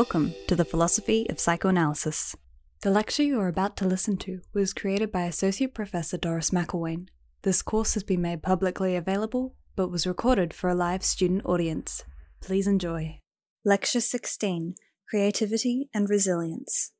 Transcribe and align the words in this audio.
Welcome 0.00 0.32
to 0.46 0.54
the 0.54 0.64
Philosophy 0.64 1.26
of 1.28 1.40
Psychoanalysis. 1.40 2.36
The 2.82 2.90
lecture 2.90 3.24
you 3.24 3.40
are 3.40 3.48
about 3.48 3.76
to 3.78 3.84
listen 3.84 4.16
to 4.18 4.42
was 4.54 4.72
created 4.72 5.10
by 5.10 5.22
Associate 5.22 5.74
Professor 5.74 6.16
Doris 6.16 6.50
McIlwain. 6.50 7.08
This 7.42 7.62
course 7.62 7.94
has 7.94 8.04
been 8.04 8.22
made 8.22 8.40
publicly 8.40 8.94
available, 8.94 9.56
but 9.74 9.90
was 9.90 10.06
recorded 10.06 10.54
for 10.54 10.70
a 10.70 10.74
live 10.76 11.02
student 11.02 11.44
audience. 11.44 12.04
Please 12.40 12.68
enjoy. 12.68 13.18
Lecture 13.64 14.00
16 14.00 14.76
Creativity 15.10 15.90
and 15.92 16.08
Resilience. 16.08 16.92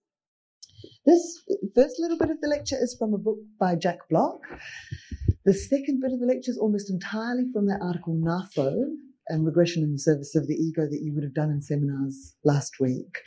This 1.07 1.41
first 1.77 2.01
little 2.01 2.19
bit 2.19 2.31
of 2.31 2.41
the 2.41 2.49
lecture 2.49 2.79
is 2.81 2.97
from 2.99 3.15
a 3.15 3.19
book 3.19 3.39
by 3.61 3.77
Jack 3.77 3.99
Block. 4.11 4.41
The 5.45 5.55
second 5.55 6.01
bit 6.01 6.13
of 6.13 6.19
the 6.19 6.27
lecture 6.27 6.51
is 6.51 6.59
almost 6.59 6.91
entirely 6.91 7.45
from 7.53 7.67
that 7.67 7.79
article 7.81 8.15
Knafo 8.17 8.75
regression 9.37 9.83
in 9.83 9.93
the 9.93 9.99
service 9.99 10.35
of 10.35 10.47
the 10.47 10.55
ego 10.55 10.83
that 10.83 11.01
you 11.03 11.15
would 11.15 11.25
have 11.25 11.35
done 11.35 11.51
in 11.51 11.61
seminars 11.63 12.35
last 12.45 12.81
week. 12.81 13.19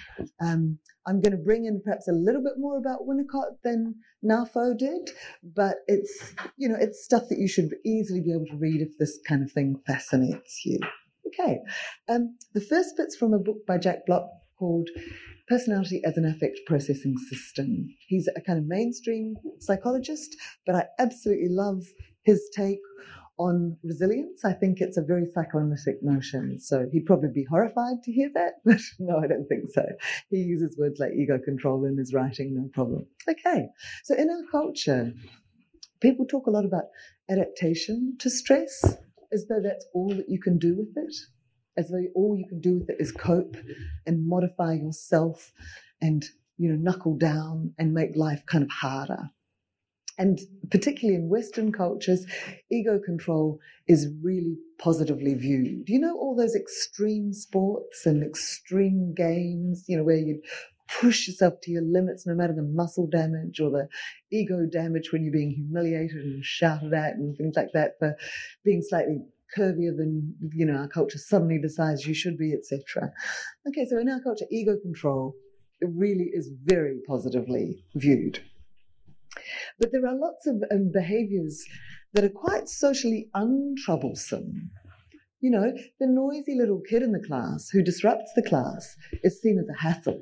Um, 0.42 0.80
I'm 1.08 1.22
going 1.22 1.36
to 1.36 1.44
bring 1.44 1.66
in 1.66 1.82
perhaps 1.84 2.08
a 2.08 2.14
little 2.14 2.44
bit 2.44 2.54
more 2.58 2.78
about 2.78 3.08
Winnicott 3.08 3.62
than 3.64 3.96
Knafo 4.24 4.78
did, 4.78 5.10
but 5.44 5.78
it's 5.88 6.34
you 6.58 6.70
know 6.70 6.78
it's 6.80 7.04
stuff 7.04 7.24
that 7.30 7.40
you 7.40 7.48
should 7.48 7.76
easily 7.86 8.22
be 8.22 8.32
able 8.32 8.46
to 8.48 8.58
read 8.58 8.82
if 8.82 8.98
this 9.00 9.20
kind 9.28 9.44
of 9.44 9.52
thing 9.52 9.80
fascinates 9.88 10.62
you. 10.66 10.80
Okay, 11.28 11.60
um, 12.10 12.36
the 12.54 12.62
first 12.62 12.96
bit's 12.98 13.16
from 13.16 13.34
a 13.34 13.40
book 13.40 13.66
by 13.66 13.78
Jack 13.78 14.06
Block 14.06 14.28
called 14.58 14.90
Personality 15.48 16.02
as 16.06 16.18
an 16.18 16.26
Affect 16.26 16.60
Processing 16.68 17.18
System. 17.18 17.88
He's 18.08 18.30
a 18.36 18.42
kind 18.42 18.60
of 18.60 18.66
mainstream 18.66 19.36
psychologist, 19.60 20.36
but 20.66 20.76
I 20.76 20.86
absolutely 21.00 21.50
love 21.50 21.84
his 22.24 22.48
take 22.56 22.80
on 23.48 23.78
resilience. 23.84 24.46
I 24.46 24.54
think 24.54 24.82
it's 24.82 24.98
a 24.98 25.02
very 25.02 25.26
psychoanalytic 25.34 26.02
notion. 26.02 26.60
So 26.60 26.88
he'd 26.92 27.06
probably 27.06 27.30
be 27.34 27.44
horrified 27.44 28.04
to 28.04 28.12
hear 28.12 28.30
that, 28.34 28.54
but 28.66 28.80
no, 29.00 29.18
I 29.18 29.28
don't 29.28 29.48
think 29.48 29.72
so. 29.72 29.86
He 30.30 30.38
uses 30.38 30.78
words 30.78 31.00
like 31.00 31.12
ego 31.14 31.40
control 31.44 31.86
in 31.86 31.98
his 31.98 32.14
writing, 32.14 32.56
no 32.56 32.70
problem. 32.74 33.06
Okay. 33.28 33.68
So 34.04 34.16
in 34.16 34.30
our 34.30 34.44
culture, 34.52 35.14
people 36.00 36.26
talk 36.26 36.48
a 36.48 36.52
lot 36.52 36.66
about 36.66 36.86
adaptation 37.30 38.16
to 38.20 38.30
stress 38.30 38.84
as 39.32 39.48
though 39.48 39.62
that's 39.62 39.86
all 39.94 40.10
that 40.10 40.30
you 40.30 40.40
can 40.40 40.58
do 40.58 40.76
with 40.76 40.96
it, 40.96 41.16
as 41.78 41.90
though 41.90 42.04
all 42.16 42.38
you 42.38 42.48
can 42.48 42.60
do 42.60 42.80
with 42.80 42.90
it 42.90 42.98
is 43.00 43.12
cope 43.12 43.56
and 44.06 44.28
modify 44.28 44.74
yourself 44.74 45.54
and, 46.02 46.26
you 46.58 46.70
know, 46.70 46.76
knuckle 46.76 47.18
down 47.18 47.74
and 47.78 47.94
make 47.94 48.16
life 48.16 48.46
kind 48.46 48.64
of 48.64 48.70
harder. 48.70 49.30
And 50.18 50.40
particularly 50.70 51.16
in 51.16 51.30
Western 51.30 51.72
cultures, 51.72 52.26
ego 52.70 53.00
control 53.00 53.60
is 53.88 54.08
really 54.22 54.58
positively 54.78 55.34
viewed. 55.34 55.90
You 55.90 56.00
know, 56.00 56.18
all 56.18 56.36
those 56.36 56.56
extreme 56.56 57.34
sports 57.34 58.06
and 58.06 58.24
extreme 58.24 59.14
games, 59.16 59.86
you 59.88 59.98
know, 59.98 60.04
where 60.04 60.18
you 60.18 60.42
push 61.00 61.28
yourself 61.28 61.54
to 61.62 61.72
your 61.72 61.84
limits 61.84 62.28
no 62.28 62.36
matter 62.36 62.54
the 62.54 62.62
muscle 62.62 63.08
damage 63.08 63.60
or 63.60 63.70
the 63.70 63.88
ego 64.32 64.66
damage 64.70 65.12
when 65.12 65.24
you're 65.24 65.32
being 65.32 65.52
humiliated 65.52 66.18
and 66.18 66.44
shouted 66.44 66.94
at 66.94 67.14
and 67.14 67.38
things 67.38 67.56
like 67.56 67.72
that 67.74 67.94
for 68.00 68.16
being 68.66 68.82
slightly 68.82 69.20
curvier 69.58 69.96
than 69.96 70.34
you 70.54 70.66
know 70.66 70.76
our 70.76 70.88
culture 70.88 71.18
suddenly 71.18 71.60
decides 71.60 72.06
you 72.06 72.14
should 72.14 72.38
be 72.38 72.54
etc 72.54 73.12
okay 73.68 73.86
so 73.86 73.98
in 73.98 74.10
our 74.10 74.22
culture 74.22 74.46
ego 74.50 74.78
control 74.82 75.36
really 75.82 76.30
is 76.34 76.50
very 76.66 77.00
positively 77.08 77.84
viewed 77.96 78.40
but 79.80 79.92
there 79.92 80.06
are 80.06 80.16
lots 80.16 80.48
of 80.48 80.64
um, 80.72 80.92
behaviors 80.92 81.64
that 82.14 82.24
are 82.24 82.30
quite 82.30 82.68
socially 82.70 83.30
untroublesome. 83.34 84.70
You 85.40 85.50
know, 85.50 85.74
the 86.00 86.08
noisy 86.08 86.56
little 86.56 86.82
kid 86.82 87.02
in 87.02 87.12
the 87.12 87.26
class 87.26 87.70
who 87.70 87.82
disrupts 87.82 88.32
the 88.36 88.44
class 88.44 88.96
is 89.24 89.42
seen 89.42 89.58
as 89.58 89.68
a 89.70 89.82
hassle. 89.82 90.22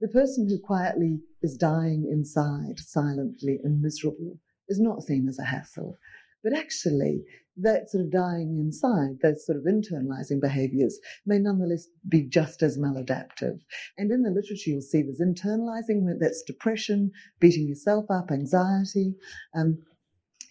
The 0.00 0.08
person 0.08 0.48
who 0.48 0.58
quietly 0.58 1.20
is 1.42 1.58
dying 1.58 2.08
inside, 2.10 2.78
silently 2.78 3.60
and 3.62 3.82
miserable, 3.82 4.38
is 4.68 4.80
not 4.80 5.02
seen 5.02 5.28
as 5.28 5.38
a 5.38 5.44
hassle. 5.44 5.98
But 6.42 6.56
actually, 6.56 7.24
that 7.56 7.90
sort 7.90 8.04
of 8.04 8.10
dying 8.10 8.58
inside, 8.58 9.18
those 9.22 9.44
sort 9.44 9.58
of 9.58 9.64
internalizing 9.64 10.40
behaviors, 10.40 10.98
may 11.26 11.38
nonetheless 11.38 11.86
be 12.08 12.22
just 12.22 12.62
as 12.62 12.78
maladaptive. 12.78 13.58
And 13.98 14.10
in 14.10 14.22
the 14.22 14.30
literature, 14.30 14.70
you'll 14.70 14.82
see 14.82 15.02
there's 15.02 15.20
internalizing, 15.20 16.06
that's 16.18 16.42
depression, 16.42 17.10
beating 17.38 17.68
yourself 17.68 18.06
up, 18.10 18.30
anxiety. 18.30 19.14
Um, 19.54 19.78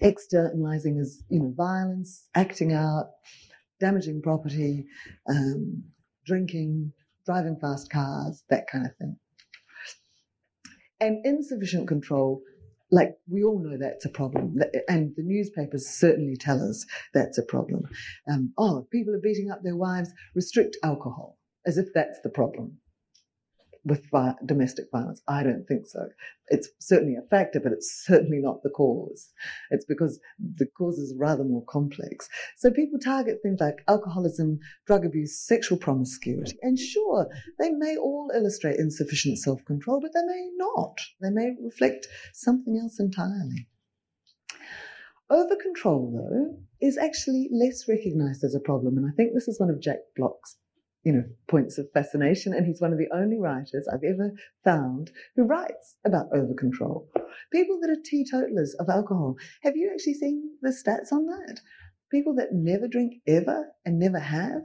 externalizing 0.02 1.00
is, 1.00 1.24
you 1.30 1.40
know, 1.40 1.54
violence, 1.56 2.28
acting 2.36 2.74
out, 2.74 3.12
damaging 3.80 4.22
property, 4.22 4.86
um, 5.28 5.84
drinking, 6.26 6.94
driving 7.26 7.58
fast 7.60 7.90
cars, 7.90 8.44
that 8.50 8.68
kind 8.68 8.86
of 8.86 8.96
thing. 8.98 9.18
And 11.02 11.26
insufficient 11.26 11.88
control 11.88 12.42
like 12.92 13.16
we 13.30 13.44
all 13.44 13.60
know 13.60 13.78
that's 13.78 14.06
a 14.06 14.10
problem, 14.10 14.56
and 14.88 15.14
the 15.16 15.24
newspapers 15.24 15.88
certainly 15.88 16.36
tell 16.36 16.62
us 16.62 16.86
that's 17.14 17.38
a 17.38 17.44
problem. 17.44 17.84
Um, 18.32 18.54
oh, 18.58 18.88
people 18.92 19.14
are 19.14 19.22
beating 19.22 19.52
up 19.52 19.62
their 19.64 19.76
wives. 19.76 20.12
Restrict 20.36 20.76
alcohol, 20.84 21.38
as 21.66 21.78
if 21.78 21.88
that's 21.94 22.20
the 22.22 22.30
problem 22.30 22.78
with 23.86 24.10
vi- 24.12 24.36
domestic 24.46 24.86
violence. 24.92 25.22
I 25.28 25.44
don't 25.44 25.66
think 25.68 25.88
so. 25.88 26.10
It's 26.48 26.70
certainly 26.80 27.16
a 27.16 27.28
factor, 27.30 27.60
but 27.60 27.72
it's 27.72 28.04
certainly 28.06 28.40
not 28.40 28.64
the 28.64 28.70
cause. 28.70 29.30
It's 29.72 29.86
because 29.86 30.20
the 30.40 30.66
cause 30.78 30.98
is 30.98 31.16
rather 31.18 31.44
more 31.44 31.64
complex. 31.66 32.28
So 32.58 32.72
people 32.72 33.00
target 33.00 33.40
things 33.42 33.60
like 33.60 33.84
alcoholism, 33.88 34.60
drug 34.86 35.06
abuse, 35.06 35.40
sexual 35.40 35.78
promiscuity. 35.78 36.58
And 36.62 36.78
sure, 36.78 37.28
they 37.60 37.72
may 37.72 37.98
all 37.98 38.32
illustrate 38.34 38.80
insufficient 38.80 39.38
self 39.38 39.64
control, 39.66 40.02
but 40.02 40.12
they 40.14 40.26
may 40.26 40.50
not. 40.56 40.98
They 41.22 41.30
may 41.30 41.52
reflect 41.64 42.08
something 42.34 42.78
else 42.78 43.00
entirely. 43.00 43.68
Over 45.30 45.56
control, 45.56 46.12
though, 46.12 46.58
is 46.82 46.98
actually 46.98 47.50
less 47.52 47.88
recognized 47.88 48.44
as 48.44 48.56
a 48.56 48.60
problem. 48.60 48.98
And 48.98 49.06
I 49.06 49.14
think 49.16 49.34
this 49.34 49.48
is 49.48 49.60
one 49.60 49.70
of 49.70 49.80
Jack 49.80 50.00
Block's 50.16 50.58
you 51.04 51.14
know, 51.14 51.24
points 51.48 51.78
of 51.78 51.88
fascination, 51.94 52.54
and 52.54 52.66
he's 52.66 52.82
one 52.82 52.92
of 52.92 53.00
the 53.00 53.10
only 53.14 53.40
writers 53.40 53.88
I've 53.92 54.04
ever 54.04 54.32
found 54.64 55.12
who 55.36 55.44
writes 55.44 55.96
about 56.06 56.28
over 56.34 56.54
control. 56.54 57.10
People 57.52 57.80
that 57.82 57.90
are 57.90 58.02
teetotalers 58.04 58.76
of 58.80 58.90
alcohol. 58.90 59.36
Have 59.64 59.78
you 59.78 59.90
actually 59.94 60.16
seen 60.16 60.52
the 60.62 60.70
stats 60.70 61.12
on 61.12 61.26
that? 61.28 61.62
People 62.12 62.36
that 62.36 62.50
never 62.52 62.88
drink 62.88 63.16
ever 63.28 63.68
and 63.86 64.00
never 64.00 64.20
have 64.20 64.62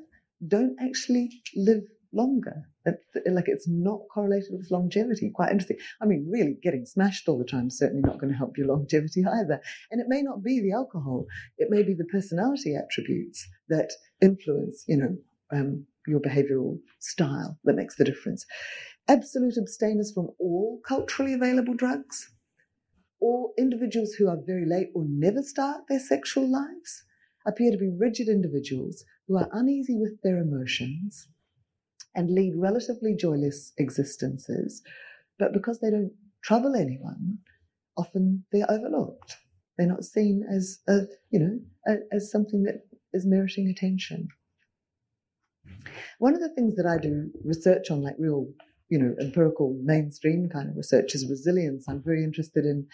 don't 0.47 0.77
actually 0.81 1.31
live 1.55 1.83
longer. 2.13 2.63
like 2.85 3.49
it's 3.49 3.69
not 3.69 4.01
correlated 4.13 4.51
with 4.53 4.71
longevity. 4.71 5.31
Quite 5.35 5.51
interesting. 5.51 5.79
I 6.01 6.07
mean, 6.07 6.29
really, 6.31 6.59
getting 6.63 6.85
smashed 6.85 7.29
all 7.29 7.39
the 7.39 7.45
time 7.45 7.69
is 7.69 7.79
certainly 7.79 8.03
not 8.03 8.19
going 8.19 8.33
to 8.33 8.39
help 8.39 8.57
your 8.57 8.69
longevity 8.69 9.25
either. 9.41 9.61
And 9.91 10.01
it 10.01 10.07
may 10.09 10.23
not 10.23 10.43
be 10.43 10.61
the 10.61 10.73
alcohol; 10.73 11.27
it 11.59 11.69
may 11.71 11.83
be 11.83 11.95
the 11.95 12.05
personality 12.05 12.75
attributes 12.75 13.47
that 13.69 13.91
influence, 14.21 14.85
you 14.87 14.97
know, 14.97 15.17
um, 15.53 15.87
your 16.07 16.21
behavioral 16.21 16.79
style 16.99 17.59
that 17.65 17.77
makes 17.77 17.97
the 17.97 18.05
difference. 18.05 18.45
Absolute 19.09 19.57
abstainers 19.59 20.13
from 20.13 20.31
all 20.39 20.81
culturally 20.87 21.35
available 21.35 21.75
drugs, 21.75 22.31
or 23.21 23.53
individuals 23.57 24.13
who 24.15 24.29
are 24.29 24.39
very 24.47 24.67
late 24.67 24.91
or 24.95 25.05
never 25.07 25.43
start 25.43 25.83
their 25.89 26.01
sexual 26.01 26.51
lives 26.51 27.05
appear 27.47 27.71
to 27.71 27.79
be 27.79 27.89
rigid 27.89 28.29
individuals 28.29 29.05
who 29.27 29.37
are 29.39 29.49
uneasy 29.53 29.97
with 29.97 30.21
their 30.23 30.39
emotions 30.39 31.29
and 32.15 32.31
lead 32.31 32.53
relatively 32.57 33.15
joyless 33.15 33.73
existences, 33.79 34.83
but 35.39 35.53
because 35.53 35.81
they 35.81 35.91
don't 35.91 36.13
trouble 36.43 36.75
anyone, 36.75 37.39
often 37.97 38.45
they're 38.53 38.71
overlooked. 38.71 39.37
They're 39.77 39.87
not 39.87 40.05
seen 40.05 40.45
as 40.51 40.79
a, 40.89 41.03
you 41.31 41.41
know, 41.41 41.97
as 42.13 42.31
something 42.31 42.63
that 42.65 42.87
is 43.13 43.27
meriting 43.27 43.69
attention. 43.69 44.29
One 46.19 46.35
of 46.35 46.41
the 46.41 46.55
things 46.55 46.77
that 46.77 46.87
I 46.87 46.99
do 46.99 47.31
research 47.45 47.91
on, 47.91 48.03
like 48.03 48.17
real, 48.19 48.49
you 48.89 48.99
know, 48.99 49.15
empirical 49.21 49.77
mainstream 49.83 50.49
kind 50.49 50.69
of 50.69 50.77
research, 50.77 51.15
is 51.15 51.29
resilience. 51.29 51.87
I'm 51.89 52.03
very 52.03 52.23
interested 52.23 52.65
in 52.65 52.87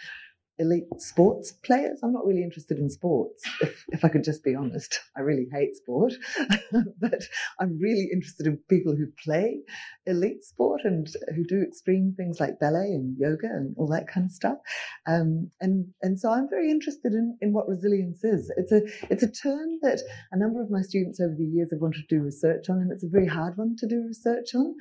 elite 0.61 0.85
sports 0.99 1.53
players. 1.65 2.01
I'm 2.03 2.13
not 2.13 2.27
really 2.27 2.45
interested 2.45 2.79
in 2.79 2.91
sports, 2.91 3.43
if, 3.63 3.85
if 3.89 4.05
I 4.05 4.09
could 4.09 4.23
just 4.23 4.45
be 4.45 4.55
honest. 4.55 5.01
I 5.17 5.21
really 5.21 5.49
hate 5.51 5.75
sport, 5.75 6.13
but 7.01 7.23
I'm 7.59 7.79
really 7.81 8.09
interested 8.13 8.47
in 8.47 8.59
people 8.69 8.95
who 8.95 9.07
play 9.25 9.61
elite 10.07 10.45
sport 10.45 10.83
and 10.85 11.09
who 11.35 11.45
do 11.45 11.63
extreme 11.63 12.15
things 12.17 12.39
like 12.39 12.61
ballet 12.61 12.93
and 12.93 13.17
yoga 13.19 13.47
and 13.47 13.75
all 13.79 13.89
that 13.89 14.07
kind 14.07 14.27
of 14.27 14.33
stuff. 14.33 14.59
Um, 15.07 15.51
and 15.61 15.87
and 16.03 16.21
so 16.21 16.31
I'm 16.31 16.49
very 16.49 16.71
interested 16.71 17.13
in, 17.13 17.37
in 17.41 17.53
what 17.53 17.69
resilience 17.69 18.23
is. 18.23 18.53
It's 18.57 18.73
a 18.73 18.83
it's 19.11 19.23
a 19.23 19.33
term 19.33 19.79
that 19.83 20.01
a 20.31 20.39
number 20.39 20.63
of 20.63 20.71
my 20.71 20.83
students 20.83 21.21
over 21.21 21.35
the 21.37 21.45
years 21.45 21.71
have 21.73 21.81
wanted 21.81 22.05
to 22.07 22.17
do 22.17 22.23
research 22.23 22.69
on, 22.69 22.77
and 22.77 22.93
it's 22.93 23.05
a 23.05 23.09
very 23.09 23.27
hard 23.27 23.57
one 23.57 23.77
to 23.79 23.89
do 23.89 24.05
research 24.07 24.55
on 24.55 24.75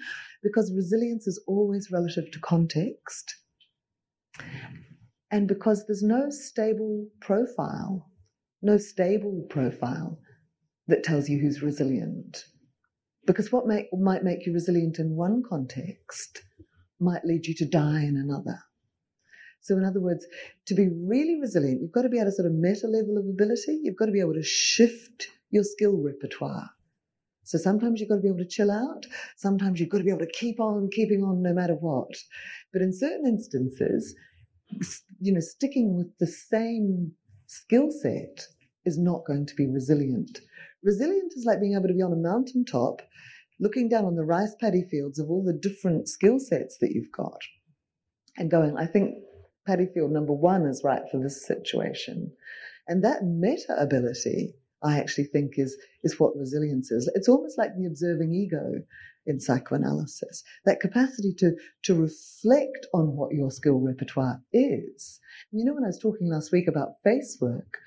because 0.43 0.73
resilience 0.75 1.25
is 1.25 1.41
always 1.47 1.89
relative 1.91 2.29
to 2.31 2.39
context 2.39 3.35
and 5.31 5.47
because 5.47 5.85
there's 5.85 6.03
no 6.03 6.29
stable 6.29 7.07
profile, 7.21 8.09
no 8.61 8.77
stable 8.77 9.45
profile 9.49 10.19
that 10.87 11.03
tells 11.03 11.29
you 11.29 11.39
who's 11.39 11.61
resilient. 11.61 12.45
Because 13.25 13.51
what 13.51 13.67
might 13.67 14.23
make 14.23 14.45
you 14.45 14.53
resilient 14.53 14.97
in 14.97 15.15
one 15.15 15.43
context 15.47 16.41
might 16.99 17.25
lead 17.25 17.45
you 17.45 17.53
to 17.55 17.65
die 17.65 18.01
in 18.03 18.17
another. 18.17 18.59
So, 19.61 19.77
in 19.77 19.83
other 19.83 19.99
words, 19.99 20.25
to 20.67 20.73
be 20.73 20.87
really 20.87 21.39
resilient, 21.39 21.81
you've 21.81 21.91
got 21.91 22.03
to 22.03 22.09
be 22.09 22.19
at 22.19 22.27
a 22.27 22.31
sort 22.31 22.47
of 22.47 22.53
meta 22.53 22.87
level 22.87 23.17
of 23.17 23.25
ability. 23.25 23.81
You've 23.83 23.97
got 23.97 24.05
to 24.05 24.11
be 24.11 24.21
able 24.21 24.33
to 24.33 24.43
shift 24.43 25.27
your 25.51 25.63
skill 25.63 25.97
repertoire. 25.97 26.69
So 27.43 27.57
sometimes 27.57 27.99
you've 27.99 28.09
got 28.09 28.17
to 28.17 28.21
be 28.21 28.27
able 28.27 28.37
to 28.37 28.45
chill 28.45 28.69
out. 28.69 29.07
Sometimes 29.35 29.79
you've 29.79 29.89
got 29.89 29.97
to 29.97 30.03
be 30.03 30.11
able 30.11 30.19
to 30.19 30.31
keep 30.31 30.59
on 30.59 30.87
keeping 30.91 31.23
on 31.23 31.41
no 31.41 31.51
matter 31.51 31.73
what. 31.73 32.11
But 32.71 32.83
in 32.83 32.93
certain 32.93 33.25
instances, 33.25 34.15
you 35.19 35.33
know, 35.33 35.39
sticking 35.39 35.95
with 35.95 36.17
the 36.19 36.27
same 36.27 37.13
skill 37.47 37.91
set 37.91 38.45
is 38.85 38.97
not 38.97 39.25
going 39.25 39.45
to 39.45 39.55
be 39.55 39.67
resilient. 39.67 40.39
Resilient 40.83 41.33
is 41.35 41.45
like 41.45 41.59
being 41.59 41.73
able 41.73 41.87
to 41.87 41.93
be 41.93 42.01
on 42.01 42.13
a 42.13 42.15
mountaintop, 42.15 43.01
looking 43.59 43.89
down 43.89 44.05
on 44.05 44.15
the 44.15 44.23
rice 44.23 44.55
paddy 44.59 44.83
fields 44.89 45.19
of 45.19 45.29
all 45.29 45.43
the 45.43 45.53
different 45.53 46.07
skill 46.07 46.39
sets 46.39 46.77
that 46.79 46.91
you've 46.91 47.11
got, 47.11 47.41
and 48.37 48.49
going, 48.49 48.77
I 48.77 48.85
think 48.85 49.15
paddy 49.67 49.87
field 49.93 50.11
number 50.11 50.33
one 50.33 50.65
is 50.65 50.83
right 50.83 51.03
for 51.11 51.19
this 51.19 51.45
situation. 51.45 52.31
And 52.87 53.03
that 53.03 53.23
meta 53.23 53.75
ability 53.79 54.55
I 54.81 54.97
actually 54.99 55.25
think 55.25 55.53
is, 55.57 55.77
is 56.03 56.19
what 56.19 56.37
resilience 56.37 56.89
is. 56.91 57.11
It's 57.13 57.27
almost 57.27 57.57
like 57.57 57.75
the 57.75 57.85
observing 57.85 58.33
ego 58.33 58.81
in 59.29 59.39
psychoanalysis. 59.39 60.43
That 60.65 60.79
capacity 60.79 61.33
to, 61.37 61.55
to 61.83 61.95
reflect 61.95 62.87
on 62.93 63.15
what 63.15 63.33
your 63.33 63.51
skill 63.51 63.79
repertoire 63.79 64.41
is. 64.51 65.19
You 65.51 65.65
know, 65.65 65.73
when 65.73 65.83
I 65.83 65.87
was 65.87 65.99
talking 65.99 66.29
last 66.29 66.51
week 66.51 66.67
about 66.67 67.01
face 67.03 67.37
work, 67.39 67.77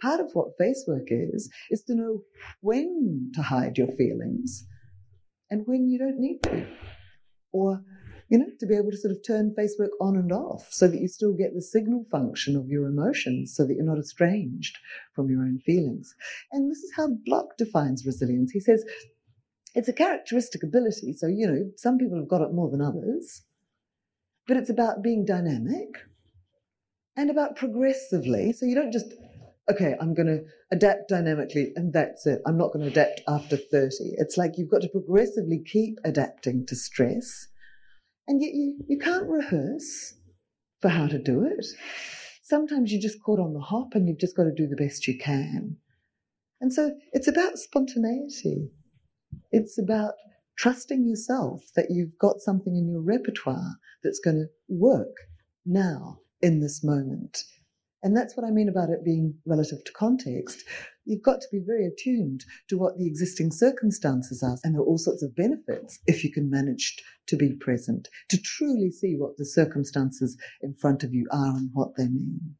part 0.00 0.20
of 0.20 0.30
what 0.32 0.56
face 0.58 0.84
work 0.88 1.08
is, 1.08 1.50
is 1.70 1.82
to 1.84 1.94
know 1.94 2.22
when 2.60 3.30
to 3.34 3.42
hide 3.42 3.76
your 3.76 3.88
feelings 3.88 4.66
and 5.50 5.66
when 5.66 5.88
you 5.88 5.98
don't 5.98 6.18
need 6.18 6.42
to. 6.44 6.66
Or 7.52 7.82
you 8.30 8.38
know, 8.38 8.46
to 8.58 8.66
be 8.66 8.74
able 8.74 8.90
to 8.90 8.96
sort 8.96 9.12
of 9.12 9.22
turn 9.24 9.54
face 9.54 9.76
work 9.78 9.90
on 10.00 10.16
and 10.16 10.32
off 10.32 10.66
so 10.70 10.88
that 10.88 11.00
you 11.00 11.08
still 11.08 11.34
get 11.34 11.54
the 11.54 11.62
signal 11.62 12.06
function 12.10 12.56
of 12.56 12.68
your 12.68 12.86
emotions 12.86 13.54
so 13.54 13.66
that 13.66 13.74
you're 13.74 13.84
not 13.84 13.98
estranged 13.98 14.78
from 15.14 15.28
your 15.28 15.42
own 15.42 15.58
feelings. 15.58 16.14
And 16.52 16.70
this 16.70 16.78
is 16.78 16.92
how 16.96 17.08
Block 17.26 17.56
defines 17.58 18.06
resilience. 18.06 18.50
He 18.50 18.60
says, 18.60 18.84
it's 19.74 19.88
a 19.88 19.92
characteristic 19.92 20.62
ability. 20.62 21.12
So, 21.12 21.26
you 21.26 21.46
know, 21.46 21.70
some 21.76 21.98
people 21.98 22.16
have 22.16 22.28
got 22.28 22.42
it 22.42 22.52
more 22.52 22.70
than 22.70 22.80
others, 22.80 23.42
but 24.46 24.56
it's 24.56 24.70
about 24.70 25.02
being 25.02 25.24
dynamic 25.24 25.88
and 27.16 27.30
about 27.30 27.56
progressively. 27.56 28.52
So 28.52 28.66
you 28.66 28.74
don't 28.74 28.92
just, 28.92 29.12
okay, 29.70 29.94
I'm 30.00 30.14
going 30.14 30.28
to 30.28 30.44
adapt 30.70 31.08
dynamically 31.08 31.72
and 31.74 31.92
that's 31.92 32.26
it. 32.26 32.40
I'm 32.46 32.56
not 32.56 32.72
going 32.72 32.84
to 32.84 32.90
adapt 32.90 33.22
after 33.28 33.56
30. 33.56 33.94
It's 34.16 34.36
like 34.36 34.52
you've 34.56 34.70
got 34.70 34.82
to 34.82 34.88
progressively 34.88 35.62
keep 35.64 35.98
adapting 36.04 36.66
to 36.66 36.76
stress 36.76 37.48
and 38.26 38.40
yet 38.40 38.54
you, 38.54 38.78
you 38.88 38.98
can't 38.98 39.28
rehearse 39.28 40.14
for 40.80 40.88
how 40.88 41.06
to 41.08 41.18
do 41.18 41.44
it. 41.44 41.66
Sometimes 42.42 42.92
you're 42.92 43.00
just 43.00 43.22
caught 43.22 43.40
on 43.40 43.54
the 43.54 43.60
hop 43.60 43.94
and 43.94 44.08
you've 44.08 44.20
just 44.20 44.36
got 44.36 44.44
to 44.44 44.54
do 44.54 44.66
the 44.66 44.76
best 44.76 45.08
you 45.08 45.18
can. 45.18 45.78
And 46.60 46.72
so 46.72 46.92
it's 47.12 47.28
about 47.28 47.58
spontaneity. 47.58 48.70
It's 49.52 49.78
about 49.78 50.14
trusting 50.56 51.06
yourself 51.06 51.62
that 51.76 51.90
you've 51.90 52.18
got 52.18 52.40
something 52.40 52.76
in 52.76 52.88
your 52.88 53.02
repertoire 53.02 53.76
that's 54.02 54.20
going 54.20 54.36
to 54.36 54.46
work 54.68 55.16
now 55.66 56.18
in 56.40 56.60
this 56.60 56.84
moment. 56.84 57.42
And 58.02 58.16
that's 58.16 58.36
what 58.36 58.46
I 58.46 58.50
mean 58.50 58.68
about 58.68 58.90
it 58.90 59.04
being 59.04 59.34
relative 59.46 59.82
to 59.84 59.92
context 59.92 60.64
you've 61.04 61.22
got 61.22 61.40
to 61.40 61.48
be 61.50 61.60
very 61.64 61.86
attuned 61.86 62.44
to 62.68 62.78
what 62.78 62.98
the 62.98 63.06
existing 63.06 63.50
circumstances 63.50 64.42
are. 64.42 64.58
And 64.64 64.74
there 64.74 64.82
are 64.82 64.84
all 64.84 64.98
sorts 64.98 65.22
of 65.22 65.36
benefits 65.36 65.98
if 66.06 66.24
you 66.24 66.32
can 66.32 66.50
manage 66.50 66.96
to 67.26 67.36
be 67.36 67.52
present, 67.52 68.08
to 68.30 68.40
truly 68.40 68.90
see 68.90 69.14
what 69.16 69.36
the 69.36 69.46
circumstances 69.46 70.36
in 70.62 70.74
front 70.74 71.02
of 71.02 71.14
you 71.14 71.26
are 71.30 71.56
and 71.56 71.70
what 71.72 71.96
they 71.96 72.08
mean. 72.08 72.56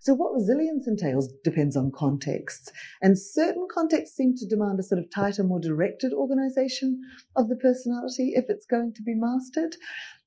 So, 0.00 0.14
what 0.14 0.32
resilience 0.32 0.86
entails 0.86 1.32
depends 1.44 1.76
on 1.76 1.92
contexts, 1.92 2.70
and 3.02 3.18
certain 3.18 3.66
contexts 3.72 4.16
seem 4.16 4.34
to 4.36 4.46
demand 4.46 4.80
a 4.80 4.82
sort 4.82 4.98
of 4.98 5.10
tighter, 5.14 5.44
more 5.44 5.60
directed 5.60 6.12
organization 6.12 7.00
of 7.36 7.48
the 7.48 7.56
personality 7.56 8.32
if 8.34 8.46
it's 8.48 8.66
going 8.66 8.92
to 8.94 9.02
be 9.02 9.14
mastered. 9.14 9.76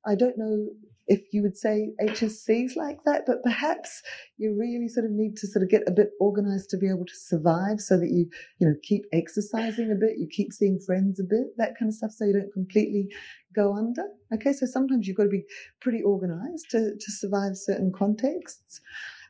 I 0.06 0.16
don't 0.16 0.38
know 0.38 0.68
if 1.08 1.22
you 1.34 1.42
would 1.42 1.58
say 1.58 1.92
HSCs 2.02 2.76
like 2.76 3.04
that, 3.06 3.24
but 3.26 3.44
perhaps 3.44 4.02
you 4.38 4.56
really 4.58 4.88
sort 4.88 5.06
of 5.06 5.12
need 5.12 5.36
to 5.38 5.48
sort 5.48 5.64
of 5.64 5.70
get 5.70 5.84
a 5.88 5.92
bit 5.92 6.12
organized 6.20 6.70
to 6.70 6.78
be 6.78 6.88
able 6.88 7.06
to 7.06 7.16
survive 7.16 7.80
so 7.80 7.98
that 7.98 8.10
you, 8.10 8.30
you 8.60 8.68
know, 8.68 8.76
keep 8.84 9.06
exercising 9.12 9.92
a 9.92 9.96
bit, 9.96 10.18
you 10.18 10.28
keep 10.32 10.54
seeing 10.54 10.80
friends 10.80 11.20
a 11.20 11.24
bit, 11.24 11.48
that 11.58 11.78
kind 11.78 11.90
of 11.90 11.96
stuff, 11.96 12.12
so 12.12 12.26
you 12.26 12.34
don't 12.34 12.54
completely 12.54 13.10
go 13.54 13.76
under. 13.76 14.04
Okay, 14.34 14.54
so 14.54 14.66
sometimes 14.66 15.08
you've 15.08 15.18
got 15.18 15.24
to 15.24 15.30
be 15.30 15.44
pretty 15.82 16.02
organized 16.02 16.70
to, 16.72 16.96
to 16.96 17.12
survive 17.12 17.56
certain 17.56 17.92
contexts. 17.92 18.80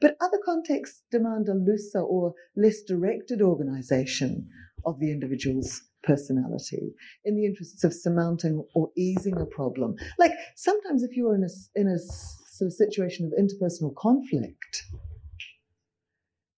But 0.03 0.17
other 0.19 0.37
contexts 0.43 1.03
demand 1.11 1.47
a 1.47 1.53
looser 1.53 2.01
or 2.01 2.33
less 2.57 2.81
directed 2.81 3.41
organization 3.41 4.49
of 4.85 4.99
the 4.99 5.09
individual's 5.09 5.81
personality 6.03 6.93
in 7.23 7.37
the 7.37 7.45
interests 7.45 7.85
of 7.85 7.93
surmounting 7.93 8.65
or 8.75 8.89
easing 8.97 9.39
a 9.39 9.45
problem. 9.45 9.95
Like 10.19 10.33
sometimes 10.57 11.03
if 11.03 11.15
you're 11.15 11.35
in 11.35 11.45
a, 11.45 11.79
in 11.79 11.87
a 11.87 11.97
sort 11.97 12.67
of 12.67 12.73
situation 12.73 13.25
of 13.25 13.31
interpersonal 13.41 13.95
conflict, 13.95 14.83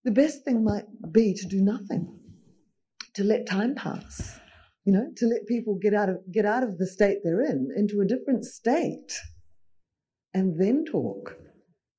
the 0.04 0.12
best 0.12 0.44
thing 0.44 0.64
might 0.64 0.86
be 1.12 1.36
to 1.36 1.46
do 1.46 1.62
nothing, 1.62 2.18
to 3.14 3.24
let 3.24 3.46
time 3.46 3.76
pass, 3.76 4.40
you 4.86 4.92
know, 4.92 5.12
to 5.18 5.28
let 5.28 5.46
people 5.46 5.78
get 5.80 5.94
out 5.94 6.10
of, 6.10 6.18
get 6.32 6.48
out 6.48 6.64
of 6.64 6.80
the 6.80 6.88
state 6.88 7.20
they're 7.24 7.44
in 7.44 7.70
into 7.78 8.02
a 8.02 8.08
different 8.08 8.44
state 8.44 9.14
and 10.34 10.60
then 10.60 10.84
talk. 10.84 11.38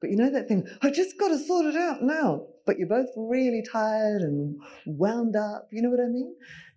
But 0.00 0.10
you 0.10 0.16
know 0.16 0.30
that 0.30 0.48
thing, 0.48 0.66
I 0.82 0.90
just 0.90 1.18
got 1.18 1.28
to 1.28 1.38
sort 1.38 1.66
it 1.66 1.76
out 1.76 2.02
now. 2.02 2.46
But 2.66 2.78
you're 2.78 2.88
both 2.88 3.10
really 3.16 3.62
tired 3.70 4.22
and 4.22 4.60
wound 4.86 5.36
up. 5.36 5.68
You 5.72 5.82
know 5.82 5.90
what 5.90 6.00
I 6.00 6.08
mean? 6.08 6.34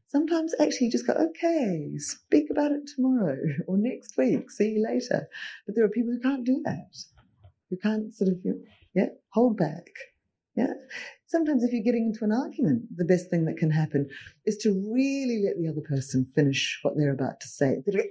Sometimes 0.07 0.53
actually 0.59 0.87
you 0.87 0.91
just 0.91 1.05
go, 1.05 1.13
okay, 1.13 1.91
speak 1.97 2.45
about 2.49 2.71
it 2.71 2.89
tomorrow 2.95 3.37
or 3.67 3.77
next 3.77 4.17
week, 4.17 4.49
see 4.49 4.69
you 4.69 4.83
later. 4.87 5.27
But 5.65 5.75
there 5.75 5.85
are 5.85 5.89
people 5.89 6.13
who 6.13 6.19
can't 6.19 6.43
do 6.43 6.61
that, 6.65 6.95
who 7.69 7.77
can't 7.77 8.11
sort 8.13 8.31
of, 8.31 8.37
yeah, 8.95 9.09
hold 9.33 9.57
back. 9.57 9.85
Yeah. 10.55 10.73
Sometimes 11.27 11.63
if 11.63 11.71
you're 11.71 11.83
getting 11.83 12.11
into 12.11 12.25
an 12.25 12.31
argument, 12.31 12.85
the 12.95 13.05
best 13.05 13.29
thing 13.29 13.45
that 13.45 13.57
can 13.57 13.69
happen 13.69 14.09
is 14.45 14.57
to 14.57 14.71
really 14.91 15.43
let 15.45 15.57
the 15.61 15.69
other 15.69 15.87
person 15.87 16.25
finish 16.33 16.79
what 16.81 16.95
they're 16.97 17.13
about 17.13 17.39
to 17.41 17.47
say. 17.47 17.77
They're 17.85 18.03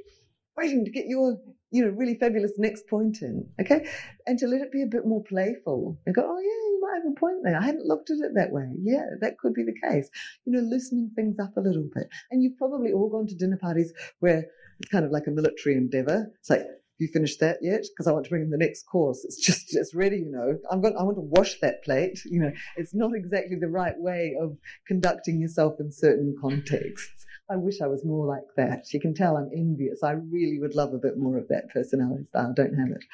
waiting 0.56 0.84
to 0.84 0.90
get 0.92 1.06
your, 1.06 1.36
you 1.70 1.84
know, 1.84 1.90
really 1.90 2.14
fabulous 2.14 2.52
next 2.56 2.88
point 2.88 3.18
in. 3.22 3.46
Okay. 3.60 3.86
And 4.26 4.38
to 4.38 4.46
let 4.46 4.60
it 4.60 4.72
be 4.72 4.82
a 4.82 4.86
bit 4.86 5.06
more 5.06 5.22
playful 5.24 5.98
and 6.06 6.14
go, 6.14 6.22
oh 6.22 6.38
yeah, 6.38 6.46
you 6.46 6.80
might 6.80 7.02
have 7.02 7.12
a 7.12 7.20
point 7.20 7.38
there. 7.44 7.58
I 7.58 7.64
hadn't 7.64 7.86
looked 7.86 8.10
at 8.10 8.18
it 8.18 8.32
that 8.34 8.52
way. 8.52 8.68
Yeah, 8.82 9.04
that 9.20 9.38
could 9.38 9.54
be 9.54 9.64
the 9.64 9.88
case. 9.88 10.08
You 10.44 10.52
know, 10.52 10.60
loosening 10.60 11.10
things 11.14 11.36
up 11.38 11.56
a 11.56 11.60
little 11.60 11.88
bit. 11.94 12.08
And 12.30 12.42
you've 12.42 12.56
probably 12.56 12.92
all 12.92 13.10
gone 13.10 13.26
to 13.26 13.34
dinner 13.34 13.58
parties 13.60 13.92
where 14.20 14.46
it's 14.80 14.90
kind 14.90 15.04
of 15.04 15.10
like 15.10 15.26
a 15.26 15.30
military 15.30 15.76
endeavor. 15.76 16.30
It's 16.40 16.50
like, 16.50 16.62
you 16.98 17.08
finished 17.12 17.40
that 17.40 17.58
yet? 17.62 17.82
Because 17.82 18.08
I 18.08 18.12
want 18.12 18.24
to 18.24 18.30
bring 18.30 18.42
in 18.42 18.50
the 18.50 18.58
next 18.58 18.82
course. 18.84 19.24
It's 19.24 19.40
just 19.40 19.76
it's 19.76 19.94
ready, 19.94 20.16
you 20.16 20.30
know. 20.32 20.58
I'm 20.70 20.80
going. 20.80 20.96
I 20.98 21.04
want 21.04 21.16
to 21.16 21.22
wash 21.22 21.60
that 21.60 21.84
plate. 21.84 22.18
You 22.24 22.40
know, 22.40 22.50
it's 22.76 22.92
not 22.92 23.12
exactly 23.14 23.56
the 23.56 23.68
right 23.68 23.94
way 23.96 24.34
of 24.40 24.56
conducting 24.86 25.40
yourself 25.40 25.74
in 25.78 25.92
certain 25.92 26.34
contexts. 26.40 27.17
I 27.50 27.56
wish 27.56 27.80
I 27.80 27.86
was 27.86 28.04
more 28.04 28.26
like 28.26 28.44
that. 28.56 28.92
You 28.92 29.00
can 29.00 29.14
tell 29.14 29.36
I'm 29.36 29.50
envious. 29.54 30.02
I 30.02 30.12
really 30.12 30.58
would 30.60 30.74
love 30.74 30.92
a 30.92 30.98
bit 30.98 31.16
more 31.16 31.38
of 31.38 31.48
that 31.48 31.70
personality 31.72 32.24
style. 32.28 32.52
Don't 32.54 32.74
have 32.74 32.90
it. 32.90 33.04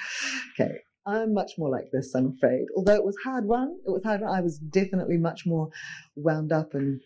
Okay. 0.59 0.79
I'm 1.07 1.35
much 1.35 1.53
more 1.59 1.69
like 1.69 1.91
this, 1.93 2.15
I'm 2.15 2.35
afraid. 2.35 2.67
Although 2.75 2.95
it 2.95 3.05
was 3.05 3.17
hard 3.23 3.47
run, 3.47 3.77
it 3.87 3.91
was 3.91 4.03
hard 4.03 4.23
run. 4.23 4.35
I 4.35 4.41
was 4.41 4.59
definitely 4.59 5.19
much 5.19 5.45
more 5.45 5.69
wound 6.17 6.51
up 6.51 6.73
and 6.73 7.01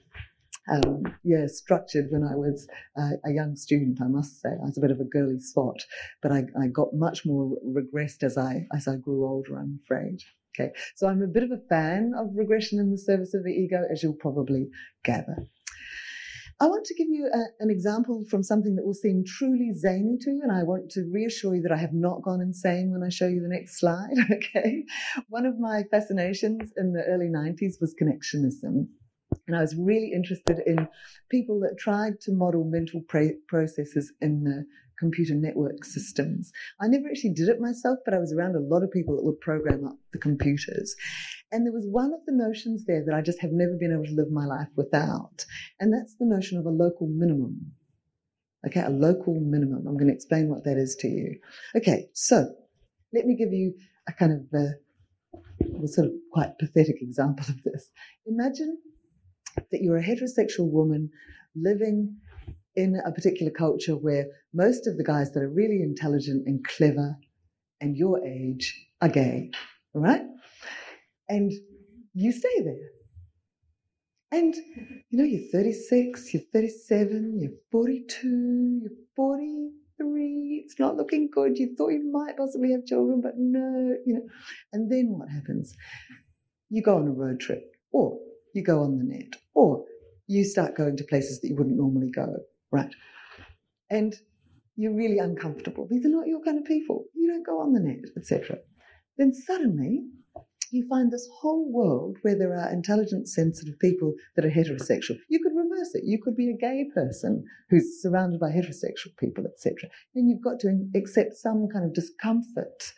um, 0.71 1.03
yeah, 1.25 1.47
structured 1.47 2.09
when 2.11 2.23
I 2.23 2.37
was 2.37 2.69
uh, 2.97 3.17
a 3.25 3.33
young 3.33 3.57
student. 3.57 4.01
I 4.01 4.07
must 4.07 4.41
say, 4.41 4.51
I 4.51 4.67
was 4.67 4.79
a 4.79 4.81
bit 4.81 4.91
of 4.91 5.01
a 5.01 5.05
girly 5.05 5.41
spot, 5.41 5.83
but 6.23 6.31
I, 6.31 6.45
I 6.61 6.69
got 6.69 6.95
much 6.95 7.25
more 7.25 7.57
regressed 7.67 8.23
as 8.23 8.37
I 8.37 8.67
as 8.75 8.87
I 8.87 8.97
grew 8.97 9.27
older. 9.27 9.59
I'm 9.59 9.81
afraid. 9.83 10.21
Okay, 10.55 10.73
so 10.97 11.07
I'm 11.07 11.23
a 11.23 11.27
bit 11.27 11.45
of 11.45 11.53
a 11.53 11.69
fan 11.69 12.13
of 12.17 12.31
regression 12.35 12.79
in 12.79 12.91
the 12.91 12.99
service 12.99 13.33
of 13.35 13.45
the 13.45 13.53
ego, 13.53 13.85
as 13.91 14.03
you'll 14.03 14.15
probably 14.15 14.69
gather. 15.05 15.47
I 16.61 16.67
want 16.67 16.85
to 16.87 16.95
give 16.95 17.09
you 17.09 17.31
a, 17.33 17.63
an 17.63 17.71
example 17.71 18.25
from 18.29 18.43
something 18.43 18.75
that 18.75 18.85
will 18.85 18.95
seem 18.95 19.23
truly 19.25 19.73
zany 19.75 20.17
to 20.23 20.31
you, 20.31 20.41
and 20.43 20.51
I 20.51 20.65
want 20.65 20.91
to 20.91 21.09
reassure 21.13 21.55
you 21.55 21.63
that 21.63 21.73
I 21.73 21.77
have 21.77 21.93
not 21.93 22.23
gone 22.23 22.41
insane 22.41 22.91
when 22.91 23.05
I 23.05 23.11
show 23.11 23.29
you 23.29 23.41
the 23.41 23.49
next 23.49 23.79
slide. 23.79 24.15
Okay. 24.39 24.85
One 25.29 25.47
of 25.47 25.59
my 25.59 25.83
fascinations 25.91 26.73
in 26.77 26.93
the 26.93 27.03
early 27.05 27.27
90s 27.27 27.81
was 27.81 27.95
connectionism. 28.01 28.89
And 29.47 29.57
I 29.57 29.61
was 29.61 29.75
really 29.77 30.13
interested 30.15 30.61
in 30.67 30.89
people 31.31 31.61
that 31.61 31.79
tried 31.79 32.21
to 32.23 32.33
model 32.33 32.65
mental 32.65 33.03
pra- 33.09 33.39
processes 33.47 34.13
in 34.21 34.45
the 34.45 34.65
computer 34.99 35.35
network 35.35 35.85
systems. 35.85 36.51
I 36.81 36.89
never 36.89 37.09
actually 37.09 37.35
did 37.35 37.49
it 37.49 37.61
myself, 37.61 37.99
but 38.05 38.15
I 38.15 38.19
was 38.19 38.33
around 38.33 38.57
a 38.57 38.61
lot 38.61 38.83
of 38.83 38.91
people 38.91 39.17
that 39.17 39.25
would 39.25 39.41
program 39.41 39.87
up 39.87 39.97
the 40.13 40.19
computers. 40.19 40.95
And 41.51 41.65
there 41.65 41.73
was 41.73 41.87
one 41.87 42.13
of 42.13 42.21
the 42.27 42.33
notions 42.33 42.85
there 42.85 43.05
that 43.07 43.15
I 43.15 43.23
just 43.23 43.41
have 43.41 43.53
never 43.53 43.75
been 43.79 43.93
able 43.93 44.05
to 44.05 44.15
live 44.15 44.31
my 44.31 44.45
life 44.45 44.69
without. 44.77 45.47
And 45.81 45.93
that's 45.93 46.15
the 46.17 46.27
notion 46.27 46.59
of 46.59 46.67
a 46.67 46.71
local 46.71 47.07
minimum. 47.07 47.73
Okay, 48.67 48.83
a 48.83 48.91
local 48.91 49.35
minimum. 49.41 49.87
I'm 49.87 49.97
going 49.97 50.09
to 50.09 50.15
explain 50.15 50.49
what 50.49 50.65
that 50.65 50.77
is 50.77 50.97
to 51.01 51.09
you. 51.09 51.39
Okay, 51.77 52.09
so 52.13 52.47
let 53.15 53.25
me 53.25 53.37
give 53.37 53.53
you 53.53 53.75
a 54.09 54.13
kind 54.13 54.33
of 54.33 54.41
a, 54.53 55.85
a 55.85 55.89
sort 55.89 56.09
of 56.09 56.13
quite 56.33 56.59
pathetic 56.59 56.97
example 57.01 57.47
of 57.49 57.63
this. 57.63 57.91
Imagine 58.27 58.79
that 59.57 59.81
you're 59.81 59.97
a 59.97 60.05
heterosexual 60.05 60.71
woman 60.71 61.11
living 61.55 62.17
in 62.77 63.01
a 63.07 63.13
particular 63.13 63.51
culture 63.51 63.97
where 63.97 64.27
most 64.53 64.87
of 64.87 64.97
the 64.97 65.05
guys 65.05 65.33
that 65.33 65.43
are 65.43 65.49
really 65.49 65.83
intelligent 65.83 66.47
and 66.47 66.65
clever 66.65 67.17
and 67.81 67.97
your 67.97 68.25
age 68.25 68.87
are 69.01 69.09
gay, 69.09 69.51
all 69.95 70.03
right? 70.03 70.23
And 71.29 71.53
you 72.15 72.33
stay 72.33 72.63
there. 72.65 72.91
And 74.31 74.55
you 74.55 75.19
know, 75.19 75.25
you're 75.25 75.51
36, 75.51 76.35
you're 76.35 76.43
37, 76.53 77.39
you're 77.41 77.51
42, 77.73 78.81
you're 78.83 78.91
43, 79.17 80.63
it's 80.65 80.79
not 80.79 80.97
looking 80.97 81.31
good. 81.33 81.57
You 81.57 81.75
thought 81.77 81.91
you 81.91 82.11
might 82.13 82.37
possibly 82.37 82.73
have 82.73 82.85
children, 82.85 83.21
but 83.23 83.35
no, 83.37 83.97
you 84.05 84.15
know. 84.15 84.27
And 84.73 84.91
then 84.93 85.15
what 85.17 85.31
happens? 85.31 85.75
You 86.69 86.83
go 86.83 86.97
on 86.97 87.09
a 87.09 87.13
road 87.13 87.41
trip, 87.41 87.63
or 87.91 88.19
you 88.55 88.63
go 88.63 88.83
on 88.83 88.99
the 88.99 89.05
net, 89.05 89.33
or 89.55 89.85
you 90.27 90.45
start 90.45 90.77
going 90.77 90.99
to 90.99 91.05
places 91.05 91.41
that 91.41 91.49
you 91.49 91.57
wouldn't 91.57 91.79
normally 91.79 92.11
go, 92.11 92.27
right? 92.71 92.95
And 93.89 94.15
you're 94.77 94.95
really 94.95 95.19
uncomfortable. 95.19 95.89
These 95.91 96.05
are 96.05 96.11
not 96.11 96.27
your 96.27 96.43
kind 96.43 96.59
of 96.59 96.67
people. 96.67 97.07
You 97.15 97.29
don't 97.33 97.47
go 97.47 97.61
on 97.61 97.73
the 97.73 97.81
net, 97.81 98.05
etc. 98.17 98.59
Then 99.17 99.33
suddenly 99.33 100.05
you 100.71 100.87
find 100.89 101.11
this 101.11 101.29
whole 101.41 101.71
world 101.73 102.19
where 102.23 102.37
there 102.37 102.55
are 102.55 102.73
intelligent, 102.73 103.29
sensitive 103.29 103.79
people 103.79 104.15
that 104.37 104.45
are 104.45 104.51
heterosexual. 104.51 105.19
You 105.29 105.41
could 105.43 105.57
reverse 105.57 105.95
it. 105.95 106.05
You 106.05 106.21
could 106.23 106.37
be 106.37 106.51
a 106.51 106.57
gay 106.57 106.87
person 106.95 107.45
who's 107.71 108.03
surrounded 108.03 108.41
by 108.41 108.51
heterosexual 108.51 109.17
people, 109.19 109.45
etc. 109.47 109.89
And 110.15 110.29
you've 110.29 110.43
got 110.43 110.61
to 110.61 110.89
accept 110.95 111.35
some 111.35 111.69
kind 111.73 111.85
of 111.85 111.95
discomfort, 111.95 112.93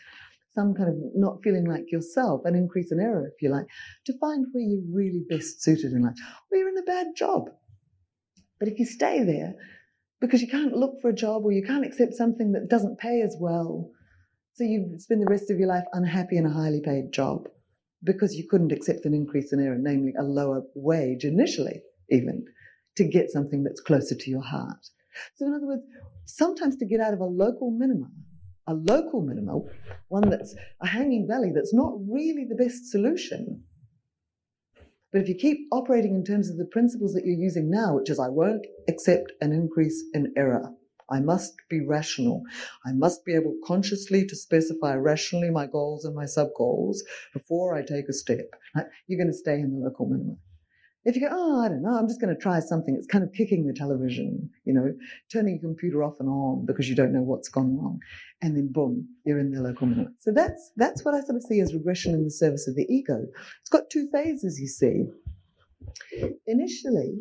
some 0.52 0.74
kind 0.74 0.88
of 0.88 0.96
not 1.14 1.42
feeling 1.44 1.64
like 1.64 1.92
yourself, 1.92 2.42
an 2.44 2.56
increase 2.56 2.90
in 2.90 2.98
error, 2.98 3.26
if 3.26 3.40
you 3.40 3.50
like, 3.50 3.66
to 4.06 4.18
find 4.18 4.46
where 4.52 4.64
you're 4.64 4.80
really 4.92 5.22
best 5.28 5.62
suited 5.62 5.92
in 5.92 6.02
life. 6.02 6.16
Or 6.50 6.58
you're 6.58 6.68
in 6.68 6.78
a 6.78 6.82
bad 6.82 7.08
job. 7.16 7.50
But 8.58 8.68
if 8.68 8.78
you 8.78 8.84
stay 8.84 9.22
there, 9.22 9.54
because 10.20 10.42
you 10.42 10.48
can't 10.48 10.76
look 10.76 11.00
for 11.00 11.08
a 11.08 11.14
job 11.14 11.44
or 11.44 11.52
you 11.52 11.62
can't 11.62 11.86
accept 11.86 12.14
something 12.14 12.52
that 12.52 12.68
doesn't 12.68 12.98
pay 12.98 13.22
as 13.22 13.36
well, 13.40 13.90
so 14.54 14.64
you 14.64 14.96
spend 14.98 15.22
the 15.22 15.30
rest 15.30 15.50
of 15.50 15.58
your 15.58 15.68
life 15.68 15.84
unhappy 15.92 16.36
in 16.36 16.44
a 16.44 16.52
highly 16.52 16.82
paid 16.84 17.12
job 17.12 17.46
because 18.02 18.34
you 18.34 18.46
couldn't 18.48 18.72
accept 18.72 19.04
an 19.04 19.14
increase 19.14 19.52
in 19.52 19.60
error, 19.60 19.78
namely 19.78 20.14
a 20.18 20.22
lower 20.22 20.62
wage 20.74 21.24
initially, 21.24 21.82
even 22.10 22.44
to 22.96 23.04
get 23.04 23.30
something 23.30 23.62
that's 23.62 23.80
closer 23.80 24.14
to 24.14 24.30
your 24.30 24.42
heart. 24.42 24.88
So, 25.36 25.46
in 25.46 25.54
other 25.54 25.66
words, 25.66 25.82
sometimes 26.26 26.76
to 26.76 26.86
get 26.86 27.00
out 27.00 27.14
of 27.14 27.20
a 27.20 27.24
local 27.24 27.70
minimum, 27.70 28.12
a 28.66 28.74
local 28.74 29.22
minimum, 29.22 29.64
one 30.08 30.28
that's 30.30 30.54
a 30.80 30.86
hanging 30.86 31.26
valley 31.28 31.50
that's 31.54 31.74
not 31.74 31.94
really 32.08 32.46
the 32.48 32.62
best 32.62 32.90
solution. 32.90 33.64
But 35.12 35.22
if 35.22 35.28
you 35.28 35.34
keep 35.34 35.66
operating 35.72 36.14
in 36.14 36.24
terms 36.24 36.48
of 36.50 36.56
the 36.56 36.66
principles 36.66 37.12
that 37.14 37.24
you're 37.24 37.34
using 37.34 37.68
now, 37.68 37.96
which 37.96 38.10
is 38.10 38.20
I 38.20 38.28
won't 38.28 38.66
accept 38.88 39.32
an 39.40 39.52
increase 39.52 40.04
in 40.14 40.32
error, 40.36 40.70
I 41.10 41.20
must 41.20 41.54
be 41.68 41.80
rational. 41.84 42.42
I 42.86 42.92
must 42.92 43.24
be 43.24 43.34
able 43.34 43.56
consciously 43.64 44.26
to 44.26 44.36
specify 44.36 44.94
rationally 44.94 45.50
my 45.50 45.66
goals 45.66 46.04
and 46.04 46.14
my 46.14 46.26
sub 46.26 46.48
goals 46.56 47.02
before 47.32 47.74
I 47.74 47.82
take 47.82 48.08
a 48.08 48.12
step. 48.12 48.54
You're 49.06 49.18
going 49.18 49.32
to 49.32 49.36
stay 49.36 49.54
in 49.54 49.72
the 49.72 49.84
local 49.84 50.06
minimum. 50.06 50.38
If 51.04 51.16
you 51.16 51.22
go, 51.22 51.28
oh, 51.30 51.62
I 51.64 51.68
don't 51.68 51.82
know, 51.82 51.96
I'm 51.96 52.08
just 52.08 52.20
going 52.20 52.34
to 52.34 52.40
try 52.40 52.60
something, 52.60 52.94
it's 52.94 53.06
kind 53.06 53.24
of 53.24 53.32
kicking 53.32 53.66
the 53.66 53.72
television, 53.72 54.50
you 54.66 54.74
know, 54.74 54.92
turning 55.32 55.54
your 55.54 55.62
computer 55.62 56.04
off 56.04 56.16
and 56.20 56.28
on 56.28 56.66
because 56.66 56.90
you 56.90 56.94
don't 56.94 57.12
know 57.12 57.22
what's 57.22 57.48
gone 57.48 57.78
wrong. 57.78 58.00
And 58.42 58.54
then 58.54 58.70
boom, 58.70 59.08
you're 59.24 59.38
in 59.38 59.50
the 59.50 59.62
local 59.62 59.86
minimum. 59.86 60.14
So 60.18 60.30
that's, 60.30 60.72
that's 60.76 61.02
what 61.02 61.14
I 61.14 61.20
sort 61.20 61.36
of 61.36 61.42
see 61.42 61.60
as 61.60 61.72
regression 61.72 62.12
in 62.12 62.24
the 62.24 62.30
service 62.30 62.68
of 62.68 62.76
the 62.76 62.84
ego. 62.90 63.26
It's 63.62 63.70
got 63.70 63.88
two 63.90 64.08
phases, 64.12 64.60
you 64.60 64.66
see. 64.66 65.06
Initially, 66.46 67.14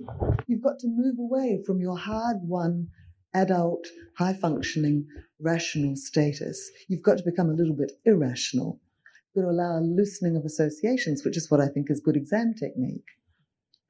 you've 0.48 0.62
got 0.62 0.80
to 0.80 0.88
move 0.88 1.18
away 1.18 1.64
from 1.66 1.80
your 1.80 1.98
hard 1.98 2.38
won 2.42 2.90
adult, 3.34 3.88
high 4.18 4.34
functioning, 4.34 5.08
rational 5.40 5.96
status. 5.96 6.72
You've 6.88 7.04
got 7.04 7.18
to 7.18 7.24
become 7.24 7.50
a 7.50 7.54
little 7.54 7.76
bit 7.76 7.92
irrational. 8.06 8.80
You've 9.34 9.44
got 9.44 9.50
to 9.50 9.56
allow 9.56 9.80
a 9.80 9.82
loosening 9.82 10.36
of 10.36 10.46
associations, 10.46 11.24
which 11.24 11.38
is 11.38 11.50
what 11.50 11.62
I 11.62 11.68
think 11.68 11.90
is 11.90 12.00
good 12.00 12.16
exam 12.16 12.54
technique, 12.54 13.06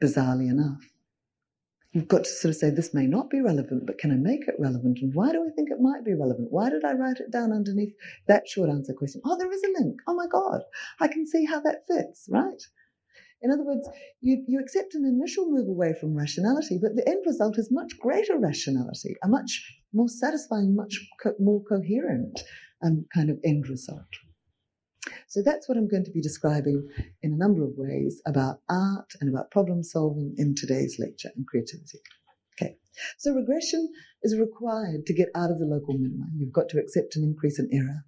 bizarrely 0.01 0.49
enough. 0.49 0.83
You've 1.91 2.07
got 2.07 2.25
to 2.25 2.29
sort 2.29 2.51
of 2.51 2.57
say, 2.57 2.69
this 2.69 2.93
may 2.93 3.07
not 3.07 3.31
be 3.31 3.41
relevant, 3.41 3.87
but 3.87 3.97
can 3.97 4.11
I 4.11 4.15
make 4.15 4.47
it 4.47 4.53
relevant? 4.59 4.99
And 5.01 5.11
why 5.15 5.31
do 5.31 5.43
I 5.43 5.49
think 5.55 5.71
it 5.71 5.81
might 5.81 6.05
be 6.05 6.13
relevant? 6.13 6.51
Why 6.51 6.69
did 6.69 6.85
I 6.85 6.93
write 6.93 7.17
it 7.17 7.31
down 7.31 7.51
underneath 7.51 7.95
that 8.27 8.47
short 8.47 8.69
answer 8.69 8.93
question? 8.93 9.21
Oh, 9.25 9.37
there 9.39 9.51
is 9.51 9.63
a 9.63 9.81
link. 9.81 9.99
Oh 10.05 10.13
my 10.13 10.27
God. 10.27 10.61
I 10.99 11.07
can 11.07 11.25
see 11.25 11.45
how 11.45 11.61
that 11.61 11.87
fits, 11.87 12.27
right? 12.29 12.61
In 13.41 13.51
other 13.51 13.63
words, 13.63 13.87
you, 14.21 14.43
you 14.47 14.59
accept 14.59 14.95
an 14.95 15.05
initial 15.05 15.49
move 15.49 15.67
away 15.67 15.93
from 15.99 16.15
rationality, 16.15 16.77
but 16.81 16.95
the 16.95 17.07
end 17.07 17.23
result 17.25 17.57
is 17.57 17.69
much 17.71 17.97
greater 17.99 18.37
rationality, 18.37 19.15
a 19.23 19.27
much 19.27 19.81
more 19.93 20.09
satisfying, 20.09 20.75
much 20.75 20.99
co- 21.23 21.35
more 21.39 21.63
coherent 21.63 22.41
um, 22.83 23.05
kind 23.13 23.29
of 23.29 23.39
end 23.43 23.67
result. 23.69 24.05
So 25.27 25.41
that's 25.43 25.69
what 25.69 25.77
I'm 25.77 25.87
going 25.87 26.03
to 26.05 26.11
be 26.11 26.21
describing 26.21 26.87
in 27.21 27.33
a 27.33 27.37
number 27.37 27.63
of 27.63 27.71
ways 27.77 28.21
about 28.25 28.59
art 28.69 29.11
and 29.21 29.29
about 29.29 29.51
problem 29.51 29.83
solving 29.83 30.35
in 30.37 30.55
today's 30.55 30.97
lecture 30.99 31.29
and 31.35 31.47
creativity. 31.47 31.99
Okay, 32.61 32.75
so 33.17 33.33
regression 33.33 33.89
is 34.23 34.37
required 34.37 35.05
to 35.05 35.13
get 35.13 35.29
out 35.35 35.51
of 35.51 35.59
the 35.59 35.65
local 35.65 35.93
minima. 35.93 36.25
You've 36.35 36.51
got 36.51 36.67
to 36.69 36.79
accept 36.79 37.15
an 37.15 37.23
increase 37.23 37.59
in 37.59 37.69
error. 37.71 38.03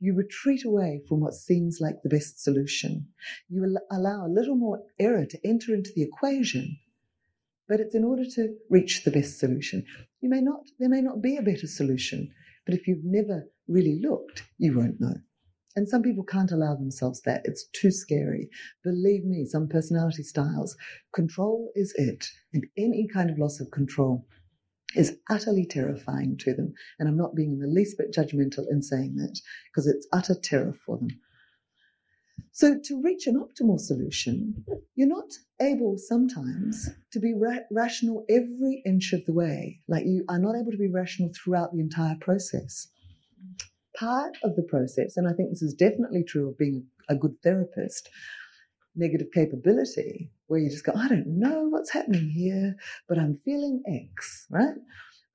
You 0.00 0.14
retreat 0.14 0.64
away 0.64 1.02
from 1.08 1.20
what 1.20 1.34
seems 1.34 1.78
like 1.80 1.96
the 2.02 2.08
best 2.08 2.42
solution. 2.42 3.08
You 3.48 3.78
allow 3.90 4.26
a 4.26 4.32
little 4.32 4.56
more 4.56 4.82
error 4.98 5.26
to 5.26 5.38
enter 5.46 5.74
into 5.74 5.90
the 5.94 6.02
equation, 6.02 6.78
but 7.68 7.80
it's 7.80 7.94
in 7.94 8.04
order 8.04 8.24
to 8.36 8.54
reach 8.70 9.04
the 9.04 9.10
best 9.10 9.38
solution. 9.38 9.84
You 10.20 10.28
may 10.28 10.40
not, 10.40 10.60
there 10.78 10.88
may 10.88 11.00
not 11.00 11.22
be 11.22 11.36
a 11.36 11.42
better 11.42 11.66
solution, 11.66 12.32
but 12.66 12.74
if 12.74 12.86
you've 12.86 13.04
never 13.04 13.48
really 13.68 14.00
looked, 14.00 14.44
you 14.58 14.76
won't 14.76 15.00
know. 15.00 15.14
And 15.76 15.88
some 15.88 16.02
people 16.02 16.22
can't 16.22 16.52
allow 16.52 16.76
themselves 16.76 17.20
that. 17.22 17.42
It's 17.44 17.66
too 17.72 17.90
scary. 17.90 18.48
Believe 18.84 19.24
me, 19.24 19.44
some 19.44 19.68
personality 19.68 20.22
styles, 20.22 20.76
control 21.12 21.72
is 21.74 21.92
it. 21.96 22.26
And 22.52 22.64
any 22.76 23.08
kind 23.12 23.28
of 23.28 23.38
loss 23.38 23.60
of 23.60 23.70
control 23.72 24.24
is 24.94 25.16
utterly 25.28 25.66
terrifying 25.66 26.36
to 26.38 26.54
them. 26.54 26.72
And 26.98 27.08
I'm 27.08 27.16
not 27.16 27.34
being 27.34 27.52
in 27.52 27.60
the 27.60 27.66
least 27.66 27.98
bit 27.98 28.12
judgmental 28.12 28.64
in 28.70 28.82
saying 28.82 29.16
that 29.16 29.40
because 29.70 29.86
it's 29.86 30.06
utter 30.12 30.34
terror 30.34 30.74
for 30.86 30.98
them. 30.98 31.08
So, 32.50 32.78
to 32.84 33.02
reach 33.02 33.26
an 33.26 33.40
optimal 33.40 33.80
solution, 33.80 34.64
you're 34.94 35.08
not 35.08 35.30
able 35.60 35.98
sometimes 35.98 36.88
to 37.12 37.18
be 37.18 37.32
ra- 37.34 37.66
rational 37.70 38.24
every 38.28 38.82
inch 38.86 39.12
of 39.12 39.24
the 39.24 39.32
way. 39.32 39.80
Like 39.88 40.04
you 40.06 40.24
are 40.28 40.38
not 40.38 40.54
able 40.56 40.70
to 40.70 40.78
be 40.78 40.88
rational 40.88 41.30
throughout 41.34 41.72
the 41.72 41.80
entire 41.80 42.16
process. 42.20 42.88
Part 43.96 44.36
of 44.42 44.56
the 44.56 44.62
process, 44.62 45.16
and 45.16 45.28
I 45.28 45.32
think 45.32 45.50
this 45.50 45.62
is 45.62 45.74
definitely 45.74 46.24
true 46.24 46.48
of 46.48 46.58
being 46.58 46.86
a 47.08 47.16
good 47.16 47.34
therapist, 47.42 48.08
negative 48.96 49.28
capability 49.32 50.30
where 50.46 50.60
you 50.60 50.70
just 50.70 50.84
go, 50.84 50.92
I 50.96 51.08
don't 51.08 51.26
know 51.26 51.68
what's 51.68 51.90
happening 51.90 52.30
here, 52.30 52.76
but 53.08 53.18
I'm 53.18 53.38
feeling 53.44 53.82
X, 53.86 54.46
right? 54.50 54.74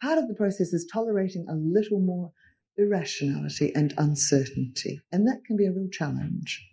Part 0.01 0.17
of 0.17 0.27
the 0.27 0.35
process 0.35 0.73
is 0.73 0.89
tolerating 0.91 1.45
a 1.49 1.55
little 1.55 1.99
more 1.99 2.31
irrationality 2.77 3.73
and 3.75 3.93
uncertainty, 3.97 5.01
and 5.11 5.27
that 5.27 5.43
can 5.45 5.57
be 5.57 5.65
a 5.65 5.71
real 5.71 5.89
challenge. 5.91 6.65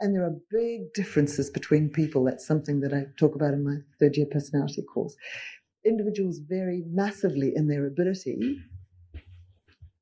And 0.00 0.14
there 0.14 0.24
are 0.24 0.36
big 0.50 0.92
differences 0.92 1.50
between 1.50 1.88
people. 1.88 2.24
That's 2.24 2.46
something 2.46 2.80
that 2.80 2.92
I 2.92 3.06
talk 3.18 3.34
about 3.34 3.54
in 3.54 3.64
my 3.64 3.76
third 3.98 4.16
year 4.16 4.26
personality 4.30 4.82
course. 4.82 5.16
Individuals 5.84 6.38
vary 6.38 6.82
massively 6.86 7.52
in 7.54 7.68
their 7.68 7.86
ability 7.86 8.58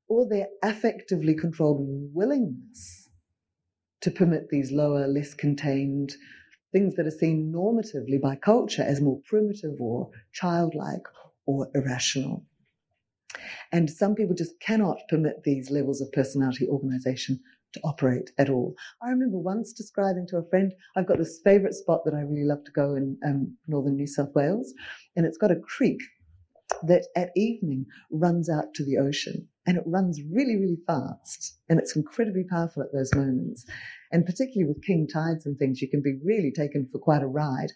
or 0.07 0.27
their 0.27 0.47
affectively 0.63 1.37
controlled 1.39 1.79
willingness 2.13 3.02
to 4.03 4.11
permit 4.11 4.49
these 4.49 4.71
lower, 4.71 5.07
less 5.07 5.33
contained 5.33 6.13
things 6.73 6.95
that 6.95 7.07
are 7.07 7.11
seen 7.11 7.53
normatively 7.55 8.19
by 8.19 8.35
culture 8.35 8.81
as 8.83 8.99
more 8.99 9.21
primitive 9.25 9.79
or 9.79 10.09
childlike 10.33 11.05
or 11.45 11.69
irrational. 11.73 12.45
And 13.71 13.89
some 13.89 14.13
people 14.13 14.35
just 14.35 14.59
cannot 14.59 14.97
permit 15.09 15.43
these 15.43 15.71
levels 15.71 16.01
of 16.01 16.11
personality 16.11 16.67
organization 16.67 17.39
to 17.73 17.79
operate 17.85 18.31
at 18.37 18.49
all. 18.49 18.75
I 19.01 19.09
remember 19.09 19.37
once 19.37 19.71
describing 19.71 20.27
to 20.27 20.37
a 20.37 20.49
friend, 20.49 20.73
I've 20.97 21.07
got 21.07 21.17
this 21.17 21.39
favorite 21.41 21.73
spot 21.73 22.01
that 22.03 22.13
I 22.13 22.21
really 22.21 22.43
love 22.43 22.65
to 22.65 22.71
go 22.71 22.95
in 22.95 23.17
um, 23.25 23.55
northern 23.67 23.95
New 23.95 24.05
South 24.05 24.35
Wales, 24.35 24.73
and 25.15 25.25
it's 25.25 25.37
got 25.37 25.49
a 25.49 25.55
creek 25.55 26.01
that 26.83 27.05
at 27.15 27.31
evening 27.37 27.85
runs 28.11 28.49
out 28.49 28.73
to 28.73 28.83
the 28.83 28.97
ocean 28.97 29.47
and 29.65 29.77
it 29.77 29.83
runs 29.85 30.21
really, 30.31 30.57
really 30.57 30.79
fast 30.85 31.57
and 31.69 31.79
it's 31.79 31.95
incredibly 31.95 32.43
powerful 32.43 32.83
at 32.83 32.91
those 32.91 33.13
moments. 33.15 33.65
And 34.11 34.25
particularly 34.25 34.71
with 34.71 34.85
king 34.85 35.07
tides 35.11 35.45
and 35.45 35.57
things, 35.57 35.81
you 35.81 35.89
can 35.89 36.01
be 36.01 36.19
really 36.23 36.51
taken 36.51 36.87
for 36.91 36.99
quite 36.99 37.23
a 37.23 37.27
ride 37.27 37.71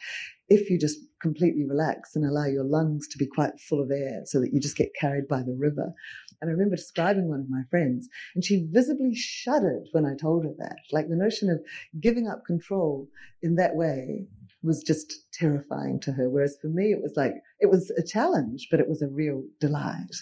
if 0.49 0.69
you 0.69 0.77
just 0.77 0.99
completely 1.21 1.65
relax 1.65 2.15
and 2.15 2.25
allow 2.25 2.45
your 2.45 2.63
lungs 2.63 3.07
to 3.07 3.17
be 3.17 3.25
quite 3.25 3.59
full 3.59 3.81
of 3.81 3.91
air 3.91 4.21
so 4.25 4.39
that 4.39 4.53
you 4.53 4.59
just 4.59 4.77
get 4.77 4.93
carried 4.99 5.27
by 5.27 5.41
the 5.41 5.55
river. 5.57 5.93
And 6.41 6.49
I 6.49 6.53
remember 6.53 6.75
describing 6.75 7.27
one 7.27 7.39
of 7.39 7.49
my 7.49 7.63
friends, 7.71 8.07
and 8.35 8.45
she 8.45 8.67
visibly 8.69 9.15
shuddered 9.15 9.87
when 9.91 10.05
I 10.05 10.15
told 10.15 10.45
her 10.45 10.53
that. 10.59 10.77
Like 10.91 11.09
the 11.09 11.15
notion 11.15 11.49
of 11.49 11.59
giving 11.99 12.27
up 12.27 12.45
control 12.45 13.09
in 13.41 13.55
that 13.55 13.75
way 13.75 14.27
was 14.63 14.83
just 14.83 15.13
terrifying 15.33 15.99
to 16.01 16.11
her. 16.11 16.29
Whereas 16.29 16.57
for 16.61 16.67
me, 16.67 16.91
it 16.91 17.01
was 17.01 17.13
like, 17.15 17.33
it 17.59 17.69
was 17.69 17.91
a 17.91 18.03
challenge, 18.03 18.67
but 18.71 18.79
it 18.79 18.89
was 18.89 19.01
a 19.01 19.07
real 19.07 19.43
delight. 19.59 20.15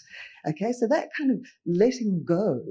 Okay, 0.48 0.72
so 0.72 0.88
that 0.88 1.10
kind 1.18 1.32
of 1.32 1.39
letting 1.65 2.24
go 2.25 2.62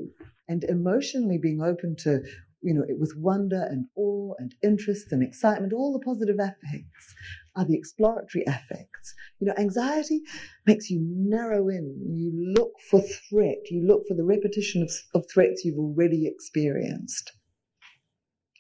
and 0.49 0.65
emotionally 0.65 1.39
being 1.39 1.63
open 1.63 1.97
to, 2.01 2.23
you 2.61 2.75
know, 2.75 2.85
it 2.87 2.99
was 2.99 3.15
wonder 3.17 3.67
and 3.71 3.87
awe 3.97 4.35
and 4.39 4.55
interest 4.63 5.11
and 5.11 5.23
excitement, 5.23 5.73
all 5.73 5.93
the 5.93 6.05
positive 6.05 6.37
affects 6.39 7.15
are 7.57 7.65
the 7.65 7.77
exploratory 7.77 8.45
affects. 8.47 9.15
You 9.41 9.47
know, 9.49 9.55
anxiety 9.57 10.23
makes 10.67 10.91
you 10.91 11.01
narrow 11.03 11.69
in. 11.69 11.97
You 12.15 12.53
look 12.55 12.73
for 12.91 13.01
threat. 13.01 13.71
You 13.71 13.87
look 13.87 14.03
for 14.09 14.15
the 14.15 14.25
repetition 14.25 14.83
of, 14.83 14.93
of 15.15 15.27
threats 15.33 15.65
you've 15.65 15.79
already 15.79 16.27
experienced. 16.27 17.33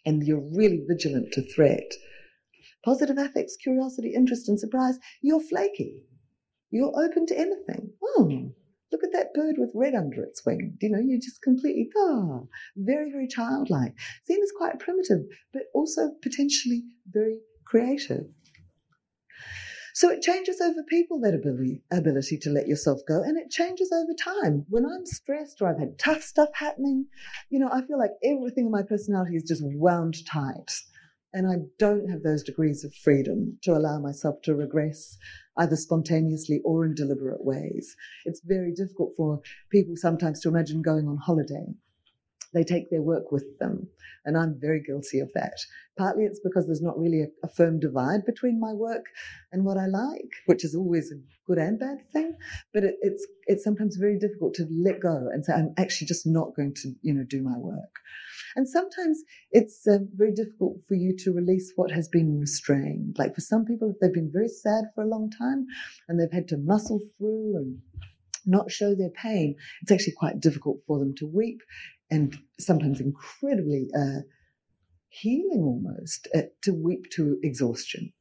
And 0.07 0.23
you're 0.23 0.49
really 0.55 0.83
vigilant 0.87 1.33
to 1.33 1.43
threat. 1.43 1.91
Positive 2.85 3.17
affects, 3.17 3.57
curiosity, 3.57 4.13
interest, 4.15 4.49
and 4.49 4.61
surprise, 4.61 4.99
you're 5.23 5.41
flaky. 5.41 6.05
You're 6.71 6.93
open 6.95 7.25
to 7.27 7.39
anything. 7.39 7.93
Oh, 8.03 8.53
look 8.93 9.03
at 9.03 9.13
that 9.13 9.33
bird 9.33 9.57
with 9.59 9.71
red 9.75 9.95
under 9.95 10.23
its 10.23 10.45
wing. 10.45 10.77
You 10.81 10.91
know, 10.91 10.99
you're 10.99 11.19
just 11.19 11.41
completely, 11.41 11.89
ah, 11.97 12.41
very, 12.77 13.11
very 13.11 13.27
childlike. 13.27 13.95
Seen 14.25 14.43
as 14.43 14.53
quite 14.57 14.79
primitive, 14.79 15.25
but 15.53 15.63
also 15.73 16.11
potentially 16.23 16.85
very 17.11 17.39
creative. 17.65 18.27
So 19.95 20.11
it 20.11 20.23
changes 20.23 20.61
over 20.61 20.83
people, 20.83 21.21
that 21.21 21.35
ability, 21.35 21.85
ability 21.93 22.39
to 22.39 22.51
let 22.51 22.67
yourself 22.67 22.99
go, 23.07 23.23
and 23.23 23.39
it 23.39 23.51
changes 23.51 23.93
over 23.93 24.13
time. 24.13 24.67
When 24.69 24.85
I'm 24.85 25.07
stressed 25.07 25.63
or 25.63 25.69
I've 25.69 25.79
had 25.79 25.99
tough 26.01 26.23
stuff 26.23 26.49
happening, 26.53 27.07
you 27.49 27.61
know, 27.61 27.71
I 27.73 27.87
feel 27.87 27.99
like 27.99 28.11
everything 28.25 28.67
in 28.67 28.73
my 28.73 28.83
personality 28.83 29.37
is 29.37 29.45
just 29.45 29.63
wound 29.65 30.17
tight. 30.27 30.73
And 31.37 31.49
I 31.49 31.67
don't 31.81 32.09
have 32.09 32.23
those 32.23 32.45
degrees 32.45 32.85
of 32.85 32.95
freedom 32.95 33.59
to 33.63 33.73
allow 33.73 33.99
myself 33.99 34.41
to 34.43 34.55
regress 34.55 35.19
either 35.57 35.75
spontaneously 35.75 36.61
or 36.65 36.85
in 36.85 36.95
deliberate 36.95 37.45
ways. 37.45 37.97
It's 38.25 38.41
very 38.45 38.73
difficult 38.73 39.15
for 39.17 39.41
people 39.73 39.97
sometimes 39.97 40.41
to 40.43 40.49
imagine 40.49 40.81
going 40.81 41.09
on 41.09 41.17
holiday 41.17 41.75
they 42.55 42.65
take 42.65 42.91
their 42.91 43.03
work 43.03 43.33
with 43.33 43.59
them. 43.59 43.89
And 44.25 44.39
I'm 44.39 44.59
very 44.59 44.83
guilty 44.83 45.21
of 45.21 45.31
that. 45.35 45.59
Partly 45.99 46.25
it's 46.25 46.41
because 46.43 46.67
there's 46.67 46.81
not 46.81 46.99
really 46.99 47.23
a, 47.23 47.27
a, 47.43 47.49
firm 47.49 47.79
divide 47.79 48.25
between 48.25 48.59
my 48.59 48.73
work 48.73 49.05
and 49.53 49.65
what 49.65 49.77
I 49.77 49.87
like, 49.87 50.31
which 50.47 50.65
is 50.65 50.75
always 50.75 51.13
a 51.13 51.21
good 51.47 51.59
and 51.59 51.79
bad 51.79 51.99
thing. 52.13 52.37
But 52.73 52.85
it, 52.85 52.95
it's 53.03 53.27
it's 53.47 53.65
sometimes 53.65 53.97
very 53.97 54.19
difficult 54.19 54.55
to 54.55 54.67
let 54.71 55.01
go 55.01 55.29
and 55.33 55.45
say 55.45 55.53
I'm 55.53 55.75
actually 55.77 56.07
just 56.07 56.27
not 56.27 56.57
going 56.57 56.75
to 56.83 56.95
you 57.03 57.13
know 57.13 57.25
do 57.29 57.43
my 57.43 57.59
work. 57.59 58.01
And 58.57 58.69
sometimes 58.69 59.23
it's 59.51 59.87
uh, 59.87 59.99
very 60.15 60.33
difficult 60.33 60.79
for 60.87 60.95
you 60.95 61.17
to 61.19 61.33
release 61.33 61.73
what 61.77 61.91
has 61.91 62.09
been 62.09 62.39
restrained. 62.39 63.17
Like 63.19 63.35
for 63.35 63.41
some 63.41 63.65
people, 63.65 63.91
if 63.91 63.97
they've 64.01 64.15
been 64.15 64.31
very 64.33 64.49
sad 64.49 64.85
for 64.95 65.03
a 65.03 65.09
long 65.09 65.31
time 65.31 65.67
and 66.09 66.19
they've 66.19 66.33
had 66.33 66.49
to 66.49 66.57
muscle 66.57 67.01
through 67.19 67.57
and 67.57 67.79
not 68.47 68.71
show 68.71 68.95
their 68.95 69.11
pain, 69.11 69.57
it's 69.83 69.91
actually 69.91 70.15
quite 70.17 70.41
difficult 70.41 70.79
for 70.87 70.99
them 70.99 71.15
to 71.17 71.27
weep 71.27 71.61
and 72.11 72.37
sometimes 72.59 73.01
incredibly 73.01 73.89
uh, 73.97 74.21
healing 75.09 75.63
almost 75.63 76.29
uh, 76.35 76.43
to 76.63 76.73
weep 76.73 77.11
to 77.11 77.39
exhaustion. 77.43 78.13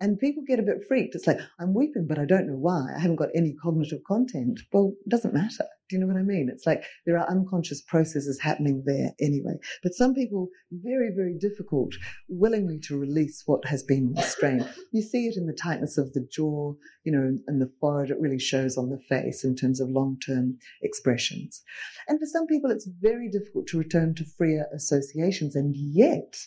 And 0.00 0.18
people 0.18 0.42
get 0.46 0.58
a 0.58 0.64
bit 0.64 0.84
freaked. 0.88 1.14
It's 1.14 1.26
like, 1.26 1.38
I'm 1.60 1.74
weeping, 1.74 2.06
but 2.08 2.18
I 2.18 2.24
don't 2.24 2.48
know 2.48 2.56
why. 2.56 2.88
I 2.96 3.00
haven't 3.00 3.16
got 3.16 3.28
any 3.34 3.54
cognitive 3.62 4.02
content. 4.06 4.60
Well, 4.72 4.94
it 5.06 5.08
doesn't 5.08 5.34
matter. 5.34 5.66
Do 5.92 5.98
you 5.98 6.06
know 6.06 6.10
what 6.10 6.18
I 6.18 6.24
mean? 6.24 6.48
It's 6.50 6.66
like 6.66 6.84
there 7.04 7.18
are 7.18 7.28
unconscious 7.28 7.82
processes 7.82 8.40
happening 8.40 8.82
there 8.86 9.10
anyway. 9.20 9.58
But 9.82 9.92
some 9.92 10.14
people, 10.14 10.48
very, 10.70 11.10
very 11.14 11.36
difficult, 11.38 11.92
willingly 12.30 12.78
to 12.84 12.98
release 12.98 13.42
what 13.44 13.66
has 13.66 13.82
been 13.82 14.14
restrained. 14.14 14.66
You 14.90 15.02
see 15.02 15.26
it 15.26 15.36
in 15.36 15.46
the 15.46 15.52
tightness 15.52 15.98
of 15.98 16.14
the 16.14 16.26
jaw, 16.32 16.72
you 17.04 17.12
know, 17.12 17.36
and 17.46 17.60
the 17.60 17.70
forehead. 17.78 18.10
It 18.10 18.18
really 18.18 18.38
shows 18.38 18.78
on 18.78 18.88
the 18.88 19.00
face 19.06 19.44
in 19.44 19.54
terms 19.54 19.80
of 19.80 19.90
long 19.90 20.18
term 20.24 20.56
expressions. 20.80 21.62
And 22.08 22.18
for 22.18 22.24
some 22.24 22.46
people, 22.46 22.70
it's 22.70 22.88
very 23.02 23.28
difficult 23.28 23.66
to 23.66 23.78
return 23.78 24.14
to 24.14 24.24
freer 24.24 24.64
associations. 24.74 25.54
And 25.56 25.76
yet, 25.76 26.38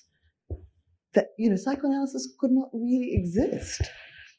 that, 1.14 1.28
you 1.38 1.52
know, 1.52 1.56
psychoanalysis 1.56 2.34
could 2.40 2.52
not 2.52 2.70
really 2.74 3.14
exist 3.14 3.84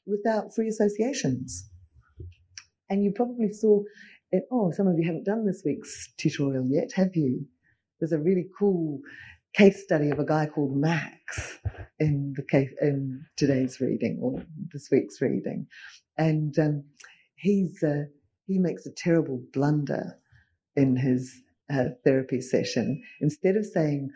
without 0.05 0.53
free 0.53 0.67
associations. 0.67 1.71
And 2.91 3.05
you 3.05 3.13
probably 3.13 3.53
saw 3.53 3.83
it, 4.33 4.45
oh, 4.51 4.71
some 4.73 4.87
of 4.89 4.99
you 4.99 5.07
haven't 5.07 5.25
done 5.25 5.47
this 5.47 5.63
week's 5.65 6.13
tutorial 6.17 6.67
yet, 6.69 6.93
have 6.95 7.15
you? 7.15 7.47
There's 8.01 8.13
a 8.13 8.19
really 8.19 8.47
cool 8.59 9.01
case 9.55 9.83
study 9.83 10.11
of 10.11 10.19
a 10.19 10.25
guy 10.25 10.47
called 10.47 10.77
Max 10.77 11.59
in 11.99 12.35
the 12.37 12.43
case, 12.43 12.71
in 12.83 13.25
today's 13.37 13.81
reading 13.81 14.19
or 14.21 14.45
this 14.73 14.89
week's 14.91 15.21
reading. 15.21 15.67
And 16.19 16.59
um, 16.59 16.85
he's, 17.37 17.83
uh, 17.83 18.05
he 18.47 18.59
makes 18.59 18.87
a 18.87 18.93
terrible 18.93 19.43
blunder 19.53 20.19
in 20.77 20.97
his 20.97 21.41
uh, 21.73 21.87
therapy 22.05 22.41
session. 22.41 23.03
Instead 23.21 23.57
of 23.57 23.65
saying, 23.65 24.11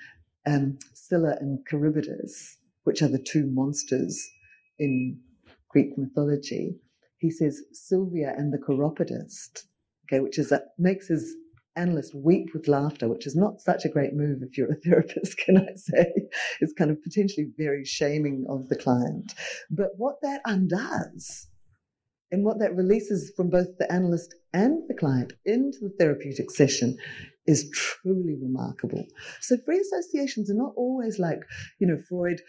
um, 0.46 0.78
Scylla 0.94 1.36
and 1.40 1.58
Charybdis, 1.68 2.58
which 2.84 3.02
are 3.02 3.08
the 3.08 3.18
two 3.22 3.46
monsters 3.46 4.28
in 4.78 5.18
Greek 5.68 5.96
mythology, 5.96 6.76
he 7.18 7.30
says 7.30 7.62
Sylvia 7.72 8.34
and 8.36 8.52
the 8.52 8.58
chiropodist, 8.58 9.64
okay, 10.10 10.20
which 10.20 10.38
is 10.38 10.52
a, 10.52 10.60
makes 10.78 11.08
his 11.08 11.34
analyst 11.76 12.14
weep 12.14 12.48
with 12.52 12.68
laughter, 12.68 13.08
which 13.08 13.26
is 13.26 13.36
not 13.36 13.60
such 13.60 13.84
a 13.84 13.88
great 13.88 14.12
move 14.12 14.38
if 14.42 14.58
you're 14.58 14.72
a 14.72 14.76
therapist, 14.84 15.36
can 15.38 15.58
I 15.58 15.74
say? 15.76 16.12
It's 16.60 16.72
kind 16.72 16.90
of 16.90 17.02
potentially 17.02 17.48
very 17.56 17.84
shaming 17.84 18.44
of 18.48 18.68
the 18.68 18.76
client. 18.76 19.34
But 19.70 19.90
what 19.96 20.16
that 20.22 20.40
undoes 20.44 21.46
and 22.32 22.44
what 22.44 22.58
that 22.58 22.74
releases 22.74 23.32
from 23.36 23.50
both 23.50 23.78
the 23.78 23.90
analyst 23.92 24.34
and 24.52 24.82
the 24.88 24.94
client 24.94 25.32
into 25.44 25.78
the 25.80 25.94
therapeutic 25.98 26.50
session 26.50 26.96
is 27.46 27.70
truly 27.70 28.36
remarkable. 28.40 29.04
So 29.40 29.56
free 29.64 29.78
associations 29.78 30.50
are 30.50 30.54
not 30.54 30.72
always 30.76 31.18
like, 31.18 31.40
you 31.80 31.86
know, 31.86 31.98
Freud, 32.08 32.40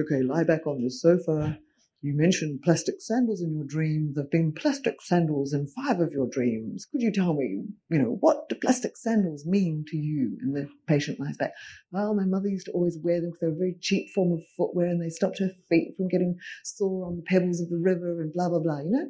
okay, 0.00 0.22
lie 0.22 0.44
back 0.44 0.66
on 0.66 0.82
the 0.82 0.90
sofa. 0.90 1.58
You 2.06 2.14
mentioned 2.14 2.62
plastic 2.62 3.00
sandals 3.00 3.42
in 3.42 3.52
your 3.52 3.64
dream. 3.64 4.12
There 4.14 4.22
have 4.22 4.30
been 4.30 4.52
plastic 4.52 5.02
sandals 5.02 5.52
in 5.52 5.66
five 5.66 5.98
of 5.98 6.12
your 6.12 6.28
dreams. 6.28 6.86
Could 6.86 7.02
you 7.02 7.10
tell 7.10 7.34
me, 7.34 7.64
you 7.90 7.98
know, 7.98 8.18
what 8.20 8.48
do 8.48 8.54
plastic 8.54 8.96
sandals 8.96 9.44
mean 9.44 9.84
to 9.88 9.96
you? 9.96 10.38
And 10.40 10.54
the 10.54 10.68
patient 10.86 11.18
lies 11.18 11.36
back. 11.36 11.50
Well, 11.90 12.14
my 12.14 12.24
mother 12.24 12.46
used 12.46 12.66
to 12.66 12.72
always 12.72 12.96
wear 13.02 13.20
them 13.20 13.30
because 13.30 13.40
they 13.40 13.48
were 13.48 13.54
a 13.54 13.58
very 13.58 13.76
cheap 13.80 14.10
form 14.14 14.30
of 14.30 14.38
footwear 14.56 14.86
and 14.86 15.02
they 15.02 15.08
stopped 15.08 15.40
her 15.40 15.50
feet 15.68 15.94
from 15.96 16.06
getting 16.06 16.36
sore 16.62 17.06
on 17.08 17.16
the 17.16 17.22
pebbles 17.22 17.60
of 17.60 17.70
the 17.70 17.80
river 17.82 18.22
and 18.22 18.32
blah, 18.32 18.50
blah, 18.50 18.60
blah, 18.60 18.78
you 18.78 18.90
know? 18.90 19.08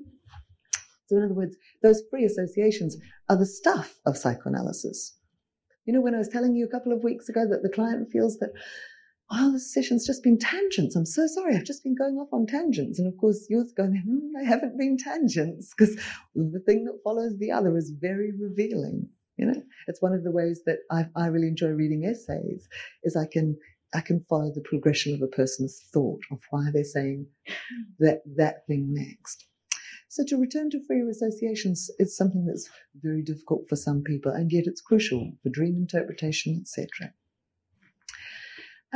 So, 1.08 1.18
in 1.18 1.24
other 1.24 1.34
words, 1.34 1.54
those 1.82 2.02
free 2.10 2.24
associations 2.24 2.96
are 3.28 3.36
the 3.36 3.44
stuff 3.44 4.00
of 4.06 4.16
psychoanalysis. 4.16 5.18
You 5.84 5.92
know, 5.92 6.00
when 6.00 6.14
I 6.14 6.18
was 6.18 6.30
telling 6.30 6.56
you 6.56 6.64
a 6.64 6.70
couple 6.70 6.92
of 6.92 7.04
weeks 7.04 7.28
ago 7.28 7.46
that 7.46 7.62
the 7.62 7.68
client 7.68 8.08
feels 8.10 8.38
that, 8.38 8.52
oh, 9.30 9.52
the 9.52 9.58
session's 9.58 10.06
just 10.06 10.22
been 10.22 10.38
tangents. 10.38 10.94
I'm 10.94 11.06
so 11.06 11.26
sorry. 11.26 11.56
I've 11.56 11.64
just 11.64 11.82
been 11.82 11.96
going 11.96 12.16
off 12.16 12.28
on 12.32 12.46
tangents. 12.46 12.98
And 12.98 13.08
of 13.08 13.18
course, 13.18 13.46
you're 13.48 13.64
going, 13.76 14.02
hmm, 14.06 14.38
they 14.38 14.44
haven't 14.44 14.78
been 14.78 14.96
tangents 14.96 15.72
because 15.76 15.96
the 16.34 16.60
thing 16.60 16.84
that 16.84 17.00
follows 17.02 17.36
the 17.38 17.50
other 17.50 17.76
is 17.76 17.90
very 17.90 18.32
revealing. 18.38 19.08
You 19.36 19.46
know, 19.46 19.62
it's 19.86 20.00
one 20.00 20.14
of 20.14 20.24
the 20.24 20.30
ways 20.30 20.62
that 20.66 20.78
I, 20.90 21.06
I 21.14 21.26
really 21.26 21.48
enjoy 21.48 21.68
reading 21.68 22.04
essays 22.04 22.68
is 23.02 23.16
I 23.16 23.26
can 23.26 23.56
I 23.94 24.00
can 24.00 24.24
follow 24.28 24.50
the 24.52 24.62
progression 24.62 25.14
of 25.14 25.22
a 25.22 25.28
person's 25.28 25.80
thought 25.92 26.20
of 26.30 26.40
why 26.50 26.70
they're 26.72 26.84
saying 26.84 27.26
that 27.98 28.22
that 28.36 28.66
thing 28.66 28.92
next. 28.92 29.46
So 30.08 30.24
to 30.28 30.38
return 30.38 30.70
to 30.70 30.84
freer 30.86 31.08
associations 31.08 31.90
is 31.98 32.16
something 32.16 32.46
that's 32.46 32.70
very 33.02 33.22
difficult 33.22 33.68
for 33.68 33.76
some 33.76 34.02
people, 34.02 34.32
and 34.32 34.50
yet 34.50 34.66
it's 34.66 34.80
crucial 34.80 35.32
for 35.42 35.50
dream 35.50 35.76
interpretation, 35.76 36.58
etc. 36.62 37.12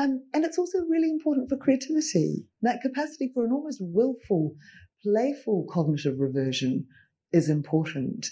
Um, 0.00 0.24
and 0.32 0.46
it's 0.46 0.56
also 0.56 0.78
really 0.88 1.10
important 1.10 1.50
for 1.50 1.58
creativity. 1.58 2.46
That 2.62 2.80
capacity 2.80 3.30
for 3.34 3.44
an 3.44 3.52
almost 3.52 3.82
willful, 3.82 4.54
playful 5.02 5.66
cognitive 5.70 6.18
reversion 6.18 6.86
is 7.32 7.50
important. 7.50 8.28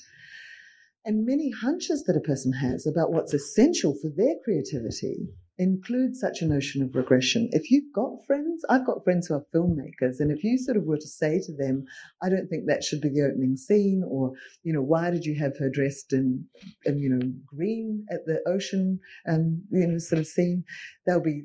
And 1.05 1.27
many 1.27 1.51
hunches 1.51 2.05
that 2.05 2.17
a 2.17 2.21
person 2.21 2.53
has 2.55 2.87
about 2.87 3.13
what's 3.13 3.35
essential 3.35 3.95
for 4.01 4.09
their 4.09 4.37
creativity 4.43 5.29
include 5.59 6.17
such 6.17 6.41
a 6.41 6.47
notion 6.47 6.83
of 6.83 6.95
regression. 6.95 7.49
If 7.53 7.71
you've 7.71 7.93
got 7.93 8.25
friends, 8.27 8.65
I've 8.71 8.87
got 8.87 9.03
friends 9.03 9.27
who 9.27 9.35
are 9.35 9.47
filmmakers, 9.55 10.21
and 10.21 10.31
if 10.31 10.45
you 10.45 10.57
sort 10.57 10.77
of 10.77 10.85
were 10.85 10.99
to 10.99 11.09
say 11.09 11.41
to 11.41 11.53
them, 11.57 11.85
I 12.23 12.29
don't 12.29 12.49
think 12.49 12.67
that 12.67 12.85
should 12.85 13.01
be 13.01 13.09
the 13.09 13.23
opening 13.23 13.57
scene, 13.57 14.05
or, 14.07 14.33
you 14.63 14.73
know, 14.73 14.83
why 14.83 15.11
did 15.11 15.25
you 15.25 15.37
have 15.39 15.59
her 15.59 15.69
dressed 15.69 16.13
in, 16.13 16.45
in 16.85 16.99
you 16.99 17.11
know, 17.11 17.33
green 17.47 18.07
at 18.11 18.25
the 18.27 18.41
ocean, 18.47 19.01
um, 19.29 19.63
you 19.71 19.87
know, 19.87 19.99
sort 19.99 20.21
of 20.21 20.27
scene, 20.27 20.65
they'll 21.07 21.21
be 21.21 21.43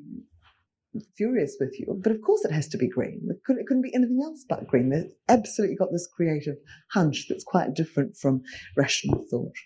furious 1.16 1.56
with 1.58 1.78
you. 1.78 2.00
But 2.02 2.12
of 2.12 2.22
course 2.22 2.44
it 2.44 2.52
has 2.52 2.68
to 2.68 2.78
be 2.78 2.88
green. 2.88 3.26
It 3.28 3.42
couldn't, 3.44 3.62
it 3.62 3.66
couldn't 3.66 3.82
be 3.82 3.94
anything 3.94 4.20
else 4.22 4.44
but 4.48 4.68
green. 4.68 4.90
They've 4.90 5.10
absolutely 5.28 5.74
got 5.74 5.90
this 5.90 6.06
creative 6.06 6.56
hunch 6.92 7.26
that's 7.28 7.42
quite 7.42 7.74
different 7.74 8.16
from 8.16 8.42
rational 8.76 9.24
thought. 9.28 9.56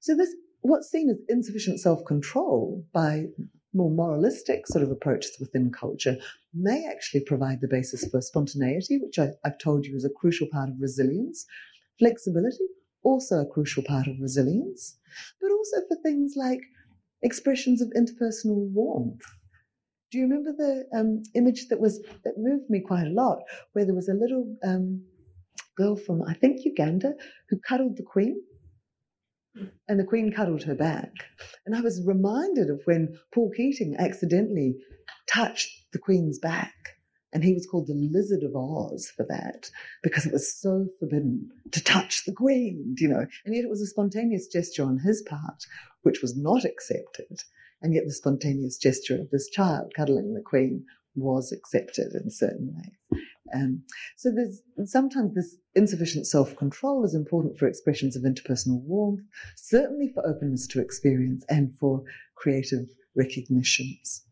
So 0.00 0.16
this 0.16 0.34
what's 0.62 0.90
seen 0.90 1.10
as 1.10 1.18
insufficient 1.28 1.80
self-control 1.80 2.84
by 2.92 3.26
more 3.72 3.90
moralistic 3.90 4.66
sort 4.66 4.82
of 4.82 4.90
approaches 4.90 5.36
within 5.38 5.70
culture 5.70 6.16
may 6.52 6.86
actually 6.90 7.20
provide 7.20 7.60
the 7.60 7.68
basis 7.68 8.08
for 8.08 8.20
spontaneity, 8.20 8.98
which 8.98 9.18
I, 9.18 9.30
have 9.44 9.58
told 9.58 9.86
you 9.86 9.96
is 9.96 10.04
a 10.04 10.10
crucial 10.10 10.48
part 10.48 10.68
of 10.68 10.80
resilience. 10.80 11.46
Flexibility, 11.98 12.64
also 13.02 13.40
a 13.40 13.46
crucial 13.46 13.82
part 13.82 14.06
of 14.06 14.20
resilience, 14.20 14.98
but 15.40 15.50
also 15.50 15.76
for 15.88 15.96
things 16.02 16.34
like 16.36 16.60
expressions 17.22 17.80
of 17.80 17.92
interpersonal 17.96 18.68
warmth. 18.70 19.22
Do 20.10 20.18
you 20.18 20.24
remember 20.24 20.52
the 20.52 20.86
um, 20.98 21.22
image 21.34 21.68
that 21.68 21.78
was 21.78 22.02
that 22.24 22.34
moved 22.36 22.68
me 22.68 22.80
quite 22.80 23.06
a 23.06 23.10
lot, 23.10 23.38
where 23.72 23.84
there 23.84 23.94
was 23.94 24.08
a 24.08 24.14
little 24.14 24.56
um, 24.64 25.04
girl 25.76 25.94
from 25.94 26.22
I 26.22 26.34
think 26.34 26.64
Uganda 26.64 27.14
who 27.48 27.58
cuddled 27.58 27.96
the 27.96 28.02
Queen, 28.02 28.42
and 29.88 29.98
the 29.98 30.04
Queen 30.04 30.32
cuddled 30.32 30.62
her 30.64 30.74
back. 30.74 31.12
And 31.66 31.74
I 31.74 31.80
was 31.80 32.04
reminded 32.06 32.70
of 32.70 32.82
when 32.84 33.18
Paul 33.32 33.50
Keating 33.56 33.96
accidentally 33.98 34.76
touched 35.32 35.70
the 35.92 35.98
Queen's 35.98 36.38
back. 36.38 36.74
And 37.32 37.44
he 37.44 37.54
was 37.54 37.66
called 37.70 37.86
the 37.86 37.94
Lizard 37.94 38.42
of 38.42 38.56
Oz 38.56 39.12
for 39.16 39.24
that 39.28 39.70
because 40.02 40.26
it 40.26 40.32
was 40.32 40.52
so 40.60 40.88
forbidden 40.98 41.48
to 41.70 41.82
touch 41.82 42.24
the 42.24 42.32
Queen, 42.32 42.96
you 42.98 43.08
know. 43.08 43.24
And 43.44 43.54
yet 43.54 43.64
it 43.64 43.70
was 43.70 43.80
a 43.80 43.86
spontaneous 43.86 44.48
gesture 44.48 44.82
on 44.82 44.98
his 44.98 45.22
part, 45.22 45.64
which 46.02 46.22
was 46.22 46.36
not 46.36 46.64
accepted. 46.64 47.42
And 47.82 47.94
yet 47.94 48.04
the 48.04 48.12
spontaneous 48.12 48.78
gesture 48.78 49.14
of 49.14 49.30
this 49.30 49.48
child 49.48 49.92
cuddling 49.96 50.34
the 50.34 50.42
Queen 50.42 50.84
was 51.14 51.52
accepted 51.52 52.14
in 52.14 52.30
certain 52.30 52.74
ways. 52.74 53.22
Um, 53.54 53.82
so 54.16 54.30
there's 54.30 54.62
sometimes 54.90 55.34
this 55.34 55.56
insufficient 55.74 56.26
self-control 56.26 57.04
is 57.04 57.14
important 57.14 57.58
for 57.58 57.66
expressions 57.66 58.16
of 58.16 58.22
interpersonal 58.22 58.82
warmth, 58.82 59.22
certainly 59.56 60.08
for 60.12 60.26
openness 60.26 60.66
to 60.68 60.80
experience 60.80 61.44
and 61.48 61.76
for 61.78 62.02
creative 62.36 62.86
recognitions. 63.16 64.24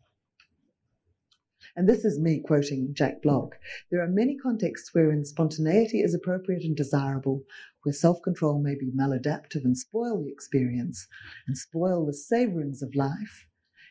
And 1.75 1.87
this 1.87 2.03
is 2.03 2.19
me 2.19 2.41
quoting 2.45 2.93
Jack 2.93 3.21
Block. 3.21 3.55
There 3.91 4.01
are 4.01 4.07
many 4.07 4.35
contexts 4.35 4.93
wherein 4.93 5.23
spontaneity 5.23 6.01
is 6.01 6.13
appropriate 6.13 6.63
and 6.63 6.75
desirable, 6.75 7.43
where 7.83 7.93
self 7.93 8.21
control 8.21 8.61
may 8.61 8.75
be 8.75 8.91
maladaptive 8.91 9.63
and 9.63 9.77
spoil 9.77 10.23
the 10.23 10.31
experience, 10.31 11.07
and 11.47 11.57
spoil 11.57 12.05
the 12.05 12.11
savorings 12.11 12.81
of 12.81 12.95
life, 12.95 13.47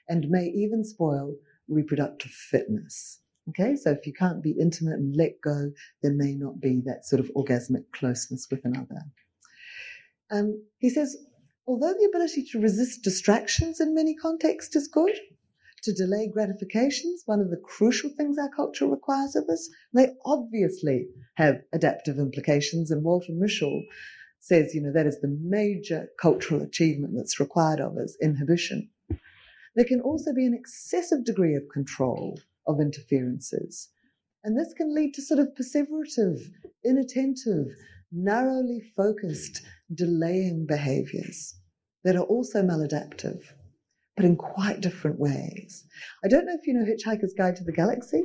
and 0.09 0.29
may 0.29 0.47
even 0.47 0.85
spoil 0.85 1.37
reproductive 1.69 2.33
fitness. 2.33 3.21
Okay, 3.51 3.77
so 3.77 3.91
if 3.91 4.07
you 4.07 4.13
can't 4.13 4.43
be 4.43 4.51
intimate 4.51 4.99
and 4.99 5.17
let 5.17 5.41
go, 5.41 5.73
there 6.03 6.13
may 6.13 6.35
not 6.35 6.61
be 6.61 6.83
that 6.85 7.07
sort 7.07 7.21
of 7.21 7.31
orgasmic 7.35 7.85
closeness 7.93 8.47
with 8.51 8.65
another. 8.65 9.03
Um, 10.31 10.63
he 10.79 10.91
says, 10.91 11.17
although 11.67 11.95
the 11.95 12.09
ability 12.09 12.45
to 12.53 12.61
resist 12.61 13.03
distractions 13.03 13.81
in 13.81 13.95
many 13.95 14.15
contexts 14.15 14.77
is 14.77 14.89
good, 14.89 15.17
to 15.83 15.93
delay 15.93 16.29
gratifications, 16.29 17.23
one 17.27 17.41
of 17.41 17.51
the 17.51 17.57
crucial 17.57 18.11
things 18.11 18.37
our 18.37 18.51
culture 18.51 18.87
requires 18.87 19.37
of 19.37 19.49
us, 19.49 19.71
they 19.95 20.09
obviously 20.25 21.07
have 21.35 21.63
adaptive 21.73 22.19
implications. 22.19 22.91
And 22.91 23.05
Walter 23.05 23.33
Mischel 23.33 23.83
says, 24.41 24.75
you 24.75 24.83
know, 24.83 24.93
that 24.93 25.07
is 25.07 25.21
the 25.21 25.39
major 25.41 26.09
cultural 26.21 26.63
achievement 26.63 27.15
that's 27.17 27.41
required 27.41 27.81
of 27.81 27.97
us, 27.97 28.17
inhibition. 28.21 28.91
There 29.77 29.85
can 29.85 30.01
also 30.01 30.35
be 30.35 30.45
an 30.45 30.55
excessive 30.55 31.25
degree 31.25 31.55
of 31.55 31.69
control 31.73 32.41
of 32.69 32.81
interferences. 32.81 33.89
And 34.45 34.57
this 34.57 34.73
can 34.75 34.95
lead 34.95 35.15
to 35.15 35.23
sort 35.23 35.41
of 35.41 35.49
perseverative, 35.59 36.41
inattentive, 36.85 37.67
narrowly 38.13 38.81
focused, 38.97 39.63
delaying 39.93 40.67
behaviors 40.67 41.55
that 42.05 42.17
are 42.17 42.25
also 42.25 42.63
maladaptive, 42.63 43.43
but 44.17 44.25
in 44.25 44.37
quite 44.37 44.81
different 44.81 45.19
ways. 45.19 45.85
I 46.25 46.29
don't 46.29 46.47
know 46.47 46.55
if 46.55 46.67
you 46.67 46.75
know 46.75 46.85
Hitchhiker's 46.85 47.35
Guide 47.37 47.57
to 47.57 47.65
the 47.65 47.73
Galaxy. 47.73 48.23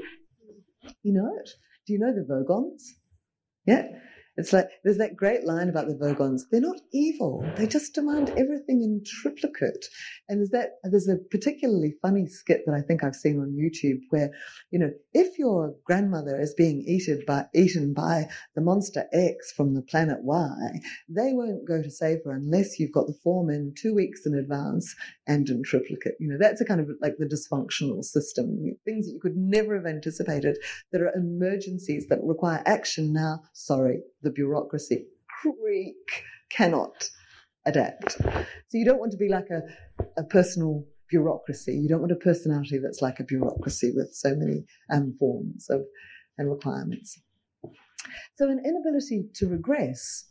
You 1.02 1.14
know 1.14 1.36
it? 1.40 1.50
Do 1.88 1.94
you 1.94 2.00
know 2.00 2.14
the 2.14 2.22
Vogons? 2.22 2.84
Yeah? 3.66 3.88
It's 4.36 4.52
like 4.52 4.68
there's 4.84 4.98
that 4.98 5.16
great 5.16 5.46
line 5.46 5.70
about 5.70 5.88
the 5.88 5.94
Vogons. 5.94 6.42
They're 6.50 6.60
not 6.60 6.82
evil. 6.92 7.46
They 7.56 7.68
just 7.68 7.94
demand 7.94 8.30
everything 8.32 8.82
in 8.82 9.04
triplicate. 9.06 9.86
And 10.28 10.40
there's 10.40 10.50
that 10.50 10.80
there's 10.84 11.08
a 11.08 11.18
particularly 11.30 11.94
funny 12.02 12.26
skit 12.26 12.64
that 12.66 12.74
I 12.74 12.82
think 12.82 13.04
I've 13.04 13.16
seen 13.16 13.40
on 13.40 13.52
YouTube 13.52 14.02
where, 14.10 14.32
you 14.72 14.80
know, 14.80 14.92
if 15.14 15.38
your 15.38 15.76
grandmother 15.86 16.40
is 16.40 16.56
being 16.56 16.82
eaten 16.82 17.24
by 17.28 17.46
eaten 17.54 17.94
by 17.94 18.28
the 18.56 18.62
monster 18.62 19.06
X 19.14 19.52
from 19.52 19.76
the 19.76 19.84
planet 19.84 20.24
Y, 20.24 20.80
they 21.08 21.34
won't 21.34 21.68
go 21.68 21.84
to 21.84 21.92
save 21.92 22.20
her 22.26 22.32
unless 22.32 22.80
you've 22.80 22.92
got 22.92 23.06
the 23.06 23.18
form 23.24 23.52
in 23.52 23.74
two 23.78 23.94
weeks 23.94 24.26
in 24.26 24.34
advance 24.34 24.96
and 25.28 25.48
in 25.50 25.62
triplicate. 25.64 26.16
You 26.20 26.30
know, 26.30 26.38
that's 26.40 26.62
a 26.62 26.66
kind 26.66 26.82
of 26.82 26.90
like 27.02 27.18
the 27.18 27.26
dysfunctional 27.26 28.04
system. 28.04 28.76
Things 28.84 29.06
that 29.06 29.14
you 29.14 29.20
could 29.20 29.38
never 29.38 29.76
have 29.76 29.86
anticipated 29.86 30.58
that 30.92 31.02
are 31.02 31.14
emergencies 31.16 32.08
that 32.08 32.24
require 32.24 32.64
action 32.66 33.14
now. 33.14 33.42
Sorry, 33.54 34.02
the 34.24 34.32
bureaucracy 34.32 35.06
creak 35.42 36.24
cannot 36.50 37.10
adapt. 37.66 38.14
So 38.14 38.78
you 38.78 38.86
don't 38.86 39.00
want 39.00 39.12
to 39.12 39.18
be 39.18 39.30
like 39.30 39.50
a, 39.50 39.62
a 40.18 40.24
personal 40.24 40.86
bureaucracy. 41.10 41.74
You 41.74 41.90
don't 41.90 42.02
want 42.02 42.12
a 42.12 42.16
personality 42.16 42.80
that's 42.80 43.02
like 43.02 43.20
a 43.20 43.24
bureaucracy 43.24 43.92
with 43.96 44.14
so 44.14 44.36
many 44.36 44.66
um, 44.92 45.16
forms 45.20 45.70
of 45.70 45.82
and 46.38 46.50
requirements. 46.50 47.22
So 48.36 48.50
an 48.50 48.62
inability 48.66 49.26
to 49.36 49.48
regress 49.48 50.26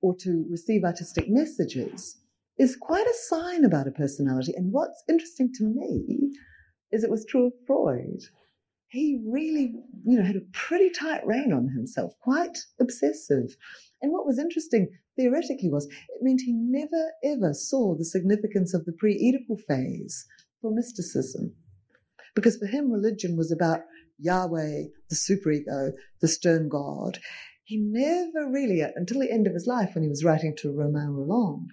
or 0.00 0.14
to 0.20 0.46
receive 0.50 0.84
artistic 0.84 1.28
messages 1.28 2.18
is 2.58 2.76
quite 2.76 3.06
a 3.06 3.14
sign 3.28 3.64
about 3.64 3.86
a 3.86 3.90
personality. 3.90 4.54
And 4.56 4.72
what's 4.72 5.02
interesting 5.08 5.52
to 5.58 5.64
me 5.64 6.30
is 6.92 7.04
it 7.04 7.10
was 7.10 7.26
true 7.26 7.46
of 7.46 7.52
Freud 7.66 8.22
he 8.88 9.20
really, 9.26 9.74
you 10.04 10.18
know, 10.18 10.24
had 10.24 10.36
a 10.36 10.46
pretty 10.52 10.90
tight 10.90 11.26
rein 11.26 11.52
on 11.52 11.68
himself, 11.68 12.12
quite 12.20 12.58
obsessive. 12.80 13.56
And 14.00 14.12
what 14.12 14.26
was 14.26 14.38
interesting 14.38 14.88
theoretically 15.16 15.70
was 15.70 15.86
it 15.86 16.22
meant 16.22 16.42
he 16.42 16.52
never 16.52 17.12
ever 17.24 17.52
saw 17.52 17.96
the 17.96 18.04
significance 18.04 18.74
of 18.74 18.84
the 18.84 18.92
pre 18.92 19.14
Oedipal 19.16 19.60
phase 19.66 20.26
for 20.60 20.70
mysticism. 20.70 21.54
Because 22.34 22.58
for 22.58 22.66
him, 22.66 22.92
religion 22.92 23.36
was 23.36 23.50
about 23.50 23.80
Yahweh, 24.18 24.84
the 25.08 25.16
superego, 25.16 25.92
the 26.20 26.28
stern 26.28 26.68
God. 26.68 27.18
He 27.64 27.78
never 27.78 28.48
really, 28.50 28.80
until 28.80 29.20
the 29.20 29.32
end 29.32 29.46
of 29.46 29.54
his 29.54 29.66
life, 29.66 29.94
when 29.94 30.04
he 30.04 30.10
was 30.10 30.24
writing 30.24 30.54
to 30.58 30.72
Romain 30.72 31.08
Rolland, 31.08 31.70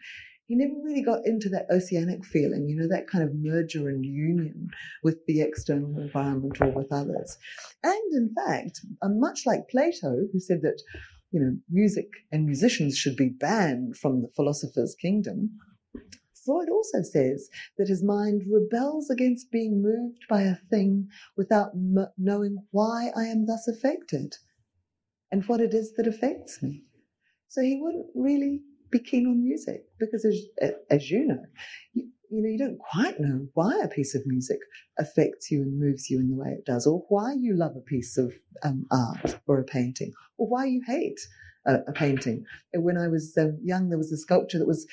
he 0.53 0.59
never 0.59 0.79
really 0.83 1.01
got 1.01 1.25
into 1.25 1.49
that 1.49 1.65
oceanic 1.71 2.23
feeling, 2.23 2.69
you 2.69 2.75
know, 2.75 2.87
that 2.87 3.07
kind 3.07 3.23
of 3.23 3.33
merger 3.33 3.89
and 3.89 4.05
union 4.05 4.69
with 5.01 5.17
the 5.25 5.41
external 5.41 5.97
environment 5.99 6.61
or 6.61 6.69
with 6.69 6.91
others. 6.91 7.39
And 7.83 8.13
in 8.13 8.35
fact, 8.35 8.81
uh, 9.01 9.09
much 9.09 9.47
like 9.47 9.67
Plato, 9.67 10.27
who 10.31 10.39
said 10.39 10.61
that, 10.61 10.79
you 11.31 11.39
know, 11.39 11.57
music 11.71 12.05
and 12.31 12.45
musicians 12.45 12.95
should 12.95 13.15
be 13.15 13.29
banned 13.29 13.97
from 13.97 14.21
the 14.21 14.27
philosopher's 14.35 14.93
kingdom, 14.93 15.57
Freud 16.45 16.69
also 16.69 17.01
says 17.01 17.49
that 17.79 17.87
his 17.87 18.03
mind 18.03 18.43
rebels 18.47 19.09
against 19.09 19.49
being 19.49 19.81
moved 19.81 20.19
by 20.29 20.43
a 20.43 20.57
thing 20.69 21.07
without 21.35 21.71
m- 21.73 22.09
knowing 22.15 22.57
why 22.69 23.11
I 23.15 23.23
am 23.23 23.47
thus 23.47 23.67
affected 23.67 24.35
and 25.31 25.43
what 25.45 25.61
it 25.61 25.73
is 25.73 25.93
that 25.93 26.05
affects 26.05 26.61
me. 26.61 26.83
So 27.47 27.61
he 27.61 27.79
wouldn't 27.81 28.07
really 28.13 28.61
be 28.93 28.99
keen 28.99 29.27
on 29.27 29.43
music 29.43 29.81
because, 29.99 30.23
as, 30.25 30.71
as 30.89 31.11
you 31.11 31.25
know, 31.25 31.43
you, 31.93 32.07
you 32.29 32.41
know, 32.41 32.49
you 32.49 32.57
don't 32.57 32.79
quite 32.79 33.19
know 33.19 33.47
why 33.55 33.73
a 33.83 33.87
piece 33.87 34.15
of 34.15 34.25
music 34.25 34.59
affects 34.97 35.51
you 35.51 35.61
and 35.63 35.79
moves 35.79 36.09
you 36.09 36.19
in 36.19 36.29
the 36.29 36.35
way 36.35 36.51
it 36.51 36.65
does, 36.65 36.87
or 36.87 37.03
why 37.09 37.33
you 37.33 37.55
love 37.55 37.75
a 37.75 37.81
piece 37.81 38.17
of 38.17 38.33
um, 38.63 38.85
art 38.91 39.37
or 39.47 39.59
a 39.59 39.63
painting, 39.63 40.13
or 40.37 40.47
why 40.47 40.65
you 40.65 40.81
hate 40.87 41.19
a, 41.65 41.75
a 41.87 41.93
painting. 41.93 42.45
When 42.73 42.97
I 42.97 43.07
was 43.07 43.37
uh, 43.37 43.51
young, 43.63 43.89
there 43.89 43.97
was 43.97 44.11
a 44.11 44.17
sculpture 44.17 44.59
that 44.59 44.67
was 44.67 44.87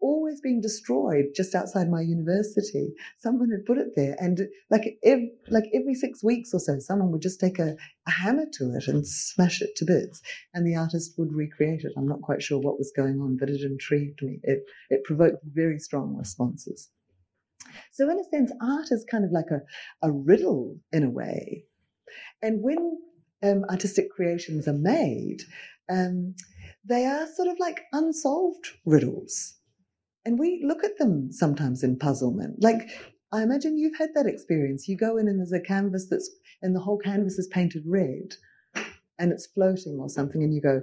always 0.00 0.40
being 0.40 0.60
destroyed 0.60 1.26
just 1.34 1.54
outside 1.54 1.90
my 1.90 2.00
university. 2.00 2.92
Someone 3.18 3.50
had 3.50 3.66
put 3.66 3.78
it 3.78 3.94
there, 3.96 4.16
and 4.18 4.48
like 4.70 4.98
every, 5.02 5.32
like 5.48 5.64
every 5.74 5.94
six 5.94 6.24
weeks 6.24 6.54
or 6.54 6.60
so, 6.60 6.78
someone 6.78 7.10
would 7.12 7.22
just 7.22 7.40
take 7.40 7.58
a, 7.58 7.76
a 8.06 8.10
hammer 8.10 8.46
to 8.54 8.74
it 8.74 8.88
and 8.88 9.06
smash 9.06 9.60
it 9.60 9.76
to 9.76 9.84
bits, 9.84 10.20
and 10.54 10.66
the 10.66 10.76
artist 10.76 11.14
would 11.18 11.32
recreate 11.32 11.84
it. 11.84 11.92
I'm 11.96 12.08
not 12.08 12.22
quite 12.22 12.42
sure 12.42 12.58
what 12.58 12.78
was 12.78 12.92
going 12.96 13.20
on, 13.20 13.36
but 13.36 13.50
it 13.50 13.62
intrigued 13.62 14.22
me. 14.22 14.40
It 14.42 14.64
it 14.88 15.04
provoked 15.04 15.44
very 15.44 15.78
strong 15.78 16.16
responses. 16.16 16.88
So, 17.92 18.08
in 18.10 18.18
a 18.18 18.24
sense, 18.24 18.52
art 18.62 18.90
is 18.90 19.04
kind 19.10 19.24
of 19.24 19.32
like 19.32 19.50
a, 19.50 19.60
a 20.06 20.10
riddle 20.10 20.78
in 20.92 21.04
a 21.04 21.10
way. 21.10 21.64
And 22.42 22.62
when 22.62 22.98
um, 23.42 23.64
artistic 23.70 24.10
creations 24.10 24.66
are 24.66 24.72
made, 24.72 25.42
um, 25.90 26.34
they 26.84 27.04
are 27.04 27.26
sort 27.26 27.48
of 27.48 27.58
like 27.58 27.82
unsolved 27.92 28.66
riddles. 28.84 29.54
And 30.24 30.38
we 30.38 30.62
look 30.64 30.84
at 30.84 30.98
them 30.98 31.32
sometimes 31.32 31.82
in 31.82 31.98
puzzlement. 31.98 32.62
Like, 32.62 32.90
I 33.32 33.42
imagine 33.42 33.78
you've 33.78 33.96
had 33.96 34.10
that 34.14 34.26
experience. 34.26 34.86
You 34.86 34.96
go 34.96 35.16
in 35.16 35.28
and 35.28 35.38
there's 35.38 35.52
a 35.52 35.60
canvas 35.60 36.08
that's, 36.10 36.30
and 36.62 36.74
the 36.74 36.80
whole 36.80 36.98
canvas 36.98 37.38
is 37.38 37.48
painted 37.48 37.84
red 37.86 38.34
and 39.18 39.32
it's 39.32 39.46
floating 39.46 39.98
or 39.98 40.08
something, 40.08 40.42
and 40.42 40.54
you 40.54 40.60
go, 40.60 40.80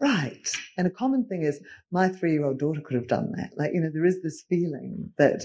right. 0.00 0.48
And 0.76 0.86
a 0.86 0.90
common 0.90 1.26
thing 1.26 1.42
is, 1.42 1.60
my 1.90 2.08
three 2.08 2.32
year 2.32 2.44
old 2.44 2.58
daughter 2.58 2.80
could 2.80 2.96
have 2.96 3.08
done 3.08 3.32
that. 3.36 3.50
Like, 3.56 3.72
you 3.74 3.80
know, 3.80 3.90
there 3.92 4.06
is 4.06 4.22
this 4.22 4.44
feeling 4.48 5.12
that 5.18 5.44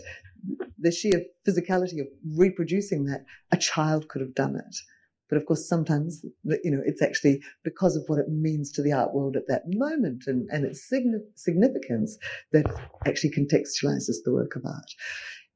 the 0.79 0.91
sheer 0.91 1.23
physicality 1.47 1.99
of 1.99 2.07
reproducing 2.35 3.05
that, 3.05 3.25
a 3.51 3.57
child 3.57 4.07
could 4.07 4.21
have 4.21 4.35
done 4.35 4.55
it. 4.55 4.75
But 5.29 5.37
of 5.37 5.45
course, 5.45 5.67
sometimes, 5.67 6.23
you 6.63 6.71
know, 6.71 6.81
it's 6.85 7.01
actually 7.01 7.41
because 7.63 7.95
of 7.95 8.03
what 8.07 8.19
it 8.19 8.29
means 8.29 8.71
to 8.71 8.81
the 8.81 8.93
art 8.93 9.13
world 9.13 9.35
at 9.35 9.47
that 9.47 9.63
moment 9.67 10.23
and, 10.27 10.47
and 10.51 10.65
its 10.65 10.89
significance 11.35 12.17
that 12.53 12.65
actually 13.05 13.31
contextualizes 13.31 14.23
the 14.23 14.31
work 14.31 14.55
of 14.55 14.65
art. 14.65 14.91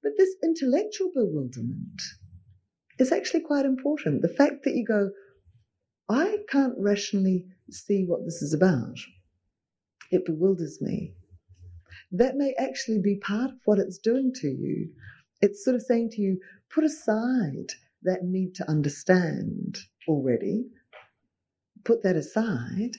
But 0.04 0.14
this 0.18 0.36
intellectual 0.44 1.12
bewilderment 1.14 2.02
is 3.00 3.12
actually 3.12 3.42
quite 3.42 3.66
important. 3.66 4.22
The 4.22 4.28
fact 4.28 4.64
that 4.66 4.76
you 4.76 4.86
go, 4.86 5.12
I 6.10 6.40
can't 6.50 6.76
rationally 6.78 7.46
see 7.70 8.04
what 8.06 8.26
this 8.26 8.42
is 8.42 8.54
about, 8.54 8.98
it 10.12 10.26
bewilders 10.26 10.80
me. 10.82 11.14
That 12.12 12.36
may 12.36 12.54
actually 12.60 13.00
be 13.00 13.16
part 13.16 13.52
of 13.52 13.58
what 13.64 13.80
it's 13.80 13.98
doing 13.98 14.34
to 14.42 14.48
you. 14.48 14.90
It's 15.42 15.64
sort 15.64 15.76
of 15.76 15.82
saying 15.82 16.10
to 16.12 16.22
you, 16.22 16.40
put 16.70 16.84
aside 16.84 17.68
that 18.04 18.24
need 18.24 18.56
to 18.56 18.70
understand 18.70 19.78
already, 20.08 20.66
put 21.84 22.04
that 22.04 22.16
aside, 22.16 22.96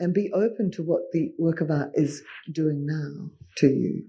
and 0.00 0.12
be 0.12 0.30
open 0.32 0.70
to 0.72 0.82
what 0.82 1.02
the 1.12 1.32
work 1.38 1.60
of 1.60 1.70
art 1.70 1.92
is 1.94 2.22
doing 2.52 2.84
now 2.86 3.30
to 3.56 3.68
you. 3.68 4.04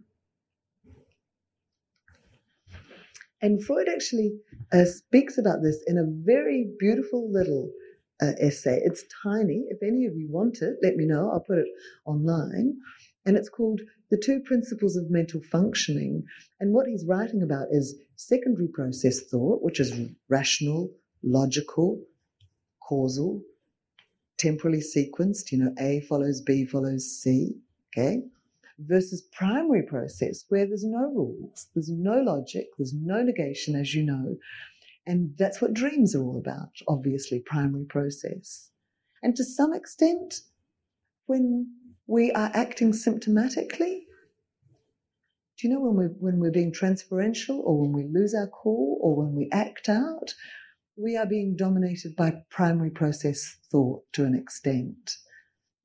And 3.42 3.64
Freud 3.64 3.88
actually 3.88 4.40
uh, 4.74 4.86
speaks 4.86 5.38
about 5.38 5.62
this 5.62 5.84
in 5.86 5.98
a 5.98 6.26
very 6.26 6.72
beautiful 6.80 7.32
little 7.32 7.70
uh, 8.22 8.32
essay. 8.40 8.82
It's 8.84 9.04
tiny. 9.24 9.66
If 9.70 9.84
any 9.84 10.06
of 10.06 10.16
you 10.16 10.28
want 10.32 10.62
it, 10.62 10.78
let 10.82 10.96
me 10.96 11.06
know. 11.06 11.30
I'll 11.32 11.42
put 11.42 11.60
it 11.60 11.68
online. 12.06 12.78
And 13.26 13.38
it's 13.38 13.50
called 13.50 13.82
The 14.10 14.18
Two 14.18 14.40
Principles 14.46 14.96
of 14.96 15.12
Mental 15.12 15.42
Functioning. 15.52 16.24
And 16.60 16.74
what 16.74 16.88
he's 16.88 17.06
writing 17.08 17.44
about 17.44 17.68
is 17.72 17.96
secondary 18.16 18.68
process 18.68 19.22
thought, 19.22 19.62
which 19.62 19.80
is 19.80 20.10
rational, 20.30 20.92
logical, 21.24 22.02
causal, 22.82 23.42
temporally 24.38 24.82
sequenced, 24.82 25.52
you 25.52 25.58
know, 25.58 25.74
A 25.80 26.02
follows 26.02 26.42
B 26.42 26.66
follows 26.66 27.06
C, 27.06 27.56
okay? 27.92 28.22
Versus 28.80 29.22
primary 29.32 29.84
process, 29.84 30.46
where 30.50 30.66
there's 30.66 30.84
no 30.84 31.08
rules, 31.08 31.68
there's 31.74 31.90
no 31.90 32.20
logic, 32.22 32.68
there's 32.78 32.94
no 32.94 33.22
negation, 33.22 33.76
as 33.76 33.96
you 33.96 34.04
know. 34.04 34.38
And 35.08 35.36
that's 35.38 35.62
what 35.62 35.74
dreams 35.74 36.16
are 36.16 36.24
all 36.24 36.38
about, 36.38 36.72
obviously, 36.88 37.40
primary 37.40 37.86
process. 37.86 38.70
And 39.24 39.36
to 39.36 39.44
some 39.44 39.74
extent, 39.74 40.42
when 41.28 41.68
we 42.08 42.32
are 42.32 42.52
acting 42.54 42.92
symptomatically. 42.92 44.02
Do 45.58 45.68
you 45.68 45.74
know 45.74 45.80
when 45.80 45.96
we're, 45.96 46.16
when 46.20 46.40
we're 46.40 46.52
being 46.52 46.74
transferential 46.74 47.60
or 47.60 47.82
when 47.82 47.94
we 47.94 48.04
lose 48.04 48.36
our 48.36 48.48
cool 48.48 48.98
or 49.02 49.16
when 49.16 49.34
we 49.36 49.50
act 49.54 49.88
out? 49.88 50.34
We 50.98 51.16
are 51.16 51.26
being 51.26 51.56
dominated 51.56 52.16
by 52.16 52.44
primary 52.50 52.90
process 52.90 53.58
thought 53.72 54.04
to 54.14 54.26
an 54.26 54.36
extent. 54.36 55.16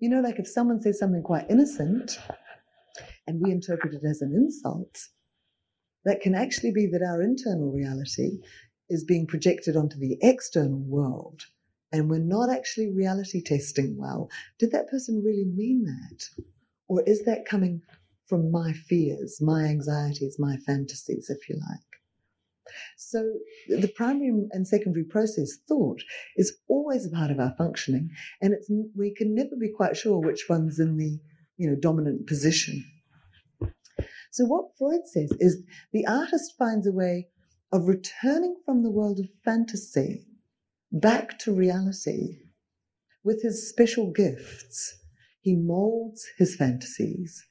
You 0.00 0.08
know, 0.08 0.20
like 0.20 0.40
if 0.40 0.48
someone 0.48 0.82
says 0.82 0.98
something 0.98 1.22
quite 1.22 1.50
innocent 1.50 2.18
and 3.26 3.40
we 3.40 3.52
interpret 3.52 3.94
it 3.94 4.04
as 4.04 4.22
an 4.22 4.32
insult, 4.34 5.06
that 6.04 6.20
can 6.20 6.34
actually 6.34 6.72
be 6.72 6.86
that 6.86 7.02
our 7.02 7.22
internal 7.22 7.70
reality 7.70 8.38
is 8.88 9.04
being 9.04 9.26
projected 9.26 9.76
onto 9.76 9.98
the 9.98 10.18
external 10.20 10.80
world 10.80 11.42
and 11.92 12.08
we're 12.08 12.18
not 12.18 12.50
actually 12.50 12.90
reality 12.92 13.42
testing 13.42 13.96
well, 13.96 14.30
did 14.58 14.72
that 14.72 14.88
person 14.88 15.22
really 15.24 15.44
mean 15.44 15.84
that? 15.84 16.44
Or 16.88 17.02
is 17.06 17.24
that 17.24 17.46
coming 17.46 17.82
from 18.30 18.52
my 18.52 18.72
fears, 18.72 19.40
my 19.42 19.64
anxieties, 19.64 20.36
my 20.38 20.56
fantasies, 20.58 21.28
if 21.28 21.48
you 21.48 21.56
like? 21.56 21.90
So 22.96 23.40
the 23.68 23.88
primary 23.88 24.46
and 24.52 24.68
secondary 24.68 25.04
process 25.04 25.56
thought 25.68 26.00
is 26.36 26.56
always 26.68 27.04
a 27.04 27.10
part 27.10 27.32
of 27.32 27.40
our 27.40 27.52
functioning, 27.58 28.10
and 28.40 28.54
it's 28.54 28.70
we 28.96 29.12
can 29.12 29.34
never 29.34 29.56
be 29.58 29.72
quite 29.72 29.96
sure 29.96 30.20
which 30.20 30.48
one's 30.48 30.78
in 30.78 30.96
the 30.96 31.18
you 31.56 31.68
know 31.68 31.74
dominant 31.74 32.28
position. 32.28 32.84
So 34.30 34.44
what 34.44 34.76
Freud 34.78 35.06
says 35.06 35.32
is 35.40 35.64
the 35.92 36.06
artist 36.06 36.54
finds 36.56 36.86
a 36.86 36.92
way 36.92 37.26
of 37.72 37.88
returning 37.88 38.54
from 38.64 38.84
the 38.84 38.90
world 38.92 39.18
of 39.18 39.28
fantasy 39.44 40.24
back 40.92 41.36
to 41.40 41.52
reality 41.52 42.38
with 43.24 43.42
his 43.42 43.68
special 43.68 44.12
gifts. 44.12 44.96
He 45.40 45.56
molds 45.56 46.24
his 46.38 46.54
fantasies 46.54 47.44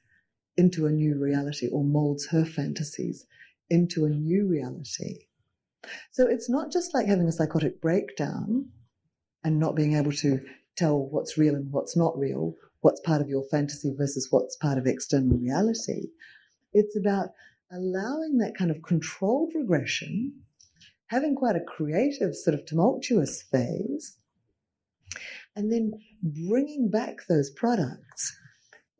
into 0.60 0.86
a 0.86 0.92
new 0.92 1.18
reality 1.18 1.68
or 1.68 1.82
molds 1.82 2.26
her 2.26 2.44
fantasies 2.44 3.26
into 3.70 4.04
a 4.04 4.10
new 4.10 4.46
reality. 4.46 5.14
So 6.12 6.26
it's 6.26 6.50
not 6.50 6.70
just 6.70 6.92
like 6.92 7.06
having 7.06 7.26
a 7.26 7.32
psychotic 7.32 7.80
breakdown 7.80 8.66
and 9.42 9.58
not 9.58 9.74
being 9.74 9.96
able 9.96 10.12
to 10.12 10.40
tell 10.76 10.98
what's 10.98 11.38
real 11.38 11.54
and 11.54 11.72
what's 11.72 11.96
not 11.96 12.18
real, 12.18 12.54
what's 12.82 13.00
part 13.00 13.22
of 13.22 13.28
your 13.28 13.44
fantasy 13.50 13.92
versus 13.96 14.28
what's 14.30 14.56
part 14.56 14.76
of 14.76 14.86
external 14.86 15.38
reality. 15.38 16.08
It's 16.74 16.96
about 16.96 17.30
allowing 17.72 18.38
that 18.38 18.56
kind 18.58 18.70
of 18.70 18.82
controlled 18.82 19.52
regression 19.54 20.34
having 21.06 21.34
quite 21.34 21.56
a 21.56 21.60
creative, 21.76 22.36
sort 22.36 22.54
of 22.54 22.64
tumultuous 22.66 23.42
phase, 23.42 24.18
and 25.56 25.72
then 25.72 25.90
bringing 26.22 26.88
back 26.88 27.16
those 27.28 27.50
products 27.50 28.36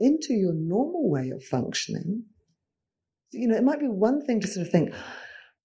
into 0.01 0.33
your 0.33 0.55
normal 0.55 1.11
way 1.11 1.31
of 1.31 1.45
functioning. 1.45 2.25
You 3.33 3.49
know, 3.49 3.57
it 3.57 3.65
might 3.65 3.81
be 3.81 3.87
one 3.87 4.25
thing 4.25 4.41
to 4.41 4.49
sort 4.49 4.67
of 4.67 4.73
think, 4.73 4.93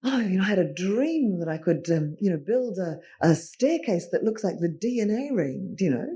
oh, 0.04 0.20
you 0.20 0.38
know, 0.38 0.44
I 0.44 0.48
had 0.48 0.60
a 0.60 0.74
dream 0.74 1.40
that 1.40 1.50
I 1.50 1.58
could, 1.58 1.90
um, 1.90 2.16
you 2.20 2.30
know, 2.30 2.38
build 2.38 2.78
a, 2.78 2.98
a 3.22 3.34
staircase 3.34 4.10
that 4.12 4.24
looks 4.24 4.44
like 4.44 4.60
the 4.60 4.70
DNA 4.70 5.36
ring, 5.36 5.76
you 5.80 5.90
know. 5.90 6.08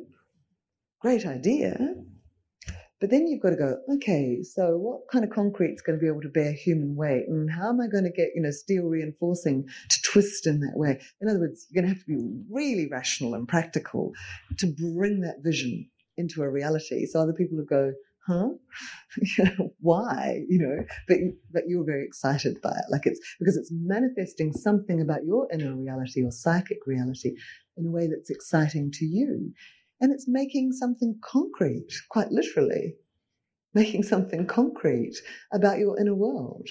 Great 1.02 1.26
idea. 1.26 1.96
But 3.00 3.12
then 3.12 3.28
you've 3.28 3.42
got 3.42 3.52
to 3.52 3.56
go, 3.56 3.78
okay, 3.96 4.44
so 4.44 4.78
what 4.78 5.10
kind 5.10 5.24
of 5.24 5.32
concrete 5.32 5.74
is 5.74 5.82
going 5.82 5.98
to 5.98 6.02
be 6.02 6.10
able 6.10 6.22
to 6.22 6.30
bear 6.30 6.52
human 6.52 6.96
weight? 6.98 7.30
And 7.30 7.50
how 7.50 7.70
am 7.70 7.80
I 7.80 7.88
going 7.88 8.04
to 8.04 8.12
get, 8.12 8.32
you 8.36 8.42
know, 8.42 8.52
steel 8.52 8.84
reinforcing 8.84 9.66
to 9.90 10.02
twist 10.04 10.46
in 10.46 10.60
that 10.60 10.76
way? 10.76 11.00
In 11.22 11.30
other 11.30 11.40
words, 11.40 11.66
you're 11.70 11.82
going 11.82 11.90
to 11.90 11.98
have 11.98 12.06
to 12.06 12.14
be 12.14 12.44
really 12.52 12.90
rational 12.92 13.36
and 13.36 13.48
practical 13.48 14.12
to 14.58 14.68
bring 14.68 15.22
that 15.22 15.38
vision 15.42 15.90
into 16.18 16.44
a 16.44 16.50
reality. 16.50 17.06
So 17.06 17.22
other 17.22 17.32
people 17.32 17.58
will 17.58 17.66
go, 17.66 17.94
huh? 18.28 18.50
Why? 19.80 20.44
You 20.48 20.60
know, 20.60 20.86
but, 21.08 21.18
but 21.52 21.64
you're 21.68 21.86
very 21.86 22.06
excited 22.06 22.62
by 22.62 22.72
it. 22.72 22.86
Like 22.90 23.06
it's 23.06 23.20
because 23.40 23.58
it's 23.58 23.72
manifesting 23.72 24.54
something 24.54 25.02
about 25.02 25.26
your 25.26 25.48
inner 25.52 25.76
reality 25.76 26.24
or 26.24 26.32
psychic 26.32 26.80
reality 26.86 27.36
in 27.78 27.88
a 27.88 27.92
way 27.92 28.08
that's 28.08 28.30
exciting 28.30 28.92
to 28.94 29.06
you. 29.06 29.54
And 30.02 30.14
it's 30.14 30.28
making 30.28 30.72
something 30.74 31.20
concrete, 31.22 31.92
quite 32.10 32.32
literally, 32.32 32.96
making 33.74 34.04
something 34.04 34.46
concrete 34.46 35.16
about 35.52 35.80
your 35.80 36.00
inner 36.00 36.16
world. 36.16 36.70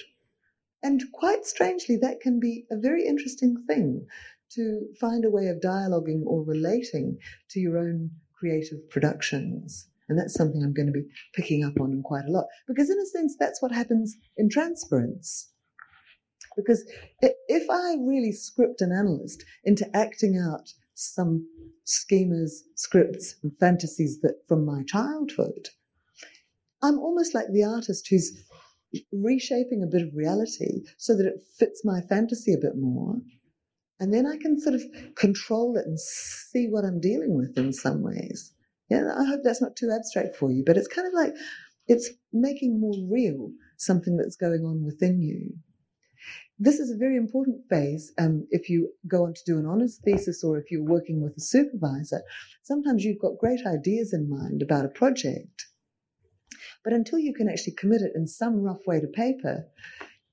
And 0.81 1.03
quite 1.11 1.45
strangely, 1.45 1.97
that 1.97 2.21
can 2.21 2.39
be 2.39 2.65
a 2.71 2.77
very 2.77 3.05
interesting 3.05 3.63
thing 3.67 4.07
to 4.51 4.87
find 4.99 5.25
a 5.25 5.29
way 5.29 5.47
of 5.47 5.61
dialoguing 5.61 6.23
or 6.25 6.43
relating 6.43 7.17
to 7.49 7.59
your 7.59 7.77
own 7.77 8.11
creative 8.33 8.89
productions. 8.89 9.87
And 10.09 10.17
that's 10.17 10.33
something 10.33 10.63
I'm 10.63 10.73
going 10.73 10.87
to 10.87 10.99
be 10.99 11.05
picking 11.33 11.63
up 11.63 11.79
on 11.79 12.01
quite 12.03 12.25
a 12.25 12.31
lot. 12.31 12.45
Because, 12.67 12.89
in 12.89 12.99
a 12.99 13.05
sense, 13.05 13.35
that's 13.39 13.61
what 13.61 13.71
happens 13.71 14.15
in 14.37 14.49
transference. 14.49 15.51
Because 16.57 16.83
if 17.21 17.69
I 17.69 17.95
really 18.01 18.31
script 18.31 18.81
an 18.81 18.91
analyst 18.91 19.45
into 19.63 19.85
acting 19.95 20.37
out 20.37 20.73
some 20.95 21.47
schemas, 21.89 22.51
scripts, 22.75 23.35
and 23.41 23.51
fantasies 23.59 24.19
that 24.21 24.35
from 24.47 24.65
my 24.65 24.83
childhood. 24.83 25.69
I'm 26.81 26.99
almost 26.99 27.33
like 27.33 27.47
the 27.51 27.63
artist 27.63 28.07
who's 28.09 28.37
reshaping 29.11 29.83
a 29.83 29.87
bit 29.87 30.01
of 30.01 30.15
reality 30.15 30.83
so 30.97 31.15
that 31.15 31.25
it 31.25 31.43
fits 31.57 31.83
my 31.83 32.01
fantasy 32.01 32.53
a 32.53 32.57
bit 32.57 32.77
more. 32.77 33.15
And 33.99 34.13
then 34.13 34.25
I 34.25 34.37
can 34.37 34.59
sort 34.59 34.75
of 34.75 34.83
control 35.15 35.77
it 35.77 35.85
and 35.85 35.99
see 35.99 36.67
what 36.67 36.85
I'm 36.85 37.01
dealing 37.01 37.35
with 37.35 37.57
in 37.57 37.73
some 37.73 38.01
ways. 38.01 38.53
Yeah, 38.89 39.03
I 39.17 39.25
hope 39.25 39.41
that's 39.43 39.61
not 39.61 39.75
too 39.75 39.91
abstract 39.95 40.35
for 40.35 40.51
you, 40.51 40.63
but 40.65 40.77
it's 40.77 40.87
kind 40.87 41.07
of 41.07 41.13
like 41.13 41.33
it's 41.87 42.09
making 42.33 42.79
more 42.79 42.93
real 43.09 43.51
something 43.77 44.17
that's 44.17 44.35
going 44.35 44.63
on 44.65 44.83
within 44.83 45.21
you. 45.21 45.53
This 46.57 46.79
is 46.79 46.91
a 46.91 46.97
very 46.97 47.15
important 47.15 47.61
phase. 47.69 48.11
Um, 48.17 48.45
if 48.51 48.69
you 48.69 48.89
go 49.07 49.23
on 49.25 49.33
to 49.33 49.41
do 49.45 49.57
an 49.57 49.65
honours 49.65 49.99
thesis 50.03 50.43
or 50.43 50.57
if 50.57 50.69
you're 50.69 50.83
working 50.83 51.21
with 51.21 51.37
a 51.37 51.41
supervisor, 51.41 52.21
sometimes 52.63 53.03
you've 53.03 53.21
got 53.21 53.37
great 53.39 53.61
ideas 53.65 54.11
in 54.13 54.29
mind 54.29 54.61
about 54.61 54.85
a 54.85 54.89
project. 54.89 55.67
But 56.83 56.93
until 56.93 57.19
you 57.19 57.33
can 57.33 57.47
actually 57.47 57.75
commit 57.75 58.01
it 58.01 58.11
in 58.15 58.27
some 58.27 58.61
rough 58.61 58.85
way 58.85 58.99
to 58.99 59.07
paper, 59.07 59.65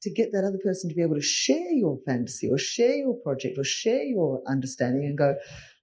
to 0.03 0.11
get 0.11 0.31
that 0.33 0.45
other 0.45 0.59
person 0.62 0.88
to 0.90 0.97
be 0.97 1.03
able 1.03 1.14
to 1.14 1.23
share 1.23 1.73
your 1.73 1.99
fantasy 2.07 2.49
or 2.49 2.59
share 2.59 2.95
your 2.95 3.14
project 3.14 3.59
or 3.59 3.64
share 3.64 4.03
your 4.03 4.42
understanding 4.47 5.05
and 5.05 5.19
go, 5.19 5.37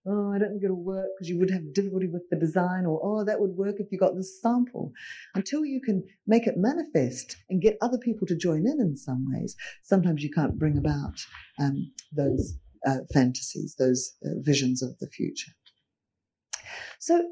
oh, 0.05 0.33
I 0.33 0.37
don't 0.37 0.51
think 0.51 0.63
it'll 0.63 0.83
work 0.83 1.07
because 1.15 1.29
you 1.29 1.39
would 1.39 1.51
have 1.51 1.73
difficulty 1.73 2.07
with 2.07 2.23
the 2.29 2.37
design, 2.37 2.85
or 2.85 2.99
oh, 3.03 3.23
that 3.23 3.39
would 3.39 3.51
work 3.51 3.75
if 3.79 3.91
you 3.91 3.97
got 3.97 4.15
this 4.15 4.41
sample. 4.41 4.91
Until 5.35 5.65
you 5.65 5.81
can 5.81 6.03
make 6.27 6.47
it 6.47 6.55
manifest 6.57 7.37
and 7.49 7.61
get 7.61 7.77
other 7.81 7.97
people 7.97 8.27
to 8.27 8.35
join 8.35 8.67
in 8.67 8.79
in 8.81 8.97
some 8.97 9.25
ways, 9.31 9.55
sometimes 9.83 10.23
you 10.23 10.29
can't 10.31 10.59
bring 10.59 10.77
about 10.77 11.15
um, 11.59 11.91
those 12.11 12.57
uh, 12.85 12.99
fantasies, 13.13 13.75
those 13.77 14.13
uh, 14.25 14.29
visions 14.39 14.81
of 14.81 14.97
the 14.99 15.07
future. 15.07 15.51
So, 16.99 17.29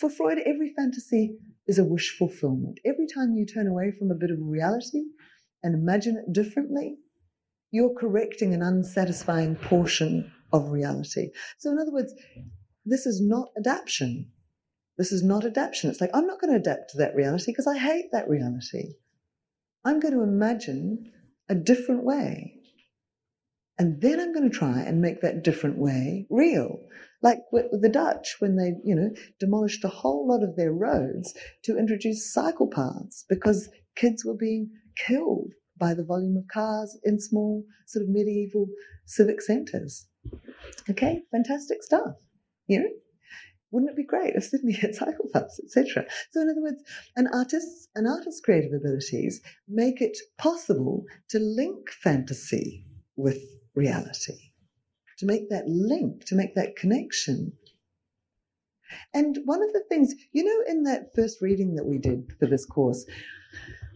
for 0.00 0.10
Freud, 0.10 0.38
every 0.44 0.72
fantasy 0.76 1.36
is 1.66 1.78
a 1.78 1.84
wish 1.84 2.16
fulfillment. 2.18 2.78
Every 2.84 3.06
time 3.06 3.34
you 3.34 3.46
turn 3.46 3.66
away 3.66 3.92
from 3.92 4.10
a 4.10 4.16
bit 4.16 4.30
of 4.30 4.38
reality 4.40 5.02
and 5.62 5.74
imagine 5.74 6.16
it 6.16 6.32
differently, 6.32 6.96
you're 7.70 7.94
correcting 7.94 8.54
an 8.54 8.62
unsatisfying 8.62 9.56
portion 9.56 10.30
of 10.54 10.70
reality. 10.70 11.30
So, 11.58 11.70
in 11.70 11.78
other 11.78 11.92
words, 11.92 12.14
this 12.86 13.06
is 13.06 13.20
not 13.20 13.48
adaptation. 13.58 14.30
This 14.96 15.10
is 15.10 15.24
not 15.24 15.44
adaptation. 15.44 15.90
It's 15.90 16.00
like, 16.00 16.10
I'm 16.14 16.26
not 16.26 16.40
going 16.40 16.52
to 16.52 16.60
adapt 16.60 16.90
to 16.90 16.98
that 16.98 17.16
reality 17.16 17.50
because 17.50 17.66
I 17.66 17.76
hate 17.76 18.06
that 18.12 18.28
reality. 18.28 18.94
I'm 19.84 19.98
going 19.98 20.14
to 20.14 20.22
imagine 20.22 21.10
a 21.48 21.56
different 21.56 22.04
way. 22.04 22.54
And 23.76 24.00
then 24.00 24.20
I'm 24.20 24.32
going 24.32 24.48
to 24.48 24.56
try 24.56 24.80
and 24.82 25.00
make 25.00 25.20
that 25.20 25.42
different 25.42 25.78
way 25.78 26.26
real. 26.30 26.78
Like 27.20 27.40
with 27.50 27.82
the 27.82 27.88
Dutch, 27.88 28.36
when 28.38 28.54
they, 28.54 28.74
you 28.84 28.94
know, 28.94 29.10
demolished 29.40 29.84
a 29.84 29.88
whole 29.88 30.28
lot 30.28 30.44
of 30.44 30.54
their 30.54 30.72
roads 30.72 31.34
to 31.64 31.76
introduce 31.76 32.32
cycle 32.32 32.68
paths 32.68 33.24
because 33.28 33.68
kids 33.96 34.24
were 34.24 34.36
being 34.36 34.70
killed 34.96 35.52
by 35.76 35.92
the 35.92 36.04
volume 36.04 36.36
of 36.36 36.46
cars 36.46 36.96
in 37.02 37.18
small 37.18 37.64
sort 37.86 38.04
of 38.04 38.08
medieval 38.10 38.68
civic 39.06 39.42
centres. 39.42 40.06
Okay, 40.90 41.22
fantastic 41.30 41.82
stuff. 41.82 42.14
You 42.66 42.80
know, 42.80 42.88
wouldn't 43.70 43.90
it 43.90 43.96
be 43.96 44.04
great 44.04 44.34
if 44.36 44.44
Sydney 44.44 44.72
had 44.72 44.94
cycle 44.94 45.28
paths, 45.32 45.60
etc.? 45.62 46.06
So, 46.30 46.40
in 46.40 46.48
other 46.48 46.62
words, 46.62 46.82
an 47.16 47.28
artist's 47.32 47.88
an 47.94 48.06
artist's 48.06 48.40
creative 48.40 48.72
abilities 48.72 49.40
make 49.68 50.00
it 50.00 50.16
possible 50.38 51.04
to 51.30 51.38
link 51.38 51.90
fantasy 51.90 52.84
with 53.16 53.42
reality, 53.74 54.52
to 55.18 55.26
make 55.26 55.50
that 55.50 55.66
link, 55.66 56.24
to 56.26 56.34
make 56.34 56.54
that 56.54 56.76
connection. 56.76 57.52
And 59.12 59.38
one 59.44 59.62
of 59.62 59.72
the 59.72 59.82
things, 59.88 60.14
you 60.32 60.44
know, 60.44 60.64
in 60.68 60.84
that 60.84 61.14
first 61.14 61.42
reading 61.42 61.74
that 61.74 61.86
we 61.86 61.98
did 61.98 62.32
for 62.38 62.46
this 62.46 62.64
course, 62.64 63.04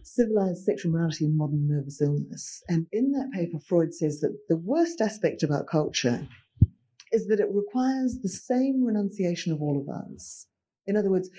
Civilized 0.03 0.63
Sexual 0.63 0.91
Morality 0.91 1.25
and 1.25 1.37
Modern 1.37 1.67
Nervous 1.67 2.01
Illness. 2.01 2.63
And 2.67 2.87
in 2.91 3.11
that 3.11 3.31
paper, 3.33 3.59
Freud 3.59 3.93
says 3.93 4.19
that 4.21 4.37
the 4.47 4.57
worst 4.57 5.01
aspect 5.01 5.43
about 5.43 5.67
culture 5.67 6.27
is 7.11 7.27
that 7.27 7.39
it 7.39 7.49
requires 7.51 8.19
the 8.21 8.29
same 8.29 8.83
renunciation 8.83 9.51
of 9.51 9.61
all 9.61 9.79
of 9.79 9.89
us. 9.89 10.47
In 10.87 10.95
other 10.95 11.09
words, 11.09 11.29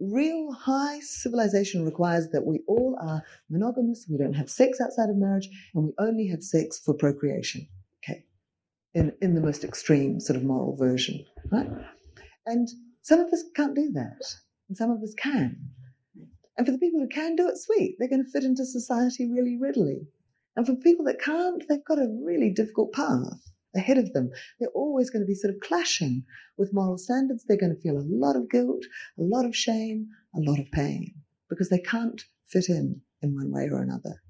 real 0.00 0.52
high 0.52 1.00
civilization 1.00 1.84
requires 1.84 2.28
that 2.30 2.44
we 2.44 2.60
all 2.66 2.96
are 3.00 3.22
monogamous, 3.48 4.06
we 4.10 4.18
don't 4.18 4.34
have 4.34 4.50
sex 4.50 4.80
outside 4.80 5.08
of 5.08 5.16
marriage, 5.16 5.48
and 5.74 5.84
we 5.84 5.92
only 5.98 6.28
have 6.28 6.42
sex 6.42 6.78
for 6.78 6.94
procreation. 6.94 7.66
Okay. 8.04 8.24
In, 8.94 9.12
in 9.22 9.34
the 9.34 9.40
most 9.40 9.64
extreme 9.64 10.20
sort 10.20 10.36
of 10.36 10.44
moral 10.44 10.76
version, 10.76 11.24
right? 11.50 11.70
And 12.46 12.68
some 13.02 13.20
of 13.20 13.32
us 13.32 13.44
can't 13.54 13.74
do 13.74 13.92
that, 13.92 14.22
and 14.68 14.76
some 14.76 14.90
of 14.90 15.02
us 15.02 15.14
can. 15.14 15.70
And 16.56 16.66
for 16.66 16.72
the 16.72 16.78
people 16.78 17.00
who 17.00 17.08
can 17.08 17.36
do 17.36 17.48
it, 17.48 17.58
sweet, 17.58 17.96
they're 17.98 18.08
going 18.08 18.24
to 18.24 18.30
fit 18.30 18.44
into 18.44 18.64
society 18.64 19.30
really 19.30 19.58
readily. 19.60 20.06
And 20.56 20.66
for 20.66 20.74
people 20.74 21.04
that 21.04 21.20
can't, 21.20 21.62
they've 21.68 21.84
got 21.84 21.98
a 21.98 22.08
really 22.22 22.50
difficult 22.50 22.92
path 22.92 23.52
ahead 23.74 23.98
of 23.98 24.12
them. 24.12 24.30
They're 24.58 24.70
always 24.70 25.10
going 25.10 25.22
to 25.22 25.26
be 25.26 25.34
sort 25.34 25.54
of 25.54 25.60
clashing 25.60 26.24
with 26.56 26.72
moral 26.72 26.96
standards. 26.96 27.44
They're 27.44 27.58
going 27.58 27.74
to 27.74 27.80
feel 27.80 27.98
a 27.98 28.08
lot 28.08 28.36
of 28.36 28.50
guilt, 28.50 28.84
a 29.18 29.22
lot 29.22 29.44
of 29.44 29.54
shame, 29.54 30.08
a 30.34 30.40
lot 30.40 30.58
of 30.58 30.70
pain 30.70 31.14
because 31.48 31.68
they 31.68 31.78
can't 31.78 32.22
fit 32.48 32.68
in 32.68 33.02
in 33.22 33.34
one 33.34 33.52
way 33.52 33.68
or 33.70 33.82
another. 33.82 34.22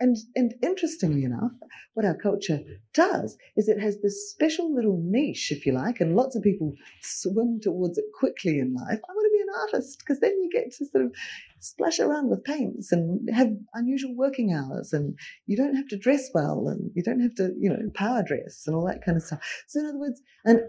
And, 0.00 0.16
and 0.34 0.54
interestingly 0.62 1.24
enough, 1.24 1.52
what 1.94 2.06
our 2.06 2.16
culture 2.16 2.60
does 2.94 3.36
is 3.56 3.68
it 3.68 3.80
has 3.80 4.00
this 4.00 4.30
special 4.30 4.74
little 4.74 5.00
niche, 5.04 5.50
if 5.52 5.66
you 5.66 5.72
like, 5.72 6.00
and 6.00 6.16
lots 6.16 6.36
of 6.36 6.42
people 6.42 6.74
swim 7.02 7.60
towards 7.60 7.98
it 7.98 8.04
quickly 8.18 8.58
in 8.58 8.74
life. 8.74 9.00
I 9.08 9.12
want 9.12 9.26
to 9.26 9.36
be 9.36 9.42
an 9.42 9.60
artist 9.60 9.98
because 9.98 10.20
then 10.20 10.32
you 10.40 10.50
get 10.52 10.72
to 10.72 10.86
sort 10.86 11.04
of 11.04 11.14
splash 11.60 11.98
around 11.98 12.30
with 12.30 12.44
paints 12.44 12.92
and 12.92 13.28
have 13.34 13.50
unusual 13.74 14.14
working 14.14 14.52
hours 14.52 14.92
and 14.92 15.18
you 15.46 15.56
don't 15.56 15.74
have 15.74 15.88
to 15.88 15.98
dress 15.98 16.30
well 16.32 16.68
and 16.68 16.90
you 16.94 17.02
don't 17.02 17.20
have 17.20 17.34
to, 17.34 17.52
you 17.58 17.68
know, 17.68 17.78
power 17.94 18.22
dress 18.22 18.64
and 18.66 18.76
all 18.76 18.86
that 18.86 19.04
kind 19.04 19.16
of 19.16 19.22
stuff. 19.22 19.40
So 19.66 19.80
in 19.80 19.86
other 19.86 19.98
words, 19.98 20.22
and 20.44 20.60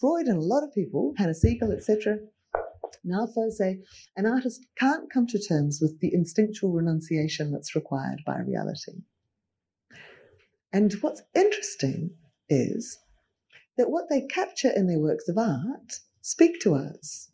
Freud 0.00 0.26
and 0.26 0.38
a 0.38 0.44
lot 0.44 0.64
of 0.64 0.74
people, 0.74 1.14
Hanna 1.16 1.32
Segal, 1.32 1.72
etc., 1.72 2.18
now 3.04 3.26
say 3.50 3.80
an 4.16 4.26
artist 4.26 4.64
can't 4.78 5.10
come 5.12 5.26
to 5.28 5.38
terms 5.38 5.80
with 5.80 6.00
the 6.00 6.12
instinctual 6.12 6.72
renunciation 6.72 7.50
that's 7.50 7.74
required 7.74 8.22
by 8.26 8.38
reality. 8.40 9.02
And 10.72 10.92
what's 11.00 11.22
interesting 11.34 12.16
is 12.48 12.98
that 13.76 13.90
what 13.90 14.08
they 14.08 14.22
capture 14.22 14.70
in 14.70 14.86
their 14.86 14.98
works 14.98 15.28
of 15.28 15.38
art 15.38 16.00
speak 16.20 16.60
to 16.60 16.74
us. 16.74 17.30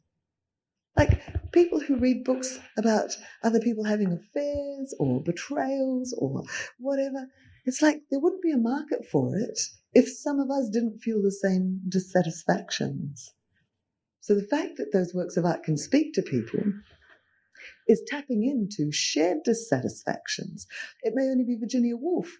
Like 0.96 1.52
people 1.52 1.78
who 1.78 1.96
read 1.96 2.24
books 2.24 2.58
about 2.76 3.16
other 3.44 3.60
people 3.60 3.84
having 3.84 4.12
affairs 4.12 4.94
or 4.98 5.22
betrayals 5.22 6.12
or 6.18 6.42
whatever, 6.78 7.28
it's 7.64 7.82
like 7.82 8.02
there 8.10 8.18
wouldn't 8.18 8.42
be 8.42 8.50
a 8.50 8.58
market 8.58 9.06
for 9.06 9.36
it 9.36 9.60
if 9.94 10.08
some 10.08 10.40
of 10.40 10.50
us 10.50 10.68
didn't 10.68 10.98
feel 10.98 11.22
the 11.22 11.30
same 11.30 11.80
dissatisfactions. 11.88 13.32
So 14.28 14.34
the 14.34 14.42
fact 14.42 14.76
that 14.76 14.92
those 14.92 15.14
works 15.14 15.38
of 15.38 15.46
art 15.46 15.62
can 15.62 15.78
speak 15.78 16.12
to 16.12 16.20
people 16.20 16.60
is 17.86 18.02
tapping 18.06 18.44
into 18.44 18.92
shared 18.92 19.38
dissatisfactions. 19.42 20.66
It 21.02 21.14
may 21.16 21.30
only 21.30 21.44
be 21.44 21.56
Virginia 21.56 21.96
Woolf 21.96 22.36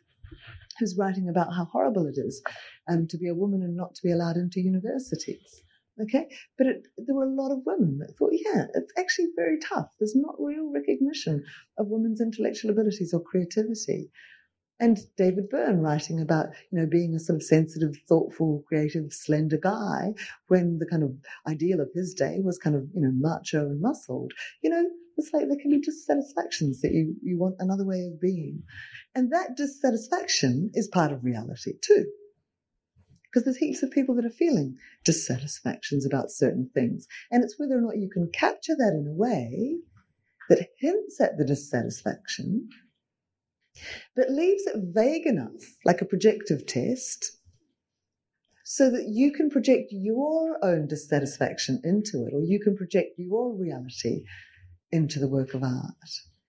who's 0.79 0.99
writing 0.99 1.31
about 1.31 1.55
how 1.55 1.65
horrible 1.65 2.07
it 2.07 2.19
is 2.19 2.43
um, 2.91 3.07
to 3.09 3.17
be 3.17 3.31
a 3.31 3.35
woman 3.35 3.63
and 3.63 3.75
not 3.75 3.95
to 3.95 4.03
be 4.03 4.13
allowed 4.13 4.37
into 4.37 4.61
universities. 4.61 5.63
Okay, 5.99 6.29
but 6.59 6.67
it, 6.67 6.83
there 6.99 7.17
were 7.17 7.25
a 7.25 7.35
lot 7.35 7.53
of 7.53 7.65
women 7.65 7.97
that 8.01 8.15
thought, 8.19 8.33
yeah, 8.35 8.67
it's 8.75 8.93
actually 8.99 9.29
very 9.35 9.59
tough. 9.59 9.89
There's 9.99 10.15
not 10.15 10.37
real 10.39 10.71
recognition 10.71 11.43
of 11.79 11.89
women's 11.89 12.21
intellectual 12.21 12.71
abilities 12.71 13.15
or 13.15 13.23
creativity. 13.23 14.11
And 14.81 14.99
David 15.17 15.49
Byrne 15.49 15.81
writing 15.81 16.21
about, 16.21 16.51
you 16.71 16.79
know, 16.79 16.87
being 16.87 17.15
a 17.15 17.19
sort 17.19 17.37
of 17.37 17.43
sensitive, 17.43 17.97
thoughtful, 18.09 18.63
creative, 18.69 19.13
slender 19.13 19.59
guy 19.59 20.15
when 20.47 20.79
the 20.79 20.87
kind 20.87 21.03
of 21.03 21.17
ideal 21.49 21.81
of 21.81 21.91
his 21.95 22.15
day 22.15 22.39
was 22.41 22.59
kind 22.59 22.77
of, 22.77 22.87
you 22.95 23.01
know, 23.01 23.11
macho 23.13 23.67
and 23.67 23.81
muscled. 23.81 24.33
You 24.63 24.71
know, 24.71 24.89
it's 25.17 25.33
like 25.33 25.49
there 25.49 25.59
can 25.61 25.73
be 25.73 25.81
dissatisfactions 25.81 26.81
that 26.83 26.93
you, 26.93 27.17
you 27.23 27.39
want 27.39 27.57
another 27.59 27.85
way 27.85 28.03
of 28.03 28.21
being. 28.21 28.63
And 29.17 29.33
that 29.33 29.57
dissatisfaction 29.57 30.71
is 30.75 30.87
part 30.87 31.11
of 31.11 31.25
reality 31.25 31.73
too 31.83 32.07
because 33.25 33.45
there's 33.45 33.59
heaps 33.59 33.83
of 33.83 33.91
people 33.91 34.15
that 34.15 34.25
are 34.25 34.31
feeling 34.31 34.77
dissatisfactions 35.05 36.07
about 36.07 36.31
certain 36.31 36.71
things. 36.73 37.07
And 37.31 37.45
it's 37.45 37.59
whether 37.59 37.77
or 37.77 37.83
not 37.83 37.99
you 37.99 38.09
can 38.09 38.31
capture 38.33 38.75
that 38.77 38.99
in 38.99 39.07
a 39.07 39.13
way 39.13 39.79
that 40.49 40.69
hints 40.79 41.21
at 41.21 41.37
the 41.37 41.45
dissatisfaction, 41.45 42.69
but 44.17 44.31
leaves 44.31 44.67
it 44.67 44.77
vague 44.77 45.27
enough, 45.27 45.77
like 45.85 46.01
a 46.01 46.07
projective 46.07 46.67
test, 46.67 47.33
so 48.65 48.91
that 48.91 49.09
you 49.09 49.33
can 49.33 49.49
project 49.49 49.89
your 49.91 50.63
own 50.63 50.87
dissatisfaction 50.87 51.81
into 51.85 52.27
it, 52.27 52.35
or 52.35 52.43
you 52.43 52.61
can 52.61 52.77
project 52.77 53.19
your 53.19 53.55
reality 53.55 54.25
into 54.93 55.19
the 55.19 55.29
work 55.29 55.55
of 55.55 55.63
art. 55.63 55.95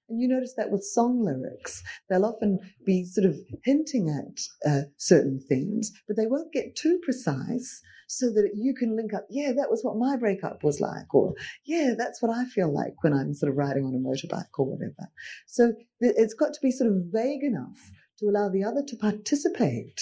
And 0.10 0.20
you 0.20 0.28
notice 0.28 0.53
that 0.57 0.72
with 0.72 0.84
song 0.84 1.24
lyrics, 1.24 1.84
they'll 2.10 2.26
often 2.26 2.60
be 2.86 3.05
sort 3.05 3.26
of 3.26 3.38
hinting 3.64 4.10
at 4.10 4.70
uh, 4.70 4.82
certain 4.97 5.39
themes, 5.39 5.91
but 6.07 6.18
they 6.18 6.26
won't 6.26 6.51
get 6.51 6.76
too 6.76 6.99
precise 7.03 7.82
so 8.07 8.32
that 8.32 8.51
you 8.55 8.74
can 8.74 8.95
link 8.95 9.14
up, 9.14 9.28
yeah, 9.30 9.51
that 9.51 9.70
was 9.70 9.84
what 9.84 9.97
my 9.97 10.18
breakup 10.18 10.64
was 10.64 10.82
like, 10.82 11.14
or 11.14 11.36
yeah, 11.64 11.93
that's 11.95 12.24
what 12.24 12.36
I 12.36 12.45
feel 12.45 12.74
like 12.74 13.03
when 13.03 13.14
I'm 13.14 13.36
sort 13.36 13.51
of 13.51 13.57
riding 13.57 13.86
on 13.86 13.93
a 13.93 13.99
motorbike 13.99 14.57
or 14.57 14.66
whatever. 14.66 15.12
So 15.45 15.74
it's 15.99 16.34
got 16.34 16.53
to 16.53 16.60
be 16.60 16.72
sort 16.72 16.89
of 16.89 17.03
vague 17.12 17.43
enough 17.43 17.91
to 18.18 18.26
allow 18.26 18.49
the 18.49 18.64
other 18.64 18.82
to 18.84 18.95
participate 18.95 20.01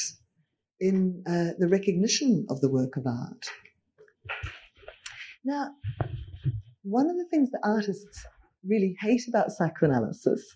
in 0.79 1.21
uh, 1.27 1.57
the 1.59 1.67
recognition 1.67 2.45
of 2.49 2.61
the 2.61 2.69
work 2.69 2.95
of 2.95 3.05
art. 3.05 3.49
Now, 5.43 5.71
one 6.83 7.09
of 7.09 7.17
the 7.17 7.25
things 7.25 7.51
that 7.51 7.59
artists 7.63 8.25
really 8.65 8.95
hate 8.99 9.27
about 9.27 9.51
psychoanalysis, 9.51 10.55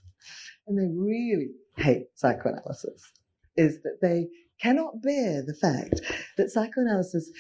and 0.67 0.77
they 0.77 0.87
really 0.93 1.49
hate 1.77 2.07
psychoanalysis, 2.15 3.11
is 3.57 3.81
that 3.83 3.97
they 4.01 4.27
cannot 4.61 5.01
bear 5.01 5.43
the 5.45 5.55
fact 5.55 6.01
that 6.37 6.51
psychoanalysis 6.51 7.31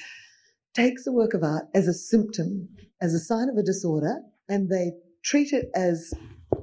takes 0.73 1.03
the 1.03 1.11
work 1.11 1.33
of 1.33 1.43
art 1.43 1.65
as 1.75 1.87
a 1.87 1.93
symptom, 1.93 2.67
as 3.01 3.13
a 3.13 3.19
sign 3.19 3.49
of 3.49 3.57
a 3.57 3.63
disorder, 3.63 4.19
and 4.49 4.69
they 4.69 4.91
treat 5.23 5.53
it 5.53 5.69
as 5.75 6.13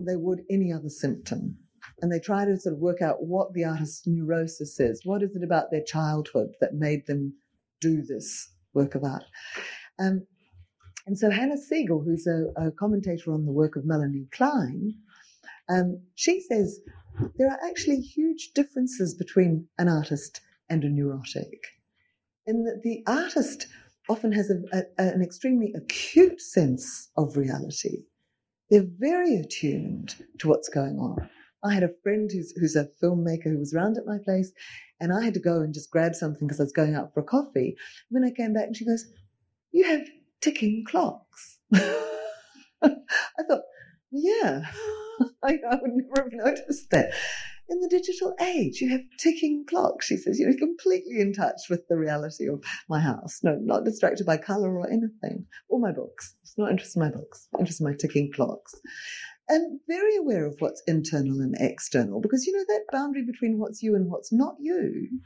they 0.00 0.16
would 0.16 0.42
any 0.50 0.72
other 0.72 0.88
symptom. 0.88 1.56
And 2.00 2.12
they 2.12 2.20
try 2.20 2.44
to 2.44 2.56
sort 2.56 2.74
of 2.74 2.80
work 2.80 3.02
out 3.02 3.24
what 3.24 3.52
the 3.54 3.64
artist's 3.64 4.06
neurosis 4.06 4.78
is. 4.78 5.02
What 5.04 5.22
is 5.22 5.34
it 5.34 5.42
about 5.42 5.70
their 5.70 5.82
childhood 5.82 6.50
that 6.60 6.74
made 6.74 7.06
them 7.06 7.34
do 7.80 8.02
this 8.02 8.50
work 8.72 8.94
of 8.94 9.04
art? 9.04 9.24
Um, 9.98 10.26
and 11.08 11.18
so 11.18 11.30
Hanna 11.30 11.56
Segal, 11.56 12.04
who's 12.04 12.26
a, 12.26 12.48
a, 12.60 12.70
commentator 12.70 13.32
on 13.32 13.46
the 13.46 13.52
work 13.52 13.76
of 13.76 13.86
Melanie 13.86 14.28
Klein, 14.30 14.92
um, 15.70 16.02
she 16.16 16.38
says 16.42 16.80
there 17.38 17.48
are 17.50 17.58
actually 17.66 18.00
huge 18.00 18.50
differences 18.54 19.14
between 19.14 19.66
an 19.78 19.88
artist 19.88 20.42
and 20.68 20.84
a 20.84 20.88
neurotic. 20.90 21.64
In 22.46 22.62
that 22.64 22.82
the 22.82 23.02
artist 23.06 23.68
often 24.10 24.32
has 24.32 24.50
a, 24.50 24.60
a, 24.76 24.82
an 24.98 25.22
extremely 25.22 25.72
acute 25.74 26.42
sense 26.42 27.08
of 27.16 27.38
reality. 27.38 28.04
They're 28.68 28.84
very 28.98 29.36
attuned 29.36 30.14
to 30.40 30.48
what's 30.48 30.68
going 30.68 30.98
on. 30.98 31.30
I 31.64 31.72
had 31.72 31.84
a 31.84 31.94
friend 32.02 32.30
who's, 32.30 32.52
who's 32.52 32.76
a 32.76 32.90
filmmaker 33.02 33.44
who 33.44 33.58
was 33.58 33.72
round 33.74 33.96
at 33.96 34.04
my 34.04 34.18
place, 34.22 34.52
and 35.00 35.10
I 35.14 35.24
had 35.24 35.34
to 35.34 35.40
go 35.40 35.62
and 35.62 35.72
just 35.72 35.90
grab 35.90 36.14
something 36.14 36.46
because 36.46 36.60
I 36.60 36.64
was 36.64 36.72
going 36.72 36.94
out 36.94 37.14
for 37.14 37.20
a 37.20 37.24
coffee. 37.24 37.78
When 38.10 38.24
I 38.24 38.30
came 38.30 38.52
back, 38.52 38.66
and 38.66 38.76
she 38.76 38.84
goes, 38.84 39.06
You 39.72 39.84
have 39.84 40.02
ticking 40.40 40.84
clocks. 40.86 41.58
I 41.74 43.42
thought, 43.48 43.62
Yeah, 44.10 44.62
I, 45.42 45.58
I 45.68 45.76
would 45.80 45.92
never 45.94 46.30
have 46.30 46.32
noticed 46.32 46.90
that 46.90 47.12
in 47.68 47.80
the 47.80 47.88
digital 47.88 48.34
age, 48.40 48.80
you 48.80 48.88
have 48.90 49.02
ticking 49.18 49.64
clocks. 49.68 50.06
She 50.06 50.16
says, 50.16 50.38
you're 50.38 50.56
completely 50.56 51.20
in 51.20 51.34
touch 51.34 51.68
with 51.68 51.86
the 51.88 51.98
reality 51.98 52.48
of 52.48 52.64
my 52.88 53.00
house. 53.00 53.40
No, 53.42 53.58
not 53.60 53.84
distracted 53.84 54.26
by 54.26 54.38
color 54.38 54.74
or 54.74 54.88
anything. 54.88 55.44
Or 55.68 55.78
my 55.78 55.92
books. 55.92 56.34
It's 56.42 56.56
not 56.56 56.70
interested 56.70 56.98
in 56.98 57.06
my 57.06 57.10
books. 57.10 57.48
Interested 57.58 57.84
in 57.84 57.90
my 57.90 57.96
ticking 57.98 58.32
clocks. 58.34 58.74
And 59.50 59.80
very 59.86 60.16
aware 60.16 60.46
of 60.46 60.56
what's 60.60 60.82
internal 60.86 61.40
and 61.40 61.54
external, 61.58 62.20
because 62.20 62.46
you 62.46 62.54
know 62.54 62.64
that 62.68 62.84
boundary 62.90 63.24
between 63.24 63.58
what's 63.58 63.82
you 63.82 63.94
and 63.94 64.10
what's 64.10 64.32
not 64.32 64.56
you, 64.60 65.20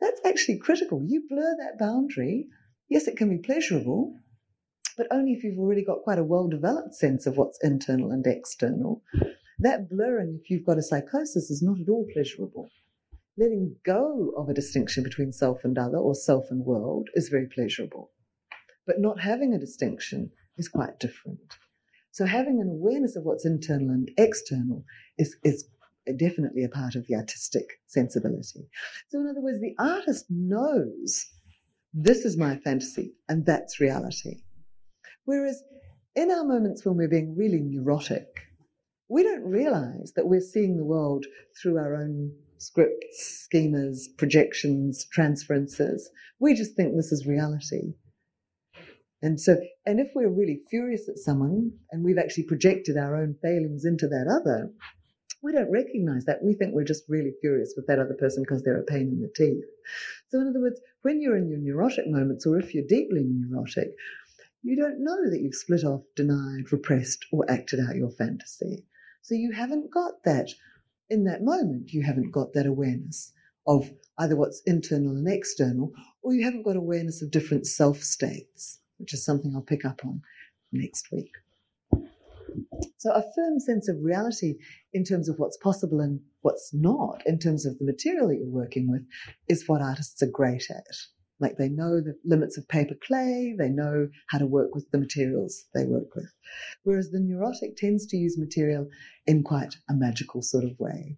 that's 0.00 0.20
actually 0.24 0.58
critical. 0.58 1.02
You 1.06 1.24
blur 1.28 1.56
that 1.58 1.78
boundary. 1.78 2.46
Yes, 2.90 3.06
it 3.06 3.16
can 3.16 3.30
be 3.30 3.38
pleasurable, 3.38 4.16
but 4.96 5.06
only 5.12 5.32
if 5.32 5.44
you've 5.44 5.60
already 5.60 5.84
got 5.84 6.02
quite 6.02 6.18
a 6.18 6.24
well 6.24 6.48
developed 6.48 6.94
sense 6.96 7.24
of 7.24 7.36
what's 7.36 7.62
internal 7.62 8.10
and 8.10 8.26
external. 8.26 9.02
That 9.60 9.88
blurring, 9.88 10.40
if 10.42 10.50
you've 10.50 10.66
got 10.66 10.78
a 10.78 10.82
psychosis, 10.82 11.50
is 11.50 11.62
not 11.62 11.78
at 11.80 11.88
all 11.88 12.06
pleasurable. 12.12 12.68
Letting 13.38 13.76
go 13.86 14.32
of 14.36 14.48
a 14.48 14.54
distinction 14.54 15.04
between 15.04 15.32
self 15.32 15.64
and 15.64 15.78
other 15.78 15.98
or 15.98 16.16
self 16.16 16.46
and 16.50 16.64
world 16.64 17.08
is 17.14 17.28
very 17.28 17.46
pleasurable. 17.46 18.10
But 18.86 19.00
not 19.00 19.20
having 19.20 19.54
a 19.54 19.58
distinction 19.58 20.32
is 20.58 20.68
quite 20.68 20.98
different. 20.98 21.38
So 22.10 22.26
having 22.26 22.60
an 22.60 22.68
awareness 22.68 23.14
of 23.14 23.22
what's 23.22 23.46
internal 23.46 23.90
and 23.90 24.10
external 24.18 24.84
is, 25.16 25.36
is 25.44 25.68
definitely 26.16 26.64
a 26.64 26.68
part 26.68 26.96
of 26.96 27.06
the 27.06 27.14
artistic 27.14 27.66
sensibility. 27.86 28.68
So 29.10 29.20
in 29.20 29.28
other 29.28 29.40
words, 29.40 29.60
the 29.60 29.76
artist 29.78 30.24
knows 30.28 31.24
this 31.92 32.24
is 32.24 32.36
my 32.36 32.56
fantasy 32.56 33.14
and 33.28 33.44
that's 33.44 33.80
reality. 33.80 34.36
Whereas 35.24 35.62
in 36.14 36.30
our 36.30 36.44
moments 36.44 36.84
when 36.84 36.96
we're 36.96 37.08
being 37.08 37.36
really 37.36 37.60
neurotic, 37.60 38.26
we 39.08 39.22
don't 39.22 39.44
realize 39.44 40.12
that 40.14 40.26
we're 40.26 40.40
seeing 40.40 40.76
the 40.76 40.84
world 40.84 41.26
through 41.60 41.78
our 41.78 41.96
own 41.96 42.32
scripts, 42.58 43.48
schemas, 43.52 44.02
projections, 44.18 45.06
transferences. 45.12 46.08
We 46.38 46.54
just 46.54 46.76
think 46.76 46.94
this 46.94 47.10
is 47.10 47.26
reality. 47.26 47.94
And 49.22 49.40
so, 49.40 49.58
and 49.84 50.00
if 50.00 50.12
we're 50.14 50.30
really 50.30 50.62
furious 50.70 51.08
at 51.08 51.18
someone 51.18 51.72
and 51.90 52.04
we've 52.04 52.18
actually 52.18 52.44
projected 52.44 52.96
our 52.96 53.16
own 53.16 53.34
failings 53.42 53.84
into 53.84 54.06
that 54.08 54.26
other, 54.28 54.70
we 55.42 55.52
don't 55.52 55.70
recognize 55.70 56.24
that. 56.26 56.42
We 56.42 56.54
think 56.54 56.74
we're 56.74 56.84
just 56.84 57.04
really 57.08 57.32
furious 57.40 57.74
with 57.76 57.86
that 57.86 57.98
other 57.98 58.14
person 58.14 58.42
because 58.42 58.62
they're 58.62 58.80
a 58.80 58.84
pain 58.84 59.08
in 59.08 59.20
the 59.20 59.32
teeth. 59.34 59.64
So, 60.28 60.40
in 60.40 60.48
other 60.48 60.60
words, 60.60 60.80
when 61.02 61.20
you're 61.20 61.36
in 61.36 61.48
your 61.48 61.58
neurotic 61.58 62.06
moments, 62.08 62.46
or 62.46 62.58
if 62.58 62.74
you're 62.74 62.86
deeply 62.86 63.24
neurotic, 63.24 63.94
you 64.62 64.76
don't 64.76 65.02
know 65.02 65.30
that 65.30 65.40
you've 65.40 65.54
split 65.54 65.84
off, 65.84 66.02
denied, 66.14 66.70
repressed, 66.72 67.24
or 67.32 67.50
acted 67.50 67.80
out 67.80 67.96
your 67.96 68.10
fantasy. 68.10 68.84
So 69.22 69.34
you 69.34 69.52
haven't 69.52 69.90
got 69.90 70.22
that 70.24 70.50
in 71.08 71.24
that 71.24 71.42
moment, 71.42 71.92
you 71.92 72.02
haven't 72.02 72.30
got 72.30 72.52
that 72.52 72.66
awareness 72.66 73.32
of 73.66 73.90
either 74.18 74.36
what's 74.36 74.62
internal 74.66 75.16
and 75.16 75.28
external, 75.28 75.92
or 76.22 76.32
you 76.32 76.44
haven't 76.44 76.62
got 76.62 76.76
awareness 76.76 77.22
of 77.22 77.30
different 77.30 77.66
self 77.66 78.02
states, 78.02 78.78
which 78.98 79.14
is 79.14 79.24
something 79.24 79.54
I'll 79.54 79.62
pick 79.62 79.84
up 79.84 80.04
on 80.04 80.22
next 80.72 81.10
week. 81.10 81.32
So, 82.98 83.12
a 83.12 83.24
firm 83.34 83.58
sense 83.60 83.88
of 83.88 84.02
reality 84.02 84.56
in 84.92 85.04
terms 85.04 85.28
of 85.28 85.38
what's 85.38 85.56
possible 85.56 86.00
and 86.00 86.20
what's 86.42 86.70
not, 86.72 87.22
in 87.26 87.38
terms 87.38 87.66
of 87.66 87.78
the 87.78 87.84
material 87.84 88.28
that 88.28 88.38
you're 88.38 88.48
working 88.48 88.90
with, 88.90 89.02
is 89.48 89.68
what 89.68 89.82
artists 89.82 90.22
are 90.22 90.30
great 90.30 90.70
at. 90.70 90.84
Like 91.40 91.56
they 91.56 91.70
know 91.70 92.00
the 92.00 92.14
limits 92.24 92.58
of 92.58 92.68
paper 92.68 92.94
clay, 93.06 93.54
they 93.58 93.70
know 93.70 94.08
how 94.28 94.38
to 94.38 94.46
work 94.46 94.74
with 94.74 94.90
the 94.90 94.98
materials 94.98 95.64
they 95.74 95.86
work 95.86 96.14
with. 96.14 96.30
Whereas 96.82 97.10
the 97.10 97.20
neurotic 97.20 97.76
tends 97.76 98.06
to 98.08 98.18
use 98.18 98.38
material 98.38 98.88
in 99.26 99.42
quite 99.42 99.76
a 99.88 99.94
magical 99.94 100.42
sort 100.42 100.64
of 100.64 100.78
way. 100.78 101.16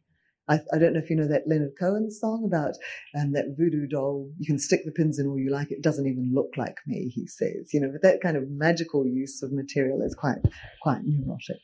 I, 0.52 0.60
I 0.74 0.78
don't 0.78 0.92
know 0.92 1.00
if 1.00 1.08
you 1.08 1.16
know 1.16 1.28
that 1.28 1.48
Leonard 1.48 1.72
Cohen 1.78 2.10
song 2.10 2.44
about 2.44 2.74
um, 3.18 3.32
that 3.32 3.54
voodoo 3.56 3.86
doll. 3.86 4.30
You 4.38 4.46
can 4.46 4.58
stick 4.58 4.84
the 4.84 4.92
pins 4.92 5.18
in 5.18 5.26
all 5.26 5.38
you 5.38 5.50
like. 5.50 5.70
It 5.70 5.82
doesn't 5.82 6.06
even 6.06 6.32
look 6.34 6.50
like 6.56 6.76
me, 6.86 7.08
he 7.14 7.26
says. 7.26 7.72
You 7.72 7.80
know, 7.80 7.90
but 7.90 8.02
that 8.02 8.20
kind 8.20 8.36
of 8.36 8.50
magical 8.50 9.06
use 9.06 9.42
of 9.42 9.52
material 9.52 10.02
is 10.02 10.14
quite, 10.14 10.38
quite 10.82 11.00
neurotic. 11.04 11.62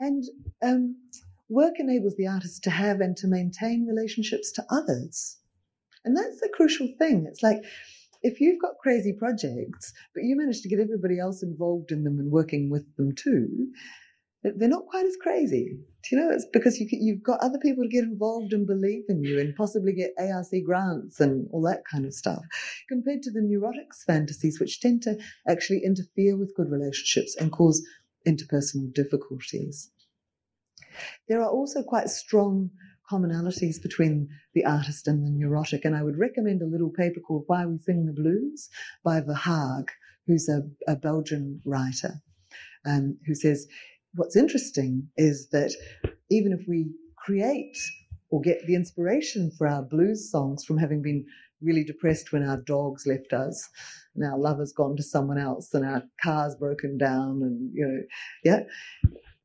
And 0.00 0.24
um, 0.62 0.96
work 1.48 1.74
enables 1.78 2.16
the 2.16 2.26
artist 2.26 2.64
to 2.64 2.70
have 2.70 3.00
and 3.00 3.16
to 3.18 3.28
maintain 3.28 3.86
relationships 3.86 4.50
to 4.52 4.64
others. 4.70 5.36
And 6.04 6.16
that's 6.16 6.40
the 6.40 6.48
crucial 6.48 6.88
thing. 6.98 7.26
It's 7.28 7.42
like 7.42 7.58
if 8.22 8.40
you've 8.40 8.60
got 8.60 8.78
crazy 8.82 9.12
projects, 9.12 9.92
but 10.14 10.24
you 10.24 10.36
manage 10.36 10.62
to 10.62 10.68
get 10.68 10.80
everybody 10.80 11.18
else 11.18 11.42
involved 11.42 11.92
in 11.92 12.04
them 12.04 12.18
and 12.18 12.30
working 12.32 12.70
with 12.70 12.96
them 12.96 13.14
too, 13.14 13.68
they're 14.42 14.68
not 14.68 14.86
quite 14.86 15.06
as 15.06 15.16
crazy. 15.20 15.78
Do 16.02 16.16
you 16.16 16.22
know? 16.22 16.30
It's 16.30 16.46
because 16.52 16.80
you, 16.80 16.88
you've 16.90 17.22
got 17.22 17.40
other 17.40 17.58
people 17.58 17.84
to 17.84 17.88
get 17.88 18.04
involved 18.04 18.52
and 18.52 18.66
believe 18.66 19.04
in 19.08 19.22
you 19.22 19.38
and 19.38 19.54
possibly 19.54 19.92
get 19.92 20.14
ARC 20.18 20.48
grants 20.64 21.20
and 21.20 21.48
all 21.52 21.62
that 21.62 21.84
kind 21.90 22.04
of 22.04 22.12
stuff, 22.12 22.42
compared 22.88 23.22
to 23.22 23.30
the 23.30 23.40
neurotics 23.40 24.04
fantasies, 24.06 24.58
which 24.58 24.80
tend 24.80 25.02
to 25.02 25.18
actually 25.48 25.82
interfere 25.84 26.36
with 26.36 26.54
good 26.56 26.70
relationships 26.70 27.36
and 27.36 27.52
cause 27.52 27.86
interpersonal 28.26 28.92
difficulties. 28.92 29.90
There 31.28 31.40
are 31.40 31.50
also 31.50 31.82
quite 31.82 32.10
strong 32.10 32.70
commonalities 33.10 33.80
between 33.80 34.28
the 34.54 34.64
artist 34.64 35.06
and 35.08 35.24
the 35.24 35.30
neurotic. 35.30 35.84
And 35.84 35.94
I 35.94 36.02
would 36.02 36.18
recommend 36.18 36.62
a 36.62 36.66
little 36.66 36.90
paper 36.90 37.20
called 37.20 37.44
Why 37.46 37.66
We 37.66 37.78
Sing 37.78 38.06
the 38.06 38.12
Blues 38.12 38.68
by 39.04 39.20
Verhaeghe, 39.20 39.88
who's 40.26 40.48
a, 40.48 40.62
a 40.90 40.96
Belgian 40.96 41.60
writer, 41.64 42.14
um, 42.86 43.18
who 43.26 43.34
says, 43.34 43.66
What's 44.14 44.36
interesting 44.36 45.08
is 45.16 45.48
that 45.50 45.72
even 46.30 46.52
if 46.52 46.66
we 46.68 46.90
create 47.16 47.78
or 48.30 48.40
get 48.40 48.66
the 48.66 48.74
inspiration 48.74 49.50
for 49.56 49.66
our 49.66 49.82
blues 49.82 50.30
songs 50.30 50.64
from 50.64 50.78
having 50.78 51.02
been 51.02 51.24
really 51.60 51.84
depressed 51.84 52.32
when 52.32 52.42
our 52.42 52.58
dogs 52.58 53.06
left 53.06 53.32
us 53.32 53.68
and 54.14 54.24
our 54.24 54.38
lover's 54.38 54.72
gone 54.72 54.96
to 54.96 55.02
someone 55.02 55.38
else 55.38 55.72
and 55.74 55.84
our 55.84 56.02
car's 56.22 56.56
broken 56.56 56.98
down 56.98 57.40
and 57.42 57.70
you 57.72 57.86
know 57.86 58.02
yeah 58.44 58.62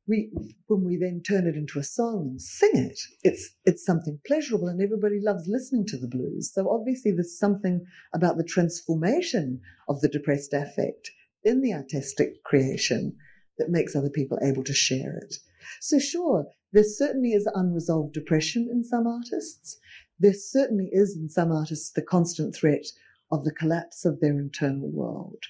we 0.08 0.30
when 0.66 0.84
we 0.84 0.96
then 0.96 1.22
turn 1.22 1.46
it 1.46 1.54
into 1.54 1.78
a 1.78 1.84
song 1.84 2.28
and 2.30 2.42
sing 2.42 2.70
it, 2.74 2.98
it's 3.22 3.54
it's 3.66 3.84
something 3.84 4.18
pleasurable 4.26 4.66
and 4.66 4.80
everybody 4.80 5.20
loves 5.20 5.46
listening 5.46 5.84
to 5.86 5.98
the 5.98 6.08
blues. 6.08 6.50
So 6.52 6.70
obviously 6.70 7.12
there's 7.12 7.38
something 7.38 7.84
about 8.14 8.38
the 8.38 8.44
transformation 8.44 9.60
of 9.88 10.00
the 10.00 10.08
depressed 10.08 10.54
affect 10.54 11.10
in 11.44 11.60
the 11.60 11.74
artistic 11.74 12.42
creation 12.42 13.16
that 13.58 13.70
makes 13.70 13.94
other 13.94 14.10
people 14.10 14.38
able 14.42 14.64
to 14.64 14.72
share 14.72 15.18
it. 15.18 15.36
So 15.80 15.98
sure, 15.98 16.46
there 16.72 16.84
certainly 16.84 17.32
is 17.32 17.50
unresolved 17.54 18.14
depression 18.14 18.68
in 18.70 18.84
some 18.84 19.06
artists. 19.06 19.78
There 20.18 20.34
certainly 20.34 20.88
is 20.92 21.16
in 21.16 21.28
some 21.28 21.52
artists 21.52 21.90
the 21.90 22.02
constant 22.02 22.54
threat 22.54 22.86
of 23.30 23.44
the 23.44 23.52
collapse 23.52 24.04
of 24.04 24.20
their 24.20 24.38
internal 24.38 24.90
world 24.90 25.44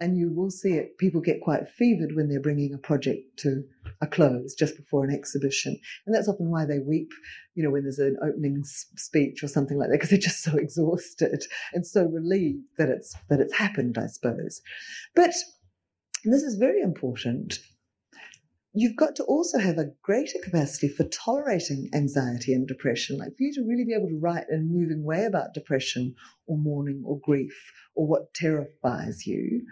and 0.00 0.16
you 0.16 0.30
will 0.30 0.50
see 0.50 0.74
it. 0.74 0.96
People 0.98 1.20
get 1.20 1.40
quite 1.40 1.68
fevered 1.68 2.14
when 2.14 2.28
they're 2.28 2.40
bringing 2.40 2.72
a 2.72 2.78
project 2.78 3.36
to 3.38 3.64
a 4.00 4.06
close 4.06 4.54
just 4.54 4.76
before 4.76 5.04
an 5.04 5.12
exhibition, 5.12 5.78
and 6.06 6.14
that's 6.14 6.28
often 6.28 6.50
why 6.50 6.64
they 6.64 6.78
weep. 6.78 7.10
You 7.54 7.64
know, 7.64 7.70
when 7.70 7.82
there's 7.82 7.98
an 7.98 8.16
opening 8.22 8.62
speech 8.64 9.42
or 9.42 9.48
something 9.48 9.76
like 9.76 9.88
that, 9.88 9.96
because 9.96 10.10
they're 10.10 10.18
just 10.18 10.42
so 10.42 10.54
exhausted 10.56 11.44
and 11.72 11.86
so 11.86 12.04
relieved 12.04 12.64
that 12.78 12.88
it's 12.88 13.14
that 13.28 13.40
it's 13.40 13.54
happened. 13.54 13.98
I 13.98 14.06
suppose, 14.06 14.62
but 15.14 15.34
this 16.24 16.42
is 16.42 16.56
very 16.56 16.80
important. 16.82 17.58
you've 18.74 18.96
got 18.96 19.16
to 19.16 19.24
also 19.24 19.58
have 19.58 19.78
a 19.78 19.92
greater 20.02 20.38
capacity 20.42 20.88
for 20.88 21.04
tolerating 21.04 21.88
anxiety 21.94 22.52
and 22.52 22.68
depression. 22.68 23.18
Like 23.18 23.30
for 23.30 23.42
you 23.42 23.52
to 23.54 23.66
really 23.66 23.84
be 23.84 23.94
able 23.94 24.08
to 24.08 24.18
write 24.20 24.44
in 24.50 24.60
a 24.60 24.62
moving 24.62 25.02
way 25.04 25.24
about 25.24 25.54
depression 25.54 26.14
or 26.46 26.58
mourning 26.58 27.02
or 27.04 27.18
grief 27.18 27.72
or 27.96 28.06
what 28.06 28.32
terrifies 28.34 29.26
you, 29.26 29.66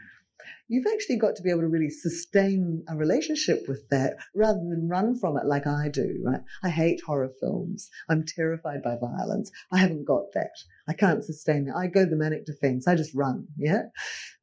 you've 0.69 0.87
actually 0.93 1.17
got 1.17 1.37
to 1.37 1.43
be 1.43 1.51
able 1.51 1.61
to 1.61 1.69
really 1.69 1.91
sustain 1.91 2.85
a 2.89 2.97
relationship 2.97 3.65
with 3.69 3.89
that 3.91 4.17
rather 4.35 4.59
than 4.59 4.89
run 4.89 5.19
from 5.19 5.37
it 5.37 5.47
like 5.47 5.67
I 5.67 5.89
do, 5.89 6.21
right? 6.25 6.41
I 6.63 6.69
hate 6.69 7.01
horror 7.07 7.31
films. 7.41 7.89
I'm 8.09 8.25
terrified 8.25 8.83
by 8.83 8.97
violence. 8.97 9.51
I 9.73 9.79
haven't 9.79 10.05
got 10.05 10.33
that. 10.35 10.51
I 10.89 10.93
can't 10.93 11.25
sustain 11.25 11.67
that. 11.67 11.77
I 11.77 11.87
go 11.87 12.05
the 12.05 12.17
manic 12.17 12.47
defense. 12.47 12.87
I 12.87 12.95
just 12.95 13.15
run, 13.15 13.47
yeah? 13.57 13.83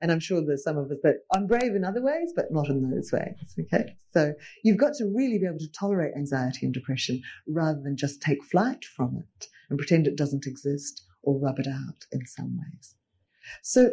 And 0.01 0.11
I'm 0.11 0.19
sure 0.19 0.41
there's 0.41 0.63
some 0.63 0.77
of 0.77 0.91
us 0.91 0.97
that 1.03 1.19
I'm 1.33 1.47
brave 1.47 1.75
in 1.75 1.85
other 1.85 2.01
ways, 2.01 2.33
but 2.35 2.51
not 2.51 2.67
in 2.67 2.89
those 2.89 3.11
ways, 3.11 3.55
okay? 3.59 3.95
So 4.11 4.33
you've 4.63 4.77
got 4.77 4.93
to 4.95 5.05
really 5.05 5.39
be 5.39 5.47
able 5.47 5.59
to 5.59 5.71
tolerate 5.71 6.15
anxiety 6.15 6.65
and 6.65 6.73
depression 6.73 7.21
rather 7.47 7.81
than 7.81 7.97
just 7.97 8.21
take 8.21 8.43
flight 8.43 8.83
from 8.83 9.17
it 9.17 9.47
and 9.69 9.77
pretend 9.77 10.07
it 10.07 10.17
doesn't 10.17 10.45
exist 10.45 11.03
or 11.23 11.39
rub 11.39 11.59
it 11.59 11.67
out 11.67 12.05
in 12.11 12.25
some 12.25 12.57
ways. 12.57 12.95
So 13.61 13.91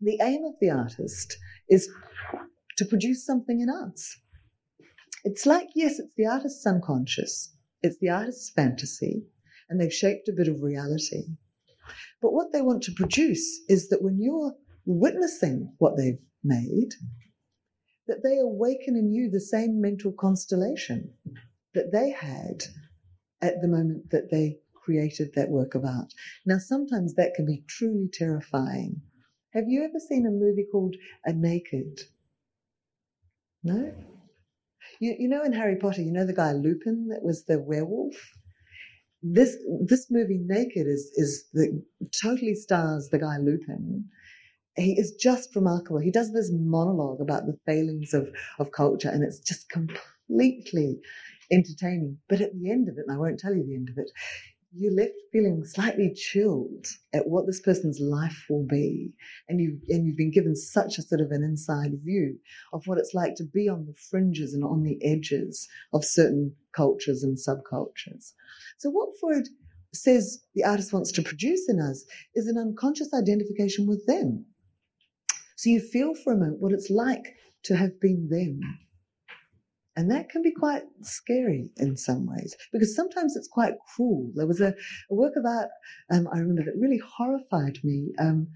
the 0.00 0.18
aim 0.22 0.44
of 0.44 0.54
the 0.60 0.70
artist 0.70 1.36
is 1.68 1.88
to 2.76 2.84
produce 2.84 3.24
something 3.24 3.60
in 3.60 3.68
us. 3.68 4.16
It's 5.24 5.46
like, 5.46 5.68
yes, 5.74 5.98
it's 5.98 6.14
the 6.16 6.26
artist's 6.26 6.64
unconscious, 6.66 7.54
it's 7.82 7.98
the 7.98 8.08
artist's 8.08 8.50
fantasy, 8.50 9.26
and 9.68 9.80
they've 9.80 9.92
shaped 9.92 10.28
a 10.28 10.32
bit 10.32 10.48
of 10.48 10.62
reality. 10.62 11.24
But 12.22 12.32
what 12.32 12.52
they 12.52 12.62
want 12.62 12.82
to 12.84 12.92
produce 12.92 13.62
is 13.68 13.88
that 13.88 14.02
when 14.02 14.20
you're 14.20 14.54
witnessing 14.86 15.72
what 15.78 15.96
they've 15.96 16.20
made, 16.44 16.90
that 18.06 18.22
they 18.22 18.38
awaken 18.38 18.96
in 18.96 19.12
you 19.12 19.28
the 19.30 19.40
same 19.40 19.80
mental 19.80 20.12
constellation 20.12 21.12
that 21.74 21.92
they 21.92 22.10
had 22.10 22.62
at 23.42 23.60
the 23.60 23.68
moment 23.68 24.10
that 24.10 24.30
they 24.30 24.58
created 24.74 25.30
that 25.34 25.50
work 25.50 25.74
of 25.74 25.84
art. 25.84 26.12
Now, 26.46 26.58
sometimes 26.58 27.14
that 27.14 27.34
can 27.34 27.44
be 27.44 27.64
truly 27.68 28.08
terrifying 28.12 29.02
have 29.54 29.64
you 29.68 29.84
ever 29.84 29.98
seen 29.98 30.26
a 30.26 30.30
movie 30.30 30.66
called 30.70 30.96
A 31.24 31.32
Naked? 31.32 32.00
No? 33.62 33.92
You, 35.00 35.16
you 35.18 35.28
know 35.28 35.42
in 35.44 35.52
Harry 35.52 35.76
Potter, 35.76 36.02
you 36.02 36.12
know 36.12 36.26
the 36.26 36.32
guy 36.32 36.52
Lupin 36.52 37.08
that 37.08 37.22
was 37.22 37.44
the 37.44 37.58
werewolf? 37.58 38.14
This 39.22 39.56
this 39.80 40.10
movie 40.10 40.40
Naked 40.44 40.86
is 40.86 41.10
is 41.16 41.48
the 41.52 41.82
totally 42.22 42.54
stars 42.54 43.08
the 43.08 43.18
guy 43.18 43.38
Lupin. 43.38 44.04
He 44.76 44.92
is 44.92 45.12
just 45.16 45.56
remarkable. 45.56 45.98
He 45.98 46.12
does 46.12 46.32
this 46.32 46.52
monologue 46.52 47.20
about 47.20 47.46
the 47.46 47.58
failings 47.66 48.14
of, 48.14 48.28
of 48.60 48.70
culture 48.70 49.08
and 49.08 49.24
it's 49.24 49.40
just 49.40 49.68
completely 49.70 51.00
entertaining. 51.50 52.18
But 52.28 52.40
at 52.40 52.52
the 52.54 52.70
end 52.70 52.88
of 52.88 52.96
it, 52.96 53.04
and 53.08 53.16
I 53.16 53.18
won't 53.18 53.40
tell 53.40 53.54
you 53.54 53.66
the 53.66 53.74
end 53.74 53.88
of 53.88 53.98
it, 53.98 54.10
you're 54.78 54.94
left 54.94 55.12
feeling 55.32 55.64
slightly 55.64 56.12
chilled 56.14 56.86
at 57.12 57.26
what 57.26 57.46
this 57.46 57.60
person's 57.60 57.98
life 58.00 58.46
will 58.48 58.64
be 58.64 59.12
and 59.48 59.60
you 59.60 59.78
and 59.88 60.06
you've 60.06 60.16
been 60.16 60.30
given 60.30 60.54
such 60.54 60.98
a 60.98 61.02
sort 61.02 61.20
of 61.20 61.32
an 61.32 61.42
inside 61.42 61.92
view 62.04 62.38
of 62.72 62.86
what 62.86 62.98
it's 62.98 63.12
like 63.12 63.34
to 63.34 63.44
be 63.44 63.68
on 63.68 63.86
the 63.86 63.94
fringes 64.10 64.54
and 64.54 64.64
on 64.64 64.84
the 64.84 64.98
edges 65.04 65.68
of 65.92 66.04
certain 66.04 66.54
cultures 66.72 67.24
and 67.24 67.36
subcultures. 67.36 68.32
So 68.78 68.90
what 68.90 69.18
freud 69.20 69.48
says 69.92 70.44
the 70.54 70.64
artist 70.64 70.92
wants 70.92 71.10
to 71.12 71.22
produce 71.22 71.68
in 71.68 71.80
us 71.80 72.04
is 72.34 72.46
an 72.46 72.56
unconscious 72.56 73.12
identification 73.12 73.86
with 73.86 74.06
them. 74.06 74.46
So 75.56 75.70
you 75.70 75.80
feel 75.80 76.14
for 76.14 76.32
a 76.32 76.36
moment 76.36 76.60
what 76.60 76.72
it's 76.72 76.90
like 76.90 77.34
to 77.64 77.76
have 77.76 78.00
been 78.00 78.28
them 78.28 78.60
and 79.98 80.12
that 80.12 80.30
can 80.30 80.42
be 80.42 80.52
quite 80.52 80.84
scary 81.02 81.70
in 81.76 81.96
some 81.96 82.24
ways 82.24 82.54
because 82.72 82.94
sometimes 82.94 83.34
it's 83.34 83.48
quite 83.48 83.74
cruel. 83.92 84.30
There 84.36 84.46
was 84.46 84.60
a, 84.60 84.72
a 85.10 85.14
work 85.14 85.32
of 85.34 85.44
art 85.44 85.70
um, 86.12 86.28
I 86.32 86.38
remember 86.38 86.62
that 86.62 86.78
really 86.78 87.02
horrified 87.04 87.78
me. 87.82 88.12
Um, 88.20 88.46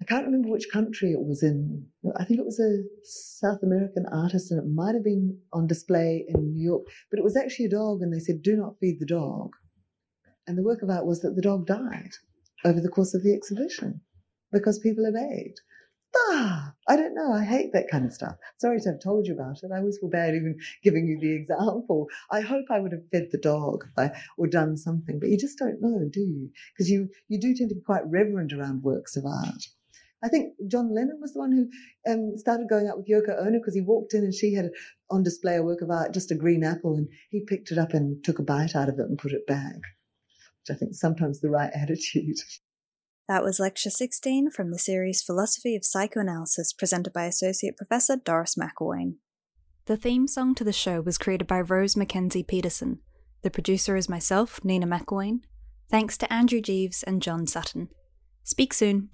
I 0.00 0.04
can't 0.04 0.26
remember 0.26 0.48
which 0.48 0.66
country 0.72 1.12
it 1.12 1.20
was 1.20 1.44
in. 1.44 1.86
I 2.16 2.24
think 2.24 2.40
it 2.40 2.44
was 2.44 2.58
a 2.58 2.82
South 3.04 3.62
American 3.62 4.04
artist 4.10 4.50
and 4.50 4.58
it 4.58 4.68
might 4.68 4.96
have 4.96 5.04
been 5.04 5.38
on 5.52 5.68
display 5.68 6.24
in 6.26 6.52
New 6.54 6.60
York, 6.60 6.86
but 7.08 7.20
it 7.20 7.24
was 7.24 7.36
actually 7.36 7.66
a 7.66 7.70
dog 7.70 8.02
and 8.02 8.12
they 8.12 8.18
said, 8.18 8.42
do 8.42 8.56
not 8.56 8.80
feed 8.80 8.98
the 8.98 9.06
dog. 9.06 9.50
And 10.48 10.58
the 10.58 10.64
work 10.64 10.82
of 10.82 10.90
art 10.90 11.06
was 11.06 11.20
that 11.20 11.36
the 11.36 11.42
dog 11.42 11.68
died 11.68 12.14
over 12.64 12.80
the 12.80 12.88
course 12.88 13.14
of 13.14 13.22
the 13.22 13.32
exhibition 13.32 14.00
because 14.50 14.80
people 14.80 15.06
obeyed 15.06 15.54
ah, 16.16 16.72
I 16.88 16.96
don't 16.96 17.14
know. 17.14 17.32
I 17.32 17.44
hate 17.44 17.72
that 17.72 17.90
kind 17.90 18.04
of 18.04 18.12
stuff. 18.12 18.36
Sorry 18.58 18.80
to 18.80 18.90
have 18.90 19.02
told 19.02 19.26
you 19.26 19.34
about 19.34 19.62
it. 19.62 19.70
I 19.72 19.78
always 19.78 19.98
feel 19.98 20.10
bad 20.10 20.34
even 20.34 20.58
giving 20.82 21.06
you 21.06 21.18
the 21.20 21.34
example. 21.34 22.08
I 22.30 22.40
hope 22.40 22.66
I 22.70 22.80
would 22.80 22.92
have 22.92 23.08
fed 23.10 23.28
the 23.30 23.38
dog 23.38 23.84
or 24.36 24.46
done 24.46 24.76
something, 24.76 25.18
but 25.18 25.28
you 25.28 25.38
just 25.38 25.58
don't 25.58 25.80
know, 25.80 26.08
do 26.10 26.20
you? 26.20 26.50
Because 26.74 26.90
you, 26.90 27.08
you 27.28 27.40
do 27.40 27.54
tend 27.54 27.70
to 27.70 27.76
be 27.76 27.82
quite 27.82 28.06
reverent 28.06 28.52
around 28.52 28.82
works 28.82 29.16
of 29.16 29.24
art. 29.26 29.66
I 30.24 30.28
think 30.28 30.54
John 30.68 30.94
Lennon 30.94 31.18
was 31.20 31.32
the 31.32 31.40
one 31.40 31.50
who 31.52 31.68
um, 32.10 32.38
started 32.38 32.68
going 32.68 32.86
out 32.86 32.96
with 32.96 33.08
Yoko 33.08 33.40
Ono 33.40 33.58
because 33.58 33.74
he 33.74 33.80
walked 33.80 34.14
in 34.14 34.22
and 34.22 34.32
she 34.32 34.54
had 34.54 34.70
on 35.10 35.24
display 35.24 35.56
a 35.56 35.62
work 35.62 35.82
of 35.82 35.90
art, 35.90 36.14
just 36.14 36.30
a 36.30 36.36
green 36.36 36.62
apple, 36.62 36.94
and 36.94 37.08
he 37.30 37.44
picked 37.44 37.72
it 37.72 37.78
up 37.78 37.92
and 37.92 38.22
took 38.22 38.38
a 38.38 38.44
bite 38.44 38.76
out 38.76 38.88
of 38.88 39.00
it 39.00 39.06
and 39.08 39.18
put 39.18 39.32
it 39.32 39.46
back, 39.48 39.74
which 39.74 40.70
I 40.70 40.74
think 40.74 40.94
sometimes 40.94 41.40
the 41.40 41.50
right 41.50 41.72
attitude. 41.74 42.36
That 43.28 43.44
was 43.44 43.60
Lecture 43.60 43.90
16 43.90 44.50
from 44.50 44.70
the 44.70 44.78
series 44.78 45.22
Philosophy 45.22 45.76
of 45.76 45.84
Psychoanalysis 45.84 46.72
presented 46.72 47.12
by 47.12 47.24
Associate 47.24 47.76
Professor 47.76 48.16
Doris 48.16 48.56
McIlwain. 48.56 49.14
The 49.86 49.96
theme 49.96 50.26
song 50.26 50.54
to 50.56 50.64
the 50.64 50.72
show 50.72 51.00
was 51.00 51.18
created 51.18 51.46
by 51.46 51.60
Rose 51.60 51.96
Mackenzie 51.96 52.42
Peterson. 52.42 52.98
The 53.42 53.50
producer 53.50 53.96
is 53.96 54.08
myself, 54.08 54.64
Nina 54.64 54.86
McIlwain. 54.86 55.40
Thanks 55.88 56.16
to 56.18 56.32
Andrew 56.32 56.60
Geeves 56.60 57.04
and 57.06 57.22
John 57.22 57.46
Sutton. 57.46 57.88
Speak 58.42 58.74
soon. 58.74 59.08